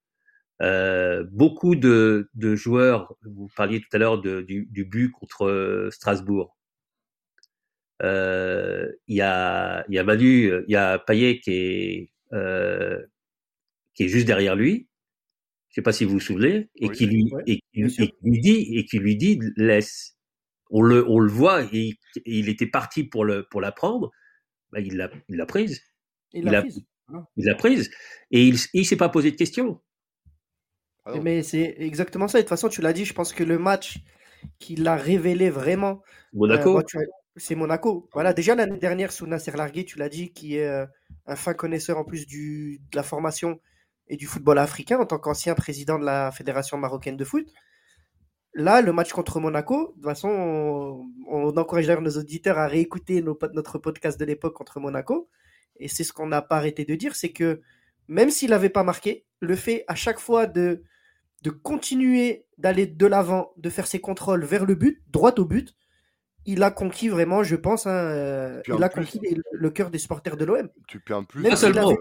Euh, 0.60 1.24
beaucoup 1.32 1.74
de, 1.74 2.28
de 2.34 2.54
joueurs, 2.56 3.14
vous 3.22 3.48
parliez 3.56 3.80
tout 3.80 3.88
à 3.92 3.98
l'heure 3.98 4.20
de- 4.20 4.42
du, 4.42 4.66
du 4.70 4.84
but 4.84 5.10
contre 5.12 5.88
Strasbourg. 5.90 6.57
Euh, 8.02 8.86
Il 9.08 9.16
y 9.16 9.20
a 9.22 9.84
il 9.88 9.94
y 9.94 9.98
a 9.98 10.04
Manu, 10.04 10.52
il 10.66 10.72
y 10.72 10.76
a 10.76 10.98
Payet 10.98 11.40
qui 11.40 11.52
est 11.52 12.10
euh, 12.32 13.04
qui 13.94 14.04
est 14.04 14.08
juste 14.08 14.26
derrière 14.26 14.54
lui. 14.56 14.88
Je 15.70 15.74
sais 15.74 15.82
pas 15.82 15.92
si 15.92 16.04
vous 16.04 16.12
vous 16.12 16.20
souvenez 16.20 16.70
et 16.76 16.88
Oui. 16.88 16.96
qui 16.96 17.06
lui 17.06 17.30
Ouais, 17.32 17.42
et, 17.46 17.60
et 17.74 17.88
qui 17.88 18.12
lui 18.22 18.40
dit 18.40 18.68
et 18.78 18.84
qui 18.84 18.98
lui 18.98 19.16
dit 19.16 19.40
laisse. 19.56 20.16
On 20.70 20.82
le 20.82 21.08
on 21.08 21.18
le 21.18 21.30
voit 21.30 21.62
et, 21.64 21.68
il- 21.72 21.96
et 22.24 22.38
il 22.38 22.48
était 22.48 22.66
parti 22.66 23.04
pour 23.04 23.24
le 23.24 23.46
pour 23.50 23.60
la 23.60 23.72
prendre. 23.72 24.10
Bah, 24.70 24.80
il 24.80 24.96
l'a 24.96 25.10
il 25.28 25.36
l'a 25.36 25.46
prise. 25.46 25.82
Il 26.32 26.44
l'a 26.44 26.60
prise. 26.62 26.84
Il 27.36 27.44
l'a 27.46 27.54
prise 27.54 27.90
et 28.30 28.46
il 28.46 28.56
il 28.74 28.84
s'est 28.86 28.96
pas 28.96 29.08
posé 29.08 29.30
de 29.32 29.36
questions. 29.36 29.80
Ah. 31.04 31.18
Mais 31.22 31.42
c'est 31.42 31.74
exactement 31.78 32.28
ça. 32.28 32.38
Et 32.38 32.42
de 32.42 32.44
toute 32.44 32.50
façon, 32.50 32.68
tu 32.68 32.82
l'as 32.82 32.92
dit, 32.92 33.06
je 33.06 33.14
pense 33.14 33.32
que 33.32 33.42
le 33.42 33.58
match 33.58 33.98
qui 34.58 34.76
l'a 34.76 34.94
révélé 34.94 35.48
vraiment, 35.48 36.02
Monaco. 36.34 36.70
euh, 36.76 36.80
bon, 36.80 36.82
tu 36.86 36.98
as- 36.98 37.02
c'est 37.38 37.54
Monaco. 37.54 38.08
Voilà, 38.12 38.32
déjà 38.32 38.54
l'année 38.54 38.78
dernière, 38.78 39.12
sous 39.12 39.26
Nasser 39.26 39.52
tu 39.86 39.98
l'as 39.98 40.08
dit, 40.08 40.32
qui 40.32 40.56
est 40.56 40.66
euh, 40.66 40.86
un 41.26 41.36
fin 41.36 41.54
connaisseur 41.54 41.98
en 41.98 42.04
plus 42.04 42.26
du, 42.26 42.80
de 42.90 42.96
la 42.96 43.02
formation 43.02 43.60
et 44.08 44.16
du 44.16 44.26
football 44.26 44.58
africain 44.58 44.98
en 44.98 45.06
tant 45.06 45.18
qu'ancien 45.18 45.54
président 45.54 45.98
de 45.98 46.04
la 46.04 46.30
Fédération 46.32 46.76
marocaine 46.78 47.16
de 47.16 47.24
foot. 47.24 47.46
Là, 48.54 48.80
le 48.80 48.92
match 48.92 49.12
contre 49.12 49.40
Monaco, 49.40 49.88
de 49.88 49.92
toute 49.94 50.04
façon, 50.04 50.28
on, 50.28 51.06
on 51.28 51.56
encourage 51.56 51.86
d'ailleurs 51.86 52.02
nos 52.02 52.18
auditeurs 52.18 52.58
à 52.58 52.66
réécouter 52.66 53.22
nos 53.22 53.38
notre 53.52 53.78
podcast 53.78 54.18
de 54.18 54.24
l'époque 54.24 54.54
contre 54.54 54.80
Monaco. 54.80 55.28
Et 55.76 55.88
c'est 55.88 56.04
ce 56.04 56.12
qu'on 56.12 56.26
n'a 56.26 56.42
pas 56.42 56.56
arrêté 56.56 56.84
de 56.84 56.94
dire, 56.94 57.14
c'est 57.14 57.30
que 57.30 57.60
même 58.08 58.30
s'il 58.30 58.50
n'avait 58.50 58.70
pas 58.70 58.82
marqué, 58.82 59.26
le 59.40 59.54
fait 59.54 59.84
à 59.86 59.94
chaque 59.94 60.18
fois 60.18 60.46
de, 60.46 60.82
de 61.42 61.50
continuer 61.50 62.46
d'aller 62.56 62.86
de 62.86 63.06
l'avant, 63.06 63.52
de 63.56 63.70
faire 63.70 63.86
ses 63.86 64.00
contrôles 64.00 64.44
vers 64.44 64.64
le 64.64 64.74
but, 64.74 65.02
droit 65.08 65.34
au 65.38 65.44
but, 65.44 65.76
il 66.50 66.62
a 66.62 66.70
conquis 66.70 67.08
vraiment, 67.08 67.42
je 67.42 67.56
pense, 67.56 67.86
hein, 67.86 67.90
euh, 67.90 68.60
il 68.66 68.82
a 68.82 68.88
plus- 68.88 69.04
conquis 69.04 69.20
les- 69.22 69.36
le 69.52 69.70
cœur 69.70 69.90
des 69.90 69.98
supporters 69.98 70.36
de 70.36 70.44
l'OM. 70.44 70.68
Tu 70.88 70.98
peux 71.00 71.14
en 71.14 71.24
plus. 71.24 71.42
Pas 71.42 71.56
seulement. 71.56 71.88
avait- 71.90 71.98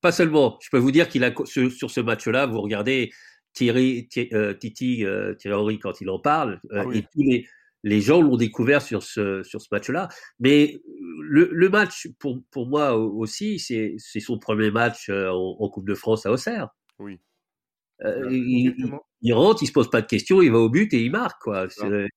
Pas 0.00 0.12
seulement. 0.12 0.58
Je 0.60 0.68
peux 0.70 0.78
vous 0.78 0.90
dire 0.92 1.08
qu'il 1.08 1.24
a 1.24 1.32
sur, 1.44 1.70
sur 1.72 1.90
ce 1.90 2.00
match-là, 2.00 2.46
vous 2.46 2.60
regardez 2.60 3.10
Thierry, 3.54 4.06
Thi- 4.08 4.28
euh, 4.34 4.52
Titi, 4.52 5.04
euh, 5.06 5.34
Thierry 5.34 5.56
Henry 5.56 5.78
quand 5.78 6.00
il 6.00 6.10
en 6.10 6.18
parle, 6.18 6.60
euh, 6.72 6.80
Ah 6.82 6.86
oui. 6.86 6.98
et 6.98 7.02
tous 7.02 7.22
les, 7.22 7.46
les 7.84 8.00
gens 8.00 8.20
l'ont 8.20 8.36
découvert 8.36 8.82
sur 8.82 9.02
ce 9.02 9.42
sur 9.44 9.60
ce 9.62 9.68
match-là. 9.70 10.08
Mais 10.40 10.80
le, 11.20 11.48
le 11.52 11.68
match 11.70 12.08
pour 12.18 12.38
pour 12.50 12.66
moi 12.66 12.94
aussi, 12.96 13.58
c'est 13.58 13.94
c'est 13.98 14.20
son 14.20 14.38
premier 14.38 14.70
match 14.70 15.08
en, 15.08 15.56
en 15.58 15.68
Coupe 15.70 15.86
de 15.88 15.94
France 15.94 16.26
à 16.26 16.32
Auxerre. 16.32 16.68
Oui. 16.98 17.20
Euh, 18.04 18.28
il, 18.30 18.74
il- 19.24 19.34
rentre, 19.34 19.62
il 19.62 19.66
se 19.66 19.72
pose 19.72 19.90
pas 19.90 20.00
de 20.02 20.06
questions, 20.06 20.40
il 20.42 20.52
va 20.52 20.58
au 20.58 20.68
but 20.70 20.92
et 20.94 21.00
il 21.02 21.10
marque 21.10 21.42
quoi. 21.42 21.66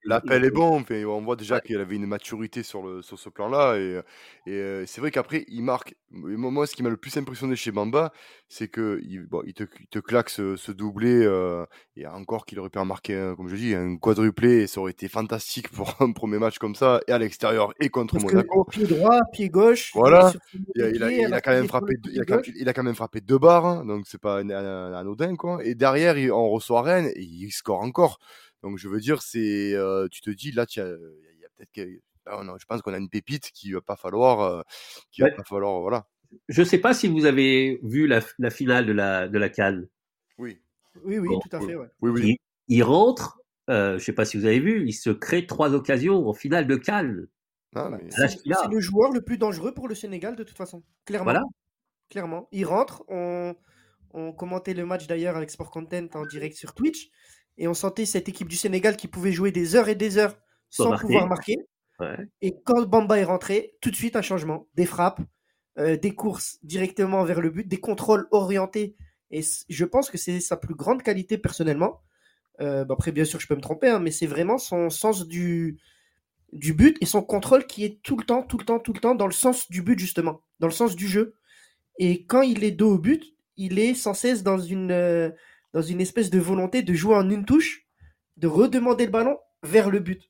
L'appel 0.03 0.45
est 0.45 0.51
bon, 0.51 0.83
on 0.89 1.21
voit 1.21 1.35
déjà 1.35 1.55
Ouais. 1.55 1.61
qu'il 1.61 1.77
avait 1.79 1.95
une 1.95 2.05
maturité 2.05 2.61
sur, 2.63 2.83
le, 2.83 3.01
sur 3.01 3.17
ce 3.17 3.29
plan-là. 3.29 3.77
Et, 3.77 4.01
et 4.45 4.53
euh, 4.53 4.85
c'est 4.85 5.01
vrai 5.01 5.11
qu'après, 5.11 5.45
il 5.49 5.63
marque. 5.63 5.95
Et 6.13 6.35
moi, 6.37 6.67
ce 6.67 6.75
qui 6.75 6.83
m'a 6.83 6.89
le 6.89 6.97
plus 6.97 7.17
impressionné 7.17 7.55
chez 7.55 7.71
Bamba, 7.71 8.13
c'est 8.49 8.67
que 8.69 8.99
il, 9.03 9.25
bon, 9.27 9.41
il, 9.45 9.53
te, 9.53 9.63
il 9.79 9.87
te 9.87 9.99
claque 9.99 10.29
ce, 10.29 10.55
ce 10.55 10.71
doublé. 10.71 11.23
euh, 11.25 11.65
et 11.95 12.07
encore 12.07 12.45
qu'il 12.45 12.59
aurait 12.59 12.69
pu 12.69 12.79
en 12.79 12.85
marquer, 12.85 13.15
un, 13.15 13.35
comme 13.35 13.47
je 13.49 13.55
dis, 13.55 13.73
un 13.75 13.97
quadruplé. 13.97 14.61
Et 14.63 14.67
ça 14.67 14.79
aurait 14.81 14.91
été 14.91 15.07
fantastique 15.07 15.69
pour 15.69 15.95
un 15.99 16.11
premier 16.13 16.37
match 16.39 16.57
comme 16.59 16.75
ça, 16.75 17.01
et 17.07 17.11
à 17.11 17.17
l'extérieur, 17.17 17.73
et 17.79 17.89
contre 17.89 18.13
Parce 18.13 18.25
que 18.25 18.35
Monaco. 18.35 18.63
pied 18.65 18.85
droit, 18.85 19.19
pied 19.33 19.49
gauche, 19.49 19.91
Voilà. 19.93 20.31
Il 20.75 20.83
a, 20.83 20.89
il 20.89 21.03
a- 21.03 21.11
il 21.11 21.33
a 21.33 21.41
quand 21.41 21.51
même 21.51 21.67
frappé, 21.67 21.95
il 22.11 22.21
a, 22.21 22.25
quand- 22.25 22.37
gauche. 22.37 22.51
il 22.55 22.69
a 22.69 22.73
quand 22.73 22.83
même 22.83 22.95
frappé 22.95 23.19
deux 23.21 23.37
barres, 23.39 23.65
hein, 23.65 23.85
donc 23.85 24.05
c'est 24.07 24.21
pas 24.21 24.37
anodin 24.39 25.35
quoi. 25.35 25.63
Et 25.65 25.75
derrière, 25.75 26.17
il- 26.17 26.31
on 26.31 26.49
reçoit 26.49 26.81
Rennes 26.83 27.11
et 27.15 27.21
il 27.23 27.51
score 27.51 27.81
encore. 27.81 28.19
Donc 28.63 28.77
je 28.77 28.87
veux 28.87 28.99
dire, 28.99 29.21
c'est, 29.21 29.73
euh, 29.75 30.07
tu 30.09 30.21
te 30.21 30.29
dis 30.29 30.51
là, 30.51 30.65
tiens, 30.65 30.85
il 30.87 31.39
y 31.41 31.45
a 31.45 31.49
peut-être 31.55 31.71
que, 31.73 31.99
ah, 32.25 32.43
non, 32.43 32.55
je 32.59 32.65
pense 32.65 32.81
qu'on 32.81 32.93
a 32.93 32.97
une 32.97 33.09
pépite 33.09 33.51
qui 33.51 33.71
va 33.71 33.81
pas 33.81 33.95
falloir, 33.95 34.41
euh, 34.41 34.61
qui 35.11 35.21
va 35.21 35.27
Ouais. 35.27 35.35
pas 35.35 35.43
falloir, 35.43 35.79
voilà. 35.81 36.05
Je 36.49 36.63
sais 36.63 36.77
pas 36.77 36.93
si 36.93 37.07
vous 37.07 37.25
avez 37.25 37.79
vu 37.83 38.07
la, 38.07 38.21
la 38.39 38.49
finale 38.49 38.85
de 38.85 38.91
la 38.93 39.27
de 39.27 39.37
la 39.37 39.49
Cannes. 39.49 39.87
Oui, 40.37 40.59
Oui, 41.03 41.17
oui, 41.19 41.27
Bon, 41.29 41.39
tout 41.39 41.55
à 41.55 41.59
fait. 41.61 41.75
Ouais. 41.75 41.87
oui, 42.01 42.11
oui. 42.11 42.37
Il, 42.67 42.75
il 42.77 42.83
rentre, 42.83 43.39
euh, 43.69 43.97
je 43.99 44.03
sais 44.03 44.13
pas 44.13 44.25
si 44.25 44.37
vous 44.37 44.45
avez 44.45 44.59
vu, 44.59 44.85
il 44.87 44.93
se 44.93 45.09
crée 45.09 45.45
trois 45.45 45.73
occasions 45.73 46.27
en 46.27 46.33
finale 46.33 46.67
de 46.67 46.75
Cannes. 46.75 47.27
Ah, 47.75 47.89
mais- 47.89 48.09
C'est 48.11 48.67
le 48.71 48.79
joueur 48.79 49.11
le 49.11 49.21
plus 49.21 49.37
dangereux 49.37 49.73
pour 49.73 49.87
le 49.87 49.95
Sénégal 49.95 50.35
de 50.35 50.43
toute 50.43 50.57
façon. 50.57 50.83
Clairement. 51.05 51.25
Voilà. 51.25 51.43
Clairement. 52.09 52.47
Il 52.51 52.65
rentre. 52.65 53.03
On, 53.09 53.55
on 54.11 54.31
commentait 54.31 54.73
le 54.73 54.85
match 54.85 55.05
d'ailleurs 55.07 55.35
avec 55.37 55.49
Sport 55.51 55.69
Content 55.71 56.07
en 56.13 56.25
direct 56.25 56.55
sur 56.55 56.73
Twitch. 56.73 57.09
Et 57.57 57.67
on 57.67 57.73
sentait 57.73 58.05
cette 58.05 58.29
équipe 58.29 58.47
du 58.47 58.55
Sénégal 58.55 58.95
qui 58.95 59.07
pouvait 59.07 59.31
jouer 59.31 59.51
des 59.51 59.75
heures 59.75 59.89
et 59.89 59.95
des 59.95 60.17
heures 60.17 60.37
Sans 60.69 60.83
sans 60.85 60.89
marquer. 60.91 61.05
pouvoir 61.07 61.27
marquer. 61.27 61.57
Ouais. 61.99 62.17
Et 62.41 62.53
quand 62.63 62.83
Bamba 62.87 63.17
est 63.19 63.23
rentré, 63.23 63.75
tout 63.81 63.89
de 63.91 63.95
suite 63.95 64.15
un 64.15 64.21
changement. 64.21 64.67
Des 64.75 64.85
frappes, 64.85 65.19
euh, 65.21 65.23
des 65.77 66.15
courses 66.15 66.57
directement 66.63 67.23
vers 67.23 67.39
le 67.39 67.49
but, 67.49 67.67
des 67.67 67.79
contrôles 67.79 68.27
orientés. 68.31 68.95
Et 69.31 69.41
je 69.69 69.85
pense 69.85 70.09
que 70.09 70.17
c'est 70.17 70.39
sa 70.39 70.57
plus 70.57 70.75
grande 70.75 71.03
qualité 71.03 71.37
personnellement. 71.37 72.01
Euh, 72.61 72.85
bah 72.85 72.95
après, 72.95 73.11
bien 73.11 73.25
sûr, 73.25 73.39
je 73.39 73.47
peux 73.47 73.55
me 73.55 73.61
tromper, 73.61 73.89
hein, 73.89 73.99
mais 73.99 74.11
c'est 74.11 74.25
vraiment 74.25 74.57
son 74.57 74.89
sens 74.89 75.27
du, 75.27 75.77
du 76.53 76.73
but 76.73 76.97
et 77.01 77.05
son 77.05 77.21
contrôle 77.21 77.65
qui 77.67 77.83
est 77.85 78.01
tout 78.01 78.17
le 78.17 78.23
temps, 78.23 78.41
tout 78.41 78.57
le 78.57 78.65
temps, 78.65 78.79
tout 78.79 78.93
le 78.93 78.99
temps 78.99 79.15
dans 79.15 79.27
le 79.27 79.33
sens 79.33 79.69
du 79.69 79.81
but, 79.81 79.99
justement, 79.99 80.41
dans 80.59 80.67
le 80.67 80.73
sens 80.73 80.95
du 80.95 81.07
jeu. 81.07 81.35
Et 81.99 82.25
quand 82.25 82.41
il 82.41 82.63
est 82.63 82.71
dos 82.71 82.95
au 82.95 82.97
but, 82.99 83.23
il 83.57 83.79
est 83.79 83.93
sans 83.93 84.13
cesse 84.13 84.43
dans 84.43 84.59
une, 84.59 84.91
euh, 84.91 85.29
dans 85.73 85.81
une 85.81 86.01
espèce 86.01 86.29
de 86.29 86.39
volonté 86.39 86.81
de 86.81 86.93
jouer 86.93 87.15
en 87.15 87.29
une 87.29 87.45
touche, 87.45 87.87
de 88.37 88.47
redemander 88.47 89.05
le 89.05 89.11
ballon 89.11 89.37
vers 89.63 89.89
le 89.89 89.99
but. 89.99 90.29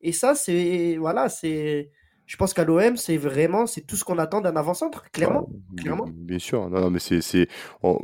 Et 0.00 0.12
ça, 0.12 0.34
c'est. 0.34 0.96
Voilà, 0.96 1.28
c'est. 1.28 1.90
Je 2.30 2.36
pense 2.36 2.54
qu'à 2.54 2.62
l'OM, 2.64 2.96
c'est 2.96 3.16
vraiment 3.16 3.66
c'est 3.66 3.80
tout 3.80 3.96
ce 3.96 4.04
qu'on 4.04 4.16
attend 4.18 4.40
d'un 4.40 4.54
avant-centre, 4.54 5.10
clairement. 5.10 5.48
Bien- 5.70 5.82
clairement. 5.82 6.08
Bien, 6.14 6.38
sûr, 6.38 6.70
non, 6.70 6.80
non, 6.82 6.88
mais 6.88 7.00
c'est, 7.00 7.20
c'est, 7.22 7.48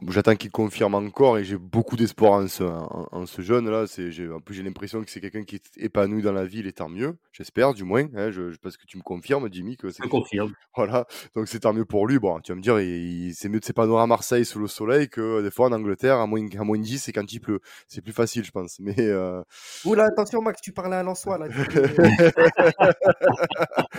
j'attends 0.08 0.34
qu'il 0.34 0.50
confirme 0.50 0.96
encore 0.96 1.38
et 1.38 1.44
j'ai 1.44 1.56
beaucoup 1.56 1.94
d'espoir 1.94 2.32
en 2.32 2.48
ce, 2.48 2.64
en, 2.64 3.06
en 3.12 3.24
ce 3.26 3.40
jeune 3.40 3.70
là. 3.70 3.86
C'est, 3.86 4.10
j'ai, 4.10 4.28
en 4.28 4.40
plus 4.40 4.56
j'ai 4.56 4.64
l'impression 4.64 5.04
que 5.04 5.12
c'est 5.12 5.20
quelqu'un 5.20 5.44
qui 5.44 5.54
est 5.54 5.62
épanoui 5.76 6.22
dans 6.22 6.32
la 6.32 6.44
ville 6.44 6.66
et 6.66 6.72
tant 6.72 6.88
mieux, 6.88 7.16
j'espère 7.30 7.72
du 7.72 7.84
moins. 7.84 8.06
Hein, 8.16 8.32
je, 8.32 8.50
je- 8.50 8.58
parce 8.58 8.76
que 8.76 8.84
tu 8.84 8.96
me 8.98 9.02
confirmes, 9.04 9.48
Jimmy, 9.52 9.76
que 9.76 9.90
c'est 9.90 10.02
Je 10.02 10.08
confirme. 10.08 10.52
voilà, 10.76 11.06
donc 11.36 11.46
c'est 11.46 11.60
tant 11.60 11.72
mieux 11.72 11.84
pour 11.84 12.08
lui. 12.08 12.18
Bon, 12.18 12.40
tu 12.40 12.50
vas 12.50 12.56
me 12.56 12.62
dire, 12.62 12.80
il- 12.80 13.28
il- 13.28 13.34
c'est 13.36 13.48
mieux 13.48 13.60
de 13.60 13.64
s'épanouir 13.64 14.00
à 14.00 14.08
Marseille 14.08 14.44
sous 14.44 14.58
le 14.58 14.66
soleil 14.66 15.08
que 15.08 15.40
des 15.40 15.52
fois 15.52 15.68
en 15.68 15.72
Angleterre 15.72 16.16
à 16.16 16.26
moins, 16.26 16.44
à 16.58 16.64
moins 16.64 16.78
10 16.80 17.08
et 17.08 17.12
quand 17.12 17.32
il 17.32 17.38
pleut. 17.38 17.60
C'est 17.86 18.00
plus 18.00 18.12
facile, 18.12 18.42
je 18.44 18.50
pense. 18.50 18.80
Mais 18.80 18.96
euh, 18.98 19.40
Oula, 19.84 20.06
attention, 20.06 20.42
Max, 20.42 20.60
tu 20.60 20.72
parles 20.72 20.94
à 20.94 21.04
Lensois 21.04 21.38
là. 21.38 21.46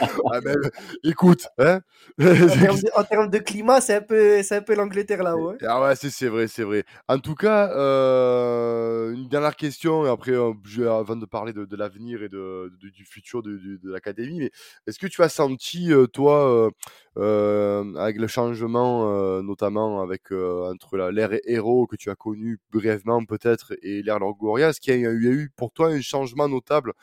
ah 0.33 0.41
ben, 0.41 0.55
écoute, 1.03 1.47
hein. 1.57 1.81
en, 2.19 2.23
termes 2.23 2.79
de, 2.79 2.89
en 2.99 3.03
termes 3.03 3.29
de 3.29 3.37
climat, 3.37 3.81
c'est 3.81 3.95
un 3.95 4.01
peu, 4.01 4.41
c'est 4.43 4.55
un 4.55 4.61
peu 4.61 4.75
l'Angleterre 4.75 5.23
là-haut. 5.23 5.51
hein. 5.51 5.57
Ah 5.65 5.81
ouais, 5.81 5.95
c'est 5.95 6.27
vrai, 6.27 6.47
c'est 6.47 6.63
vrai. 6.63 6.83
En 7.07 7.19
tout 7.19 7.35
cas, 7.35 7.71
euh, 7.75 9.13
une 9.13 9.27
dernière 9.27 9.55
question, 9.55 10.05
et 10.05 10.09
après, 10.09 10.31
euh, 10.31 10.53
avant 10.89 11.15
de 11.15 11.25
parler 11.25 11.53
de, 11.53 11.65
de 11.65 11.75
l'avenir 11.75 12.23
et 12.23 12.29
de, 12.29 12.71
de- 12.81 12.89
du 12.89 13.05
futur 13.05 13.43
de, 13.43 13.79
l'académie, 13.83 14.39
mais 14.39 14.51
est-ce 14.87 14.99
que 14.99 15.07
tu 15.07 15.21
as 15.23 15.29
senti, 15.29 15.91
euh, 15.91 16.07
toi, 16.07 16.71
euh, 17.17 17.95
avec 17.95 18.17
le 18.17 18.27
changement, 18.27 19.41
notamment 19.41 20.01
avec 20.01 20.31
entre 20.31 20.97
l'ère 20.97 21.31
héros 21.45 21.87
que 21.87 21.95
tu 21.95 22.09
as 22.09 22.15
connu 22.15 22.59
brièvement 22.71 23.23
peut-être 23.25 23.73
et 23.81 24.01
l'ère 24.03 24.19
Longoria, 24.19 24.69
est-ce 24.69 24.81
qu'il 24.81 24.99
y 24.99 25.05
a 25.05 25.11
eu 25.11 25.51
pour 25.55 25.71
toi 25.71 25.89
un 25.89 26.01
changement 26.01 26.47
notable 26.47 26.93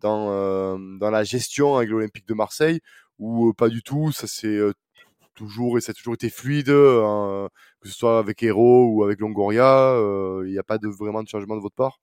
dans, 0.00 0.30
euh, 0.30 0.76
dans 0.98 1.10
la 1.10 1.24
gestion 1.24 1.76
avec 1.76 1.90
l'Olympique 1.90 2.26
de 2.26 2.34
Marseille 2.34 2.80
ou 3.18 3.50
euh, 3.50 3.52
pas 3.52 3.68
du 3.68 3.82
tout, 3.82 4.12
ça 4.12 4.26
c'est 4.26 4.46
euh, 4.46 4.72
toujours 5.34 5.78
et 5.78 5.80
ça 5.80 5.90
a 5.90 5.94
toujours 5.94 6.14
été 6.14 6.30
fluide, 6.30 6.70
hein, 6.70 7.48
que 7.80 7.88
ce 7.88 7.94
soit 7.94 8.18
avec 8.18 8.42
Hero 8.42 8.86
ou 8.86 9.04
avec 9.04 9.20
Longoria, 9.20 9.94
il 10.44 10.50
n'y 10.50 10.58
a 10.58 10.62
pas 10.62 10.78
vraiment 10.82 11.22
de 11.22 11.28
changement 11.28 11.56
de 11.56 11.62
votre 11.62 11.74
part? 11.74 12.00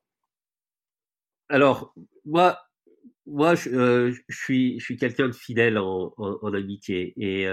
Alors, 1.49 1.93
moi, 2.25 2.59
moi, 3.25 3.55
je, 3.55 4.17
suis, 4.29 4.79
quelqu'un 4.99 5.27
de 5.27 5.33
fidèle 5.33 5.77
en, 5.77 6.13
amitié 6.53 7.13
et 7.17 7.47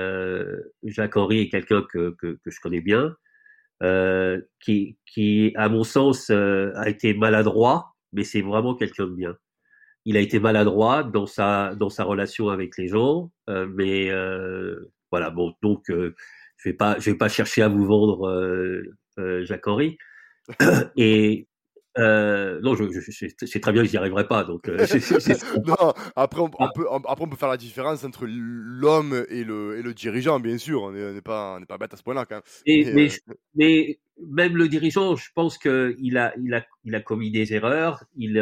Jacques 0.84 1.16
Henry 1.16 1.40
est 1.40 1.48
quelqu'un 1.48 1.82
que, 1.82 2.16
je 2.46 2.60
connais 2.60 2.80
bien, 2.80 3.14
qui, 4.60 5.52
à 5.56 5.68
mon 5.68 5.84
sens, 5.84 6.30
a 6.30 6.88
été 6.88 7.12
maladroit, 7.12 7.94
mais 8.12 8.24
c'est 8.24 8.42
vraiment 8.42 8.74
quelqu'un 8.74 9.06
de 9.06 9.14
bien. 9.14 9.36
Il 10.04 10.16
a 10.16 10.20
été 10.20 10.38
maladroit 10.38 11.02
dans 11.02 11.26
sa 11.26 11.74
dans 11.74 11.88
sa 11.88 12.04
relation 12.04 12.48
avec 12.50 12.76
les 12.76 12.88
gens, 12.88 13.32
euh, 13.48 13.66
mais 13.74 14.10
euh, 14.10 14.92
voilà. 15.10 15.30
Bon, 15.30 15.54
donc 15.62 15.90
euh, 15.90 16.14
je 16.58 16.68
vais 16.68 16.74
pas 16.74 16.98
je 16.98 17.10
vais 17.10 17.16
pas 17.16 17.28
chercher 17.28 17.62
à 17.62 17.68
vous 17.68 17.84
vendre 17.86 18.30
Jacques 19.44 19.66
Henry 19.66 19.96
et 20.96 21.46
non, 21.96 22.74
je, 22.74 22.90
je, 22.90 23.00
je, 23.00 23.26
je 23.40 23.46
sais 23.46 23.60
très 23.60 23.72
bien 23.72 23.82
que 23.82 23.88
j'y 23.88 23.96
arriverai 23.96 24.26
pas. 24.26 24.44
Donc, 24.44 24.68
Non, 25.66 25.94
après 26.16 26.40
on, 26.40 26.50
on 26.58 26.68
peut, 26.74 26.86
après 26.90 27.24
on 27.24 27.28
peut 27.28 27.36
faire 27.36 27.48
la 27.48 27.56
différence 27.56 28.04
entre 28.04 28.26
l'homme 28.26 29.24
et 29.30 29.44
le, 29.44 29.78
et 29.78 29.82
le 29.82 29.94
dirigeant, 29.94 30.38
bien 30.38 30.58
sûr. 30.58 30.82
On 30.82 30.92
n'est 30.92 31.22
pas, 31.22 31.54
on 31.56 31.60
n'est 31.60 31.66
pas 31.66 31.78
bête 31.78 31.94
à 31.94 31.96
ce 31.96 32.02
point-là 32.02 32.26
quand 32.26 32.42
même. 32.66 32.94
mais, 32.94 33.08
Mais, 33.54 33.98
même 34.30 34.56
le 34.56 34.68
dirigeant, 34.68 35.16
je 35.16 35.30
pense 35.34 35.56
que 35.56 35.94
il 35.98 36.18
a, 36.18 36.34
il 36.42 36.52
a, 36.52 36.64
il 36.84 36.94
a 36.94 37.00
commis 37.00 37.30
des 37.30 37.54
erreurs. 37.54 38.04
Il, 38.16 38.38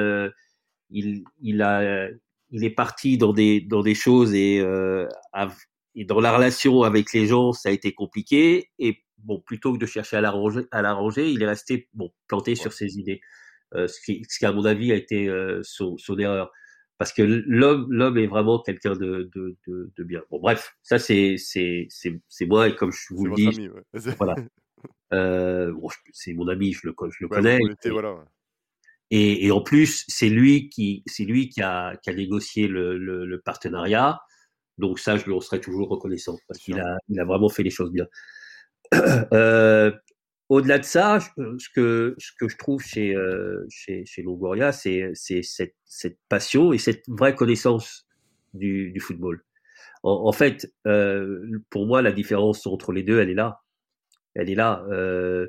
il, 0.93 1.25
il 1.41 1.63
a, 1.63 2.09
il 2.51 2.65
est 2.65 2.71
parti 2.71 3.19
dans 3.19 3.33
des, 3.33 3.61
dans 3.61 3.83
des 3.83 3.95
choses 3.95 4.35
et, 4.35 4.61
euh, 4.61 5.09
et 5.95 6.05
dans 6.05 6.21
la 6.21 6.35
relation 6.37 6.83
avec 6.83 7.13
les 7.13 7.27
gens, 7.27 7.53
ça 7.53 7.71
a 7.71 7.73
été 7.73 7.93
compliqué. 7.93 8.71
Et 8.79 8.99
bon, 9.19 9.41
plutôt 9.41 9.73
que 9.73 9.79
de 9.79 9.87
chercher 9.87 10.17
à 10.17 10.21
l'arranger, 10.21 10.63
à 10.71 10.83
l'arranger, 10.83 11.31
il 11.31 11.43
est 11.43 11.47
resté 11.47 11.89
bon 11.95 12.13
planté 12.29 12.55
sur 12.55 12.73
ses 12.73 12.99
idées. 12.99 13.21
Euh, 13.75 13.89
ce 13.89 14.01
qui, 14.01 14.23
ce 14.29 14.39
qui 14.39 14.47
à 14.47 14.53
mon 14.53 14.67
avis 14.67 14.93
a 14.93 14.97
été 14.97 15.29
euh, 15.29 15.61
son, 15.63 15.97
son 15.97 16.19
erreur. 16.19 16.53
Parce 16.99 17.13
que 17.13 17.23
l'homme, 17.23 17.87
l'homme 17.91 18.19
est 18.19 18.27
vraiment 18.27 18.61
quelqu'un 18.61 18.93
de, 18.93 19.31
de, 19.35 19.57
de, 19.67 19.91
de 19.97 20.05
bien. 20.05 20.23
Bon, 20.31 20.39
bref, 20.39 20.77
ça 20.83 20.99
c'est, 20.99 21.37
c'est, 21.37 21.87
c'est, 21.89 22.21
c'est 22.29 22.47
moi 22.47 22.69
et 22.69 22.77
comme 22.77 22.93
je 22.93 22.99
c'est 23.09 23.15
vous 23.15 23.27
le 23.27 23.35
dis, 23.35 23.49
ami, 23.49 23.69
ouais. 23.71 23.83
C'est- 23.95 24.17
voilà. 24.19 24.37
Euh, 25.13 25.73
bon, 25.73 25.89
c'est 26.13 26.33
mon 26.33 26.49
ami, 26.49 26.73
je 26.73 26.87
le, 26.87 26.93
co- 26.93 27.11
je 27.11 27.17
le 27.21 27.29
ouais, 27.29 27.37
connais. 27.37 27.61
et, 27.85 27.91
voilà. 27.91 28.25
Et, 29.13 29.47
et 29.47 29.53
en 29.53 29.63
plus, 29.63 30.05
c'est 30.09 30.31
lui 30.31 30.71
qui, 30.71 31.05
c'est 31.07 31.25
lui 31.25 31.51
qui 31.51 31.63
a, 31.63 31.97
qui 32.03 32.11
a 32.11 32.15
négocié 32.15 32.69
le, 32.69 32.99
le, 32.99 33.27
le 33.27 33.41
partenariat. 33.43 34.21
Donc 34.79 34.99
ça, 35.01 35.17
je 35.19 35.27
lui 35.27 35.35
en 35.35 35.41
serai 35.41 35.61
toujours 35.61 35.89
reconnaissant 35.91 36.39
parce 36.49 36.61
qu'il 36.61 36.81
a, 36.81 36.99
il 37.11 37.21
a 37.21 37.25
vraiment 37.27 37.51
fait 37.51 37.65
les 37.65 37.71
choses 37.71 37.93
bien. 37.93 38.07
euh, 39.33 39.93
au-delà 40.49 40.79
de 40.79 40.85
ça, 40.85 41.19
je- 41.19 41.59
ce 41.59 41.69
que, 41.75 42.15
ce 42.19 42.33
que 42.39 42.49
je 42.49 42.57
trouve 42.57 42.83
chez, 42.83 43.15
euh, 43.17 43.65
chez, 43.71 44.05
chez 44.07 44.23
Longoria, 44.23 44.73
c'est, 44.73 45.11
c'est 45.15 45.43
cette, 45.43 45.75
cette 45.85 46.19
passion 46.29 46.73
et 46.73 46.79
cette 46.79 47.05
vraie 47.09 47.35
connaissance 47.35 48.07
du, 48.55 48.93
du 48.93 49.01
football. 49.01 49.45
En, 50.03 50.13
en 50.29 50.33
fait, 50.33 50.73
euh, 50.87 51.41
pour 51.71 51.87
moi, 51.87 52.03
la 52.03 52.13
différence 52.13 52.67
entre 52.67 52.93
les 52.93 53.03
deux, 53.05 53.21
elle 53.21 53.31
est 53.31 53.35
là. 53.35 53.63
Elle 54.35 54.51
est 54.51 54.55
là. 54.55 54.85
Euh, 54.91 55.47
euh, 55.47 55.49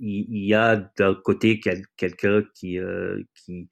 il, 0.00 0.26
il 0.30 0.44
y 0.46 0.54
a 0.54 0.76
d'un 0.98 1.14
côté 1.14 1.60
quel- 1.60 1.86
quelqu'un 1.96 2.44
qui, 2.54 2.78
euh, 2.78 3.22
qui, 3.34 3.68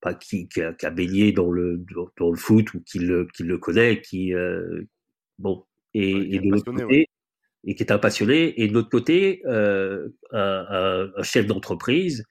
pas 0.00 0.14
qui, 0.14 0.48
qui 0.48 0.62
a, 0.62 0.72
qui 0.74 0.86
a 0.86 0.90
baigné 0.90 1.32
dans 1.32 1.50
le, 1.52 1.78
dans, 1.94 2.08
dans 2.18 2.30
le 2.30 2.36
foot 2.38 2.74
ou 2.74 2.80
qui 2.82 3.00
le, 3.00 3.28
qui 3.34 3.44
le 3.44 3.58
connaît, 3.58 4.02
qui, 4.02 4.34
euh, 4.34 4.84
bon, 5.38 5.66
et, 5.94 6.14
Ouais, 6.14 6.28
qui 6.28 6.36
est 6.36 6.36
et 6.36 6.40
de 6.40 6.50
l'autre 6.50 6.72
côté, 6.72 7.08
et 7.64 7.74
qui 7.76 7.82
est 7.84 7.92
un 7.92 7.98
passionné, 7.98 8.60
et 8.62 8.68
de 8.68 8.74
l'autre 8.74 8.90
côté, 8.90 9.42
euh, 9.46 10.08
un, 10.32 10.66
un, 10.70 11.12
un 11.16 11.24
chef 11.24 11.46
d'entreprise, 11.46 12.24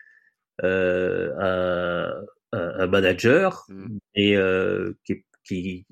euh, 0.64 1.32
un, 1.40 2.14
un, 2.54 2.88
manager, 2.88 3.66
Mm. 3.70 3.98
et 4.16 4.38
euh, 4.38 4.94
qui, 5.06 5.26
qui, 5.46 5.86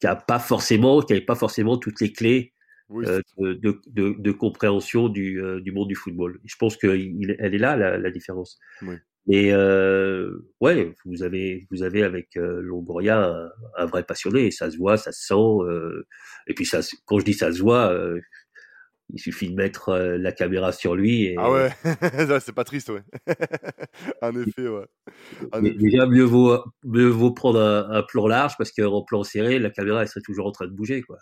qui 0.00 0.06
a 0.06 0.16
pas 0.16 0.38
forcément, 0.40 1.02
qui 1.02 1.12
avait 1.14 1.22
pas 1.24 1.34
forcément 1.36 1.78
toutes 1.78 2.00
les 2.00 2.12
clés 2.12 2.53
Oui, 2.90 3.06
euh, 3.08 3.20
de, 3.38 3.80
de, 3.88 4.32
compréhension 4.32 5.08
du, 5.08 5.42
euh, 5.42 5.60
du 5.60 5.72
monde 5.72 5.88
du 5.88 5.94
football. 5.94 6.38
Et 6.44 6.48
je 6.48 6.56
pense 6.56 6.76
qu'elle 6.76 7.00
est 7.40 7.58
là 7.58 7.76
la, 7.76 7.96
la 7.98 8.10
différence. 8.10 8.58
Oui. 8.82 8.96
Mais 9.26 9.52
euh, 9.52 10.36
ouais, 10.60 10.94
vous 11.06 11.22
avez 11.22 11.66
vous 11.70 11.82
avez 11.82 12.02
avec 12.02 12.36
euh, 12.36 12.60
Longoria 12.60 13.24
un, 13.24 13.50
un 13.78 13.86
vrai 13.86 14.04
passionné, 14.04 14.50
ça 14.50 14.70
se 14.70 14.76
voit, 14.76 14.98
ça 14.98 15.12
se 15.12 15.26
sent. 15.28 15.34
euh, 15.34 16.06
et 16.46 16.52
puis 16.52 16.66
ça, 16.66 16.80
quand 17.06 17.18
je 17.20 17.24
dis 17.24 17.32
ça 17.32 17.50
se 17.50 17.60
voit, 17.62 17.90
il 19.10 19.18
suffit 19.20 19.48
de 19.50 19.54
mettre 19.54 19.94
la 19.96 20.32
caméra 20.32 20.72
sur 20.72 20.94
lui. 20.94 21.24
Et, 21.24 21.36
Ah 21.38 21.50
ouais, 21.50 21.70
Ça, 22.26 22.40
c'est 22.40 22.52
pas 22.54 22.64
triste, 22.64 22.90
ouais. 22.90 23.02
en 24.22 24.34
effet, 24.36 24.68
ouais. 24.68 24.84
En 25.52 25.62
mais 25.62 25.70
effet. 25.70 25.78
déjà 25.78 26.06
mieux 26.06 26.24
vaut 26.24 26.58
mieux 26.84 27.06
vaut 27.08 27.32
prendre 27.32 27.60
un, 27.60 27.90
un 27.90 28.02
plan 28.02 28.26
large 28.26 28.54
parce 28.58 28.72
qu'en 28.72 29.02
plan 29.04 29.22
serré, 29.24 29.58
la 29.58 29.70
caméra 29.70 30.02
elle 30.02 30.08
serait 30.08 30.20
toujours 30.22 30.46
en 30.46 30.52
train 30.52 30.66
de 30.66 30.72
bouger 30.72 31.00
quoi. 31.02 31.16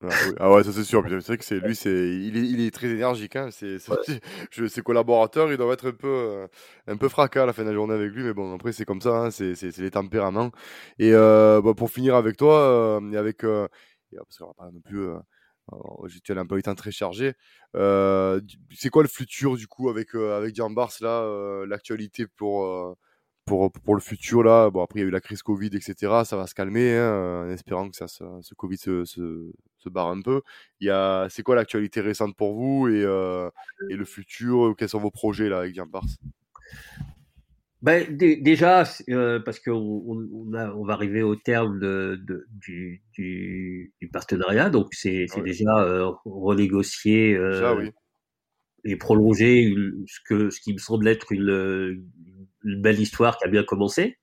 Ah, 0.00 0.16
oui. 0.20 0.32
Ah 0.38 0.52
ouais, 0.52 0.62
ça 0.62 0.72
c'est 0.72 0.84
sûr. 0.84 1.02
C'est 1.08 1.26
vrai 1.26 1.38
que 1.38 1.44
c'est 1.44 1.58
lui, 1.58 1.74
c'est 1.74 1.90
il 1.90 2.36
est, 2.36 2.40
il 2.48 2.60
est 2.60 2.70
très 2.70 2.86
énergique. 2.88 3.34
Hein. 3.34 3.48
C'est, 3.50 3.78
c'est- 3.80 3.92
je, 4.52 4.66
ses 4.66 4.80
collaborateurs, 4.82 5.50
ils 5.50 5.56
doivent 5.56 5.72
être 5.72 5.88
un 5.88 5.92
peu, 5.92 6.06
euh, 6.08 6.46
un 6.86 6.96
peu 6.96 7.08
fracas 7.08 7.42
à 7.42 7.46
la 7.46 7.52
fin 7.52 7.64
de 7.64 7.68
la 7.70 7.74
journée 7.74 7.94
avec 7.94 8.12
lui, 8.12 8.22
mais 8.22 8.32
bon, 8.32 8.54
après 8.54 8.72
c'est 8.72 8.84
comme 8.84 9.00
ça. 9.00 9.10
Hein. 9.16 9.30
C'est, 9.32 9.56
c'est, 9.56 9.76
les 9.78 9.90
tempéraments. 9.90 10.52
Et 11.00 11.12
euh, 11.14 11.60
bah, 11.62 11.74
pour 11.74 11.90
finir 11.90 12.14
avec 12.14 12.36
toi, 12.36 12.60
euh, 13.00 13.10
et 13.12 13.16
avec, 13.16 13.42
euh, 13.44 13.66
euh, 14.14 14.18
parce 14.18 14.38
qu'on 14.38 14.46
va 14.46 14.54
pas 14.54 14.70
non 14.70 14.80
plus, 14.80 15.00
euh, 15.08 15.18
as 15.72 16.32
un 16.40 16.44
du 16.44 16.62
temps 16.62 16.74
très 16.76 16.92
chargé. 16.92 17.34
Euh, 17.76 18.40
c'est 18.74 18.90
quoi 18.90 19.02
le 19.02 19.08
futur 19.08 19.56
du 19.56 19.66
coup 19.66 19.90
avec 19.90 20.14
euh, 20.14 20.36
avec 20.38 20.54
Jean 20.54 20.70
Bars 20.70 20.92
là, 21.00 21.22
euh, 21.22 21.66
l'actualité 21.66 22.26
pour 22.26 22.96
pour, 23.44 23.72
pour 23.72 23.94
le 23.94 24.00
futur 24.00 24.42
là, 24.42 24.70
bon 24.70 24.82
après 24.82 25.00
il 25.00 25.02
y 25.02 25.06
a 25.06 25.08
eu 25.08 25.10
la 25.10 25.20
crise 25.20 25.42
Covid, 25.42 25.70
etc. 25.74 26.24
Ça 26.24 26.36
va 26.36 26.46
se 26.46 26.54
calmer, 26.54 26.96
hein, 26.96 27.44
en 27.46 27.50
espérant 27.50 27.88
que 27.90 27.96
ça, 27.96 28.08
se- 28.08 28.24
ce 28.42 28.54
Covid 28.54 28.76
se, 28.78 29.04
se, 29.04 29.52
se 29.78 29.88
barre 29.88 30.08
un 30.08 30.20
peu. 30.20 30.42
Il 30.80 30.86
y 30.86 30.90
a, 30.90 31.28
c'est 31.30 31.42
quoi 31.42 31.56
l'actualité 31.56 32.00
récente 32.00 32.36
pour 32.36 32.54
vous 32.54 32.88
et, 32.88 33.02
euh, 33.04 33.48
et 33.88 33.96
le 33.96 34.04
futur? 34.04 34.74
Quels 34.76 34.88
sont 34.88 35.00
vos 35.00 35.10
projets 35.10 35.48
là 35.48 35.60
avec 35.60 35.74
Jean 35.74 35.86
Bars 35.86 36.04
Ben, 37.80 38.16
dé- 38.16 38.36
déjà, 38.36 38.82
euh, 39.08 39.38
parce 39.38 39.60
qu'on 39.60 39.72
on, 39.74 40.84
va 40.84 40.92
arriver 40.92 41.22
au 41.22 41.36
terme 41.36 41.78
de, 41.78 42.20
de- 42.26 42.44
du, 42.50 43.02
du, 43.12 43.92
du 44.00 44.08
partenariat, 44.08 44.68
donc 44.68 44.88
c'est 44.92 45.26
Ouais. 45.36 45.42
déjà 45.42 45.78
euh, 45.78 46.10
renégocier 46.24 47.36
euh, 47.36 47.76
oui. 47.76 47.90
et 48.84 48.96
prolonger 48.96 49.60
une- 49.60 50.04
ce 50.08 50.18
que 50.28 50.50
ce 50.50 50.60
qui 50.60 50.72
me 50.72 50.78
semble 50.78 51.06
être 51.06 51.30
une, 51.30 52.04
une 52.64 52.82
belle 52.82 53.00
histoire 53.00 53.38
qui 53.38 53.44
a 53.44 53.48
bien 53.48 53.62
commencé 53.62 54.18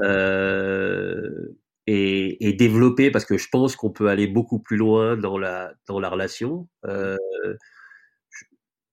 euh, 0.00 1.56
et, 1.86 2.48
et 2.48 2.52
développer 2.52 3.10
parce 3.10 3.24
que 3.24 3.38
je 3.38 3.48
pense 3.48 3.76
qu'on 3.76 3.90
peut 3.90 4.08
aller 4.08 4.26
beaucoup 4.26 4.58
plus 4.58 4.76
loin 4.76 5.16
dans 5.16 5.38
la 5.38 5.72
dans 5.86 6.00
la 6.00 6.08
relation. 6.08 6.68
Euh, 6.86 7.16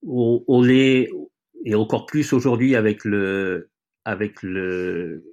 on, 0.06 0.44
on 0.48 0.68
est 0.68 1.10
et 1.66 1.76
encore 1.76 2.06
plus 2.06 2.34
aujourd'hui 2.34 2.76
avec 2.76 3.06
le 3.06 3.70
avec 4.06 4.42
le 4.44 5.24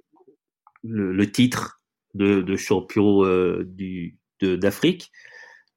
le, 0.83 1.13
le 1.13 1.31
titre 1.31 1.81
de, 2.13 2.55
champion 2.55 3.23
du 3.63 4.17
d'Afrique, 4.41 5.11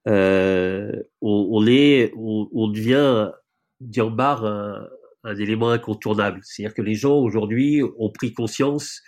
on, 0.05 1.03
on, 1.21 1.67
est, 1.67 2.11
on, 2.15 2.67
devient 2.69 3.31
Diambar 3.79 4.43
un, 4.45 4.87
un 5.25 5.35
élément 5.35 5.71
incontournable. 5.71 6.39
C'est-à-dire 6.43 6.73
que 6.73 6.81
les 6.81 6.95
gens 6.95 7.17
aujourd'hui 7.17 7.81
ont 7.97 8.09
pris 8.09 8.33
conscience 8.33 9.01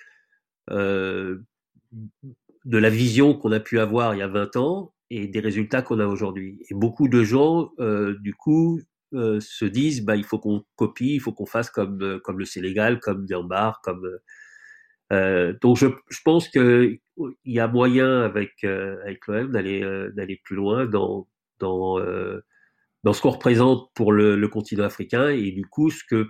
euh, 0.71 1.39
de 2.68 2.78
la 2.78 2.89
vision 2.89 3.34
qu'on 3.34 3.51
a 3.51 3.59
pu 3.59 3.80
avoir 3.80 4.13
il 4.13 4.20
y 4.20 4.22
a 4.22 4.28
20 4.28 4.55
ans 4.57 4.93
et 5.09 5.28
des 5.28 5.39
résultats 5.39 5.82
qu'on 5.82 5.99
a 5.99 6.05
aujourd'hui. 6.05 6.59
Et 6.70 6.76
beaucoup 6.76 7.07
de 7.07 7.24
gens, 7.24 7.72
euh, 7.80 8.15
du 8.20 8.34
coup, 8.36 8.80
euh, 9.13 9.39
se 9.39 9.65
disent, 9.65 10.03
bah, 10.05 10.15
il 10.15 10.24
faut 10.26 10.38
qu'on 10.38 10.63
copie, 10.76 11.15
il 11.15 11.20
faut 11.20 11.34
qu'on 11.34 11.45
fasse 11.45 11.72
comme, 11.72 12.20
comme 12.24 12.39
le 12.39 12.45
Sénégal, 12.45 12.99
comme 12.99 13.26
Diambar, 13.26 13.82
comme... 13.82 14.07
donc 15.61 15.78
je, 15.78 15.88
je 16.09 16.20
pense 16.24 16.49
qu'il 16.49 16.99
y 17.45 17.59
a 17.59 17.68
moyen 17.68 18.22
avec, 18.22 18.63
avec 18.63 19.26
l'OM 19.28 19.51
d'aller 19.51 19.82
d'aller 20.13 20.39
plus 20.43 20.55
loin 20.57 20.86
dans, 20.86 21.28
dans 21.59 21.97
dans 23.07 23.13
ce 23.13 23.22
qu'on 23.22 23.30
représente 23.30 23.89
pour 23.93 24.11
le, 24.11 24.45
continent 24.49 24.84
africain 24.84 25.30
et 25.30 25.51
du 25.51 25.65
coup 25.65 25.89
ce 25.89 26.03
que 26.03 26.28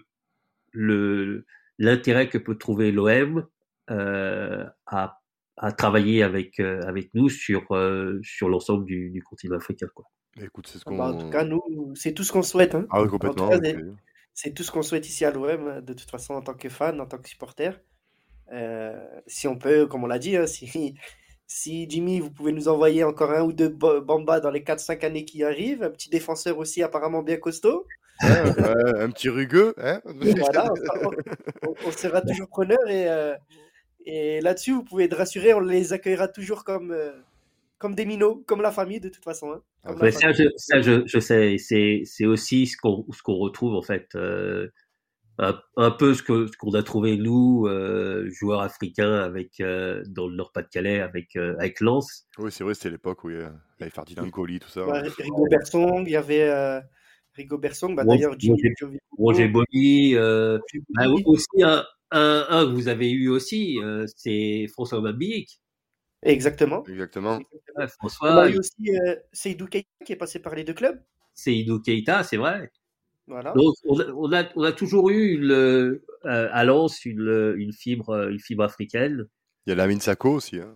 le 0.73 1.45
l'intérêt 1.79 2.29
que 2.29 2.37
peut 2.37 2.55
trouver 2.55 2.91
l'OM 2.91 3.47
euh, 3.89 4.63
à, 4.85 5.16
à, 5.57 5.71
travailler 5.71 6.23
avec 6.23 6.59
euh, 6.59 6.81
avec 6.87 7.13
nous 7.13 7.29
sur 7.29 7.71
euh, 7.71 8.19
sur 8.23 8.49
l'ensemble 8.49 8.85
du, 8.85 9.09
du, 9.09 9.21
continent 9.21 9.57
africain 9.57 9.87
quoi. 9.93 10.05
Écoute, 10.41 10.67
c'est 10.67 10.77
ce 10.77 10.85
qu'on... 10.85 10.97
Bah, 10.97 11.05
en 11.05 11.17
tout 11.17 11.29
cas, 11.29 11.43
nous, 11.43 11.63
c'est 11.95 12.13
tout 12.13 12.23
ce 12.23 12.31
qu'on 12.31 12.43
souhaite. 12.43 12.75
Hein. 12.75 12.85
Ah 12.91 13.01
oui, 13.01 13.09
complètement. 13.09 13.49
c'est, 14.33 14.53
tout 14.53 14.63
ce 14.63 14.71
qu'on 14.71 14.83
souhaite 14.83 15.07
ici 15.07 15.25
à 15.25 15.31
l'OM, 15.31 15.81
de 15.81 15.93
toute 15.93 16.09
façon, 16.09 16.35
en 16.35 16.41
tant 16.41 16.53
que 16.53 16.69
fan, 16.69 17.01
en 17.01 17.07
tant 17.07 17.17
que 17.17 17.27
supporter. 17.27 17.81
Euh, 18.53 19.03
si 19.25 19.47
on 19.47 19.57
peut, 19.57 19.87
comme 19.87 20.03
on 20.03 20.07
l'a 20.07 20.19
dit, 20.19 20.37
hein, 20.37 20.47
si, 20.47 20.95
si 21.47 21.89
Jimmy, 21.89 22.19
vous 22.19 22.31
pouvez 22.31 22.51
nous 22.51 22.67
envoyer 22.67 23.03
encore 23.03 23.31
un 23.31 23.41
ou 23.41 23.51
deux 23.51 23.69
Bamba 23.69 24.39
dans 24.39 24.51
les 24.51 24.61
4-5 24.61 25.05
années 25.05 25.25
qui 25.25 25.43
arrivent, 25.43 25.83
un 25.83 25.89
petit 25.89 26.09
défenseur 26.09 26.57
aussi 26.59 26.83
apparemment 26.83 27.23
bien 27.23 27.37
costaud. 27.37 27.85
un 28.19 29.09
petit 29.11 29.29
rugueux. 29.29 29.73
Hein 29.77 30.01
voilà, 30.05 30.71
on, 31.85 31.91
sera 31.91 32.21
toujours 32.21 32.47
preneur 32.47 32.79
et, 32.87 33.07
euh, 33.07 33.35
et 34.09 34.39
là-dessus, 34.41 34.71
vous 34.71 34.83
pouvez 34.83 35.03
être 35.03 35.17
rassuré, 35.17 35.53
on 35.53 35.59
les 35.59 35.91
accueillera 35.91 36.29
toujours 36.29 36.63
comme, 36.63 36.91
euh, 36.91 37.11
comme 37.77 37.93
des 37.93 38.05
minots, 38.05 38.43
comme 38.47 38.61
la 38.61 38.71
famille 38.71 39.01
de 39.01 39.09
toute 39.09 39.25
façon. 39.25 39.51
Hein, 39.51 39.61
ah, 39.83 40.11
ça, 40.11 40.31
je, 40.31 40.43
ça 40.55 40.81
je, 40.81 41.05
je, 41.05 41.19
sais, 41.19 41.57
c'est 41.57 42.25
aussi 42.25 42.67
ce 42.67 42.77
qu'on 42.77 43.05
qu'on 43.23 43.35
retrouve 43.35 43.75
en 43.75 43.81
fait. 43.81 44.07
Euh, 44.15 44.69
un, 45.39 45.91
peu 45.91 46.13
ce 46.13 46.23
que 46.23 46.47
ce 46.47 46.57
qu'on 46.57 46.73
a 46.73 46.83
trouvé 46.83 47.17
nous 47.17 47.67
euh, 47.67 48.29
joueurs 48.31 48.61
africains 48.61 49.13
avec 49.13 49.59
euh, 49.59 50.01
dans 50.07 50.27
le 50.27 50.35
Nord-Pas-de-Calais 50.35 50.99
avec 50.99 51.35
euh, 51.35 51.55
avec 51.59 51.79
Lens. 51.81 52.27
Oui, 52.39 52.51
c'est 52.51 52.63
vrai, 52.63 52.73
c'était 52.73 52.89
l'époque 52.89 53.23
où 53.23 53.29
il 53.29 53.39
y 53.39 53.81
avait 53.81 53.91
Ferdinand 53.91 54.29
Colli 54.29 54.59
tout 54.59 54.69
ça. 54.69 54.85
Rigo 54.85 55.45
Bersong, 55.49 56.07
il 56.07 56.11
y 56.11 56.15
avait 56.15 56.81
Rigo 57.35 57.57
Bersong, 57.57 57.95
bah, 57.95 58.03
d'ailleurs 58.03 58.35
Roger, 59.17 59.47
Bonny, 59.47 60.15
bah, 60.15 61.07
aussi 61.25 61.63
un, 61.63 61.83
un, 62.11 62.45
un, 62.49 62.65
que 62.65 62.71
vous 62.71 62.87
avez 62.87 63.11
eu 63.11 63.29
aussi, 63.29 63.79
c'est 64.15 64.67
François 64.71 65.01
Mabic. 65.01 65.59
Exactement. 66.23 66.83
Exactement. 66.85 67.39
François. 67.99 68.33
On 68.33 68.37
a 68.37 68.49
eu 68.49 68.57
aussi 68.57 68.91
Seydou 69.31 69.67
Keita 69.67 69.87
qui 70.05 70.13
est 70.13 70.17
passé 70.17 70.39
par 70.39 70.55
les 70.55 70.63
deux 70.63 70.73
clubs. 70.73 70.99
Seydou 71.33 71.79
Keita, 71.79 72.23
c'est 72.23 72.37
vrai. 72.37 72.71
Donc, 73.27 73.75
on 73.85 74.31
a, 74.31 74.45
on, 74.55 74.63
a, 74.63 74.71
toujours 74.71 75.09
eu 75.09 75.37
le, 75.37 76.01
euh, 76.25 76.49
à 76.51 76.63
Lens 76.63 77.03
une, 77.03 77.55
une, 77.57 77.73
fibre, 77.73 78.29
une 78.29 78.39
fibre 78.39 78.63
africaine. 78.63 79.25
Il 79.65 79.71
y 79.71 79.73
a 79.73 79.75
Lamine 79.75 79.99
Sako 79.99 80.35
aussi, 80.35 80.59
hein, 80.59 80.73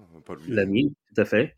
Lamine, 0.50 0.94
tout 1.08 1.22
à 1.22 1.26
fait. 1.26 1.56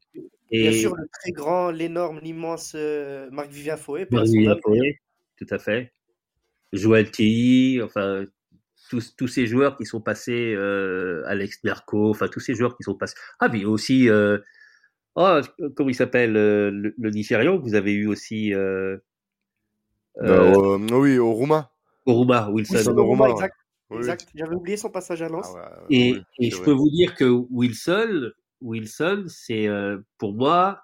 Et... 0.52 0.70
Bien 0.70 0.72
sûr, 0.72 0.96
le 0.96 1.08
très 1.12 1.32
grand, 1.32 1.72
l'énorme, 1.72 2.20
l'immense 2.22 2.74
euh, 2.76 3.28
Marc-Vivien 3.32 3.76
Fouet. 3.76 4.08
Marc-Vivien 4.12 4.56
Fouet, 4.64 5.00
tout 5.38 5.48
à 5.50 5.58
fait. 5.58 5.92
Joël 6.74 7.10
Tilly, 7.10 7.82
enfin, 7.82 8.26
tous, 8.90 9.16
tous, 9.16 9.28
ces 9.28 9.48
joueurs 9.48 9.78
qui 9.78 9.86
sont 9.86 10.02
passés, 10.02 10.54
euh, 10.56 11.24
Alex 11.28 11.64
Nerco, 11.64 12.10
enfin, 12.10 12.28
tous 12.28 12.40
ces 12.40 12.56
joueurs 12.56 12.76
qui 12.78 12.84
sont 12.84 12.96
passés. 12.96 13.16
Ah, 13.40 13.50
puis 13.50 13.66
aussi, 13.66 14.10
euh, 14.10 14.38
oh, 15.16 15.40
comment 15.76 15.90
il 15.90 15.96
s'appelle, 15.96 16.36
euh, 16.38 16.72
le, 16.72 16.94
le, 16.98 17.10
Nigérian 17.10 17.58
que 17.58 17.64
vous 17.64 17.76
avez 17.76 17.94
eu 17.94 18.08
aussi. 18.08 18.54
Euh, 18.54 18.98
euh, 20.22 20.78
euh, 20.78 20.78
oui, 20.92 21.18
au 21.18 21.34
Rouma. 21.34 21.72
Au 22.06 22.14
Rouma, 22.14 22.50
Wilson. 22.50 22.94
Rouma, 22.96 23.30
exact. 23.30 23.56
exact. 23.92 24.28
J'avais 24.36 24.56
oublié 24.56 24.78
son 24.78 24.90
passage 24.90 25.22
à 25.22 25.30
Lens. 25.30 25.54
Ah 25.58 25.80
et, 25.90 26.16
et 26.40 26.52
je 26.52 26.62
peux 26.62 26.72
vous 26.72 26.90
dire 26.90 27.16
que 27.16 27.26
Wilson, 27.26 28.32
Wilson, 28.62 29.26
c'est 29.28 29.68
euh, 29.68 30.00
pour 30.18 30.34
moi 30.34 30.84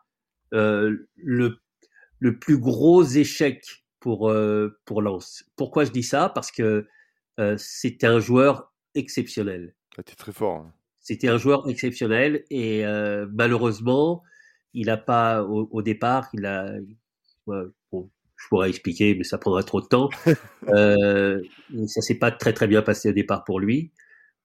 euh, 0.54 1.08
le 1.16 1.58
le 2.20 2.38
plus 2.38 2.58
gros 2.58 3.04
échec 3.04 3.64
pour 4.00 4.30
euh, 4.30 4.78
pour 4.86 5.02
Lens. 5.02 5.46
Pourquoi 5.56 5.86
je 5.86 5.92
dis 5.92 6.04
ça? 6.04 6.30
Parce 6.30 6.52
que 6.52 6.88
euh, 7.40 7.56
c'était 7.58 8.08
un 8.08 8.20
joueur 8.20 8.74
exceptionnel. 8.96 9.74
C'était 9.96 10.16
très 10.16 10.34
fort. 10.34 10.58
Hein. 10.58 10.74
C'était 11.00 11.30
un 11.30 11.38
joueur 11.38 11.68
exceptionnel 11.68 12.44
et 12.52 12.84
malheureusement, 13.32 14.22
il 14.74 14.88
n'a 14.88 14.98
pas 14.98 15.44
au, 15.44 15.68
au, 15.72 15.82
départ, 15.82 16.30
il 16.34 16.46
a 16.46 16.72
bon, 17.48 18.12
je 18.40 18.48
pourrais 18.48 18.70
expliquer, 18.70 19.16
mais 19.16 19.24
ça 19.24 19.38
prendrait 19.38 19.64
trop 19.64 19.82
de 19.82 19.88
temps. 19.88 20.10
euh, 20.70 21.42
ça 21.88 22.02
s'est 22.02 22.18
pas 22.18 22.32
très 22.32 22.54
très 22.54 22.68
bien 22.68 22.82
passé 22.82 23.10
au 23.10 23.14
départ 23.14 23.44
pour 23.44 23.60
lui. 23.60 23.92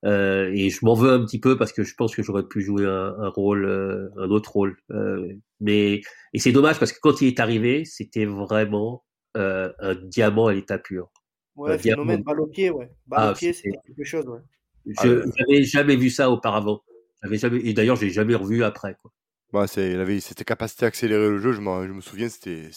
Euh, 0.03 0.51
et 0.53 0.69
je 0.69 0.85
m'en 0.85 0.93
veux 0.93 1.11
un 1.11 1.25
petit 1.25 1.39
peu 1.39 1.57
parce 1.57 1.73
que 1.73 1.83
je 1.83 1.95
pense 1.95 2.15
que 2.15 2.21
j'aurais 2.21 2.47
pu 2.47 2.61
jouer 2.61 2.85
un, 2.85 3.15
un 3.19 3.29
rôle, 3.29 3.65
euh, 3.65 4.09
un 4.17 4.29
autre 4.29 4.51
rôle. 4.51 4.77
Euh, 4.91 5.33
mais 5.61 6.01
et 6.33 6.39
c'est 6.39 6.51
dommage 6.51 6.77
parce 6.77 6.91
que 6.91 6.99
quand 7.01 7.21
il 7.21 7.27
est 7.27 7.39
arrivé, 7.39 7.85
c'était 7.85 8.25
vraiment 8.25 9.03
euh, 9.37 9.71
un 9.79 9.95
diamant 9.95 10.47
à 10.47 10.53
l'état 10.53 10.77
pur. 10.77 11.09
Ouais, 11.55 11.73
un 11.73 11.77
phénomène 11.77 12.23
balle 12.23 12.41
au 12.41 12.47
pied, 12.47 12.69
ouais. 12.69 12.89
Balle 13.07 13.19
ah, 13.21 13.31
au 13.31 13.35
pied, 13.35 13.53
c'est 13.53 13.71
quelque 13.71 14.03
chose, 14.03 14.25
ouais. 14.27 14.41
Je 14.85 15.25
n'avais 15.25 15.63
jamais 15.63 15.95
vu 15.95 16.09
ça 16.09 16.29
auparavant. 16.29 16.81
J'avais 17.23 17.37
jamais, 17.37 17.59
et 17.63 17.73
d'ailleurs, 17.73 17.95
j'ai 17.95 18.09
jamais 18.09 18.35
revu 18.35 18.63
après, 18.63 18.95
quoi. 19.01 19.11
Bah, 19.53 19.67
c'est, 19.67 19.91
il 19.91 19.99
avait 19.99 20.19
cette 20.19 20.43
capacité 20.43 20.85
à 20.85 20.89
accélérer 20.89 21.29
le 21.29 21.37
jeu, 21.37 21.53
je, 21.53 21.61
je 21.61 21.93
me 21.93 22.01
souviens, 22.01 22.27
c'était, 22.29 22.69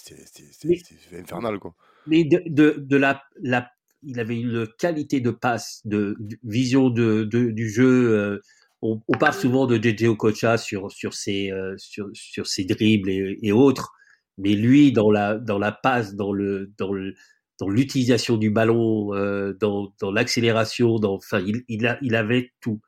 infernal. 1.13 1.59
Quoi. 1.59 1.75
Mais 2.07 2.25
de, 2.25 2.41
de, 2.47 2.77
de 2.79 2.97
la, 2.97 3.21
la, 3.43 3.69
il 4.03 4.21
avait 4.21 4.39
une 4.39 4.67
qualité 4.79 5.21
de 5.21 5.31
passe, 5.31 5.81
de, 5.85 6.17
vision 6.45 6.89
de, 6.91 7.25
de, 7.25 7.51
du 7.51 7.69
jeu. 7.69 8.11
Euh, 8.17 8.41
on, 8.81 9.01
on, 9.09 9.19
parle 9.19 9.35
souvent 9.35 9.67
de 9.67 9.77
JJ 9.77 10.05
Okocha 10.05 10.57
sur, 10.57 10.93
sur, 10.93 11.15
ses, 11.15 11.51
euh, 11.51 11.75
sur, 11.79 12.09
sur 12.13 12.47
ses 12.47 12.65
dribbles 12.65 13.11
et, 13.11 13.39
et, 13.43 13.51
autres, 13.51 13.93
mais 14.37 14.55
lui, 14.55 14.93
dans 14.93 15.11
la, 15.11 15.37
dans 15.37 15.59
la 15.59 15.73
passe, 15.73 16.15
dans, 16.15 16.33
le, 16.33 16.73
dans, 16.79 16.93
le, 16.93 17.15
dans 17.59 17.69
l'utilisation 17.69 18.37
du 18.37 18.51
ballon, 18.51 19.15
euh, 19.15 19.53
dans, 19.55 19.93
dans 20.01 20.11
l'accélération, 20.13 20.99
dans, 20.99 21.15
enfin, 21.15 21.41
il, 21.41 21.65
il, 21.69 21.87
a, 21.87 21.99
il 22.03 22.15
avait 22.15 22.53
tout. 22.61 22.81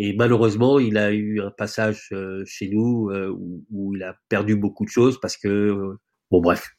Et 0.00 0.12
malheureusement, 0.12 0.78
il 0.78 0.96
a 0.96 1.10
eu 1.10 1.40
un 1.40 1.50
passage 1.50 2.08
euh, 2.12 2.44
chez 2.46 2.68
nous 2.68 3.10
euh, 3.10 3.28
où, 3.36 3.64
où, 3.70 3.96
il 3.96 4.04
a 4.04 4.16
perdu 4.28 4.54
beaucoup 4.54 4.84
de 4.84 4.90
choses 4.90 5.20
parce 5.20 5.36
que, 5.36 5.48
euh, 5.48 6.00
bon, 6.30 6.40
bref. 6.40 6.70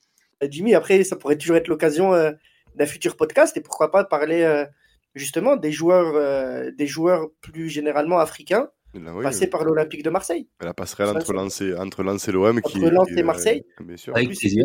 Jimmy, 0.41 0.73
après, 0.73 1.03
ça 1.03 1.17
pourrait 1.17 1.37
toujours 1.37 1.57
être 1.57 1.67
l'occasion 1.67 2.13
d'un 2.13 2.85
futur 2.85 3.17
podcast 3.17 3.57
et 3.57 3.61
pourquoi 3.61 3.91
pas 3.91 4.05
parler 4.05 4.65
justement 5.13 5.57
des 5.57 5.73
joueurs, 5.73 6.71
des 6.71 6.87
joueurs 6.87 7.27
plus 7.41 7.67
généralement 7.67 8.19
africains 8.19 8.69
oui, 8.93 9.21
passés 9.21 9.47
par 9.47 9.65
l'Olympique 9.65 10.01
de 10.01 10.09
Marseille. 10.09 10.47
La 10.61 10.73
passerelle 10.73 11.09
entre 11.09 11.33
Lens 11.33 11.59
et, 11.59 11.75
entre 11.75 12.03
Lens 12.03 12.25
et 12.29 12.31
l'OM. 12.31 12.57
Entre 12.57 12.89
Lens 12.89 13.09
et 13.17 13.23
Marseille. 13.23 13.65
Bien 13.81 13.97
sûr. 13.97 14.15
Avec 14.15 14.29
plaisir 14.29 14.63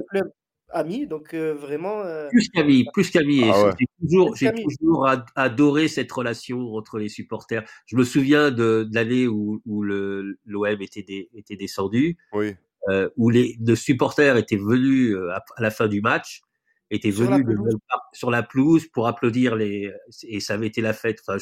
ami, 0.75 1.07
donc 1.07 1.35
euh, 1.35 1.55
vraiment. 1.55 2.03
Euh... 2.03 2.29
Plus 2.29 2.49
qu'ami, 2.49 2.85
plus 2.93 3.11
qu'ami. 3.11 3.43
Ah 3.45 3.71
j'ai 3.79 3.87
toujours, 4.01 4.37
j'ai 4.37 4.53
toujours 4.53 5.09
adoré 5.37 5.89
cette 5.89 6.11
relation 6.11 6.75
entre 6.75 6.99
les 6.99 7.09
supporters. 7.09 7.65
Je 7.87 7.97
me 7.97 8.05
souviens 8.05 8.51
de, 8.51 8.85
de 8.85 8.95
l'année 8.95 9.27
où, 9.27 9.63
où 9.65 9.83
le 9.83 10.39
l'OM 10.45 10.83
était, 10.83 11.29
était 11.33 11.57
descendu, 11.57 12.19
oui. 12.33 12.55
euh, 12.89 13.09
où 13.17 13.31
les, 13.31 13.57
les 13.61 13.77
supporters 13.77 14.37
étaient 14.37 14.57
venus 14.57 15.17
à, 15.33 15.43
la 15.59 15.71
fin 15.71 15.89
du 15.89 16.01
match, 16.01 16.43
étaient 16.91 17.13
sur 17.13 17.31
venus 17.31 17.47
la 17.47 17.99
sur 18.13 18.31
la 18.31 18.43
pelouse 18.43 18.87
pour 18.89 19.07
applaudir 19.07 19.57
les 19.57 19.91
et 20.25 20.41
ça 20.41 20.55
avait 20.55 20.67
été 20.67 20.81
la 20.81 20.93
fête. 20.93 21.21
Enfin, 21.27 21.39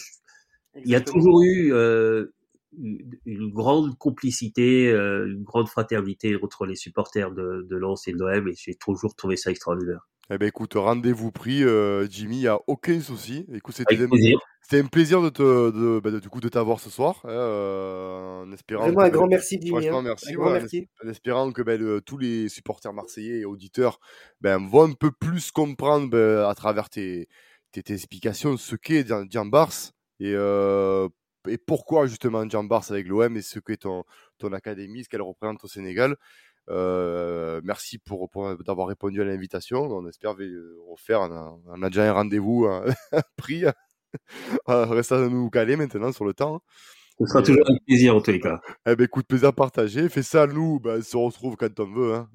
il 0.76 0.90
y 0.90 0.94
a 0.94 1.00
toujours 1.00 1.42
eu 1.42 1.72
euh, 1.72 2.32
une 2.78 3.52
grande 3.52 3.96
complicité, 3.98 4.90
euh, 4.90 5.26
une 5.26 5.42
grande 5.42 5.68
fraternité 5.68 6.36
entre 6.42 6.66
les 6.66 6.76
supporters 6.76 7.30
de, 7.32 7.66
de 7.68 7.76
Lens 7.76 8.08
et 8.08 8.12
de 8.12 8.18
l'OM 8.18 8.48
et 8.48 8.54
j'ai 8.56 8.74
toujours 8.74 9.14
trouvé 9.14 9.36
ça 9.36 9.50
extraordinaire. 9.50 10.08
Eh 10.30 10.38
ben 10.38 10.46
écoute, 10.46 10.74
rendez-vous 10.74 11.32
pris, 11.32 11.62
euh, 11.64 12.06
Jimmy, 12.08 12.36
il 12.36 12.40
n'y 12.40 12.46
a 12.46 12.58
aucun 12.66 13.00
souci. 13.00 13.44
Écoute, 13.52 13.74
c'était 13.74 14.78
un 14.78 14.86
plaisir 14.86 15.20
de 15.20 15.28
te, 15.28 15.42
de, 15.42 16.00
bah, 16.00 16.10
de, 16.10 16.20
du 16.20 16.28
coup, 16.28 16.40
de 16.40 16.48
t'avoir 16.48 16.80
ce 16.80 16.88
soir. 16.88 17.20
Hein, 17.24 17.30
euh, 17.30 18.42
en 18.44 18.52
espérant 18.52 18.84
Vraiment 18.84 19.00
un 19.00 19.08
grand 19.10 19.26
merci, 19.26 19.58
Jimmy. 19.60 19.70
Franchement, 19.70 19.98
hein. 19.98 20.02
merci. 20.02 20.36
Ouais, 20.36 20.52
merci. 20.52 20.88
En, 21.04 21.08
espérant 21.08 21.52
que 21.52 21.60
ben, 21.60 21.78
le, 21.78 22.00
tous 22.00 22.18
les 22.18 22.48
supporters 22.48 22.92
marseillais 22.92 23.40
et 23.40 23.44
auditeurs 23.44 23.98
ben, 24.40 24.64
vont 24.66 24.84
un 24.84 24.92
peu 24.92 25.10
plus 25.10 25.50
comprendre 25.50 26.08
ben, 26.08 26.46
à 26.48 26.54
travers 26.54 26.88
tes, 26.88 27.28
tes, 27.72 27.82
tes 27.82 27.94
explications 27.94 28.56
ce 28.56 28.76
qu'est 28.76 29.04
Dian 29.04 29.44
Bars 29.44 29.92
et 30.20 30.34
euh, 30.34 31.08
et 31.48 31.58
pourquoi 31.58 32.06
justement 32.06 32.48
Jean 32.48 32.64
Bars 32.64 32.90
avec 32.90 33.06
l'OM 33.08 33.36
et 33.36 33.42
ce 33.42 33.58
qu'est 33.58 33.78
ton, 33.78 34.04
ton 34.38 34.52
académie, 34.52 35.04
ce 35.04 35.08
qu'elle 35.08 35.22
représente 35.22 35.62
au 35.64 35.68
Sénégal. 35.68 36.16
Euh, 36.68 37.60
merci 37.64 37.98
pour, 37.98 38.30
d'avoir 38.64 38.88
répondu 38.88 39.20
à 39.20 39.24
l'invitation. 39.24 39.82
On 39.82 40.06
espère 40.06 40.34
refaire. 40.88 41.20
On 41.66 41.82
a, 41.82 41.88
déjà 41.88 42.08
un 42.10 42.12
rendez-vous 42.12 42.66
hein, 42.66 42.84
pris. 43.36 43.64
Reste 44.66 45.12
à 45.12 45.28
nous 45.28 45.50
caler 45.50 45.76
maintenant 45.76 46.12
sur 46.12 46.24
le 46.24 46.34
temps. 46.34 46.62
Ce 47.22 47.32
sera 47.32 47.42
toujours 47.42 47.70
un 47.70 47.76
plaisir 47.86 48.16
en 48.16 48.20
tous 48.20 48.32
les 48.32 48.40
cas. 48.40 48.60
Eh 48.86 48.96
ben 48.96 49.04
écoute, 49.04 49.26
plaisir 49.26 49.52
partagé. 49.52 50.08
Fais 50.08 50.22
ça, 50.22 50.46
nous, 50.46 50.80
ben, 50.80 51.00
on 51.14 51.30
se 51.30 51.36
retrouve 51.36 51.56
quand 51.56 51.78
on 51.78 51.86
veut. 51.86 52.14
Hein. 52.14 52.28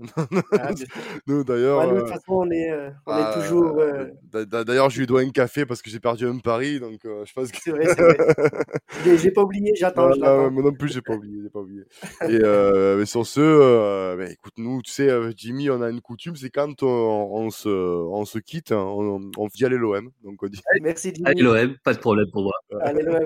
Ah, 0.53 0.69
nous, 1.27 1.43
d'ailleurs. 1.43 1.85
de 1.93 1.99
toute 1.99 2.09
euh, 2.09 2.13
façon, 2.13 2.33
on 2.33 2.51
est, 2.51 2.71
euh, 2.71 2.89
on 3.05 3.17
est 3.17 3.21
bah, 3.21 3.33
toujours. 3.35 3.79
Euh, 3.79 4.45
d'ailleurs, 4.45 4.89
je 4.89 4.99
lui 4.99 5.07
dois 5.07 5.21
un 5.21 5.29
café 5.29 5.65
parce 5.65 5.81
que 5.81 5.89
j'ai 5.89 5.99
perdu 5.99 6.25
un 6.25 6.37
pari, 6.37 6.79
donc 6.79 6.99
je 7.03 7.33
pense 7.33 7.51
que. 7.51 7.57
C'est 7.61 7.71
vrai, 7.71 7.85
c'est 7.87 8.01
vrai. 8.01 8.17
j'ai 9.17 9.31
pas 9.31 9.43
oublié, 9.43 9.73
j'attends. 9.75 10.09
moi 10.17 10.63
non 10.63 10.73
plus, 10.73 10.93
j'ai 10.93 11.01
pas 11.01 11.15
oublié, 11.15 11.41
j'ai 11.43 11.49
pas 11.49 11.59
oublié. 11.59 11.83
Et 12.21 13.05
sur 13.05 13.25
ce, 13.25 14.15
ben, 14.15 14.31
écoute, 14.31 14.53
nous, 14.57 14.81
tu 14.81 14.91
sais, 14.91 15.09
Jimmy, 15.35 15.69
on 15.69 15.81
a 15.81 15.89
une 15.89 16.01
coutume, 16.01 16.35
c'est 16.35 16.49
quand 16.49 16.81
on, 16.83 17.49
se, 17.49 17.67
on 17.67 18.23
se 18.23 18.39
quitte, 18.39 18.71
hein, 18.71 18.85
on, 18.85 19.31
on 19.37 19.47
dit 19.47 19.65
allez 19.65 19.77
l'OM. 19.77 20.11
Donc 20.23 20.41
on 20.43 20.47
dit. 20.47 20.61
Merci, 20.81 21.11
Jimmy. 21.13 21.27
Allez 21.27 21.41
l'OM, 21.41 21.75
pas 21.83 21.93
de 21.93 21.99
problème 21.99 22.27
pour 22.31 22.43
moi. 22.43 22.53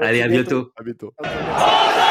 Allez, 0.02 0.22
à 0.22 0.28
bientôt. 0.28 0.72
À 0.76 0.84
bientôt. 0.84 1.14
Oh, 1.54 1.94
no! 1.98 2.11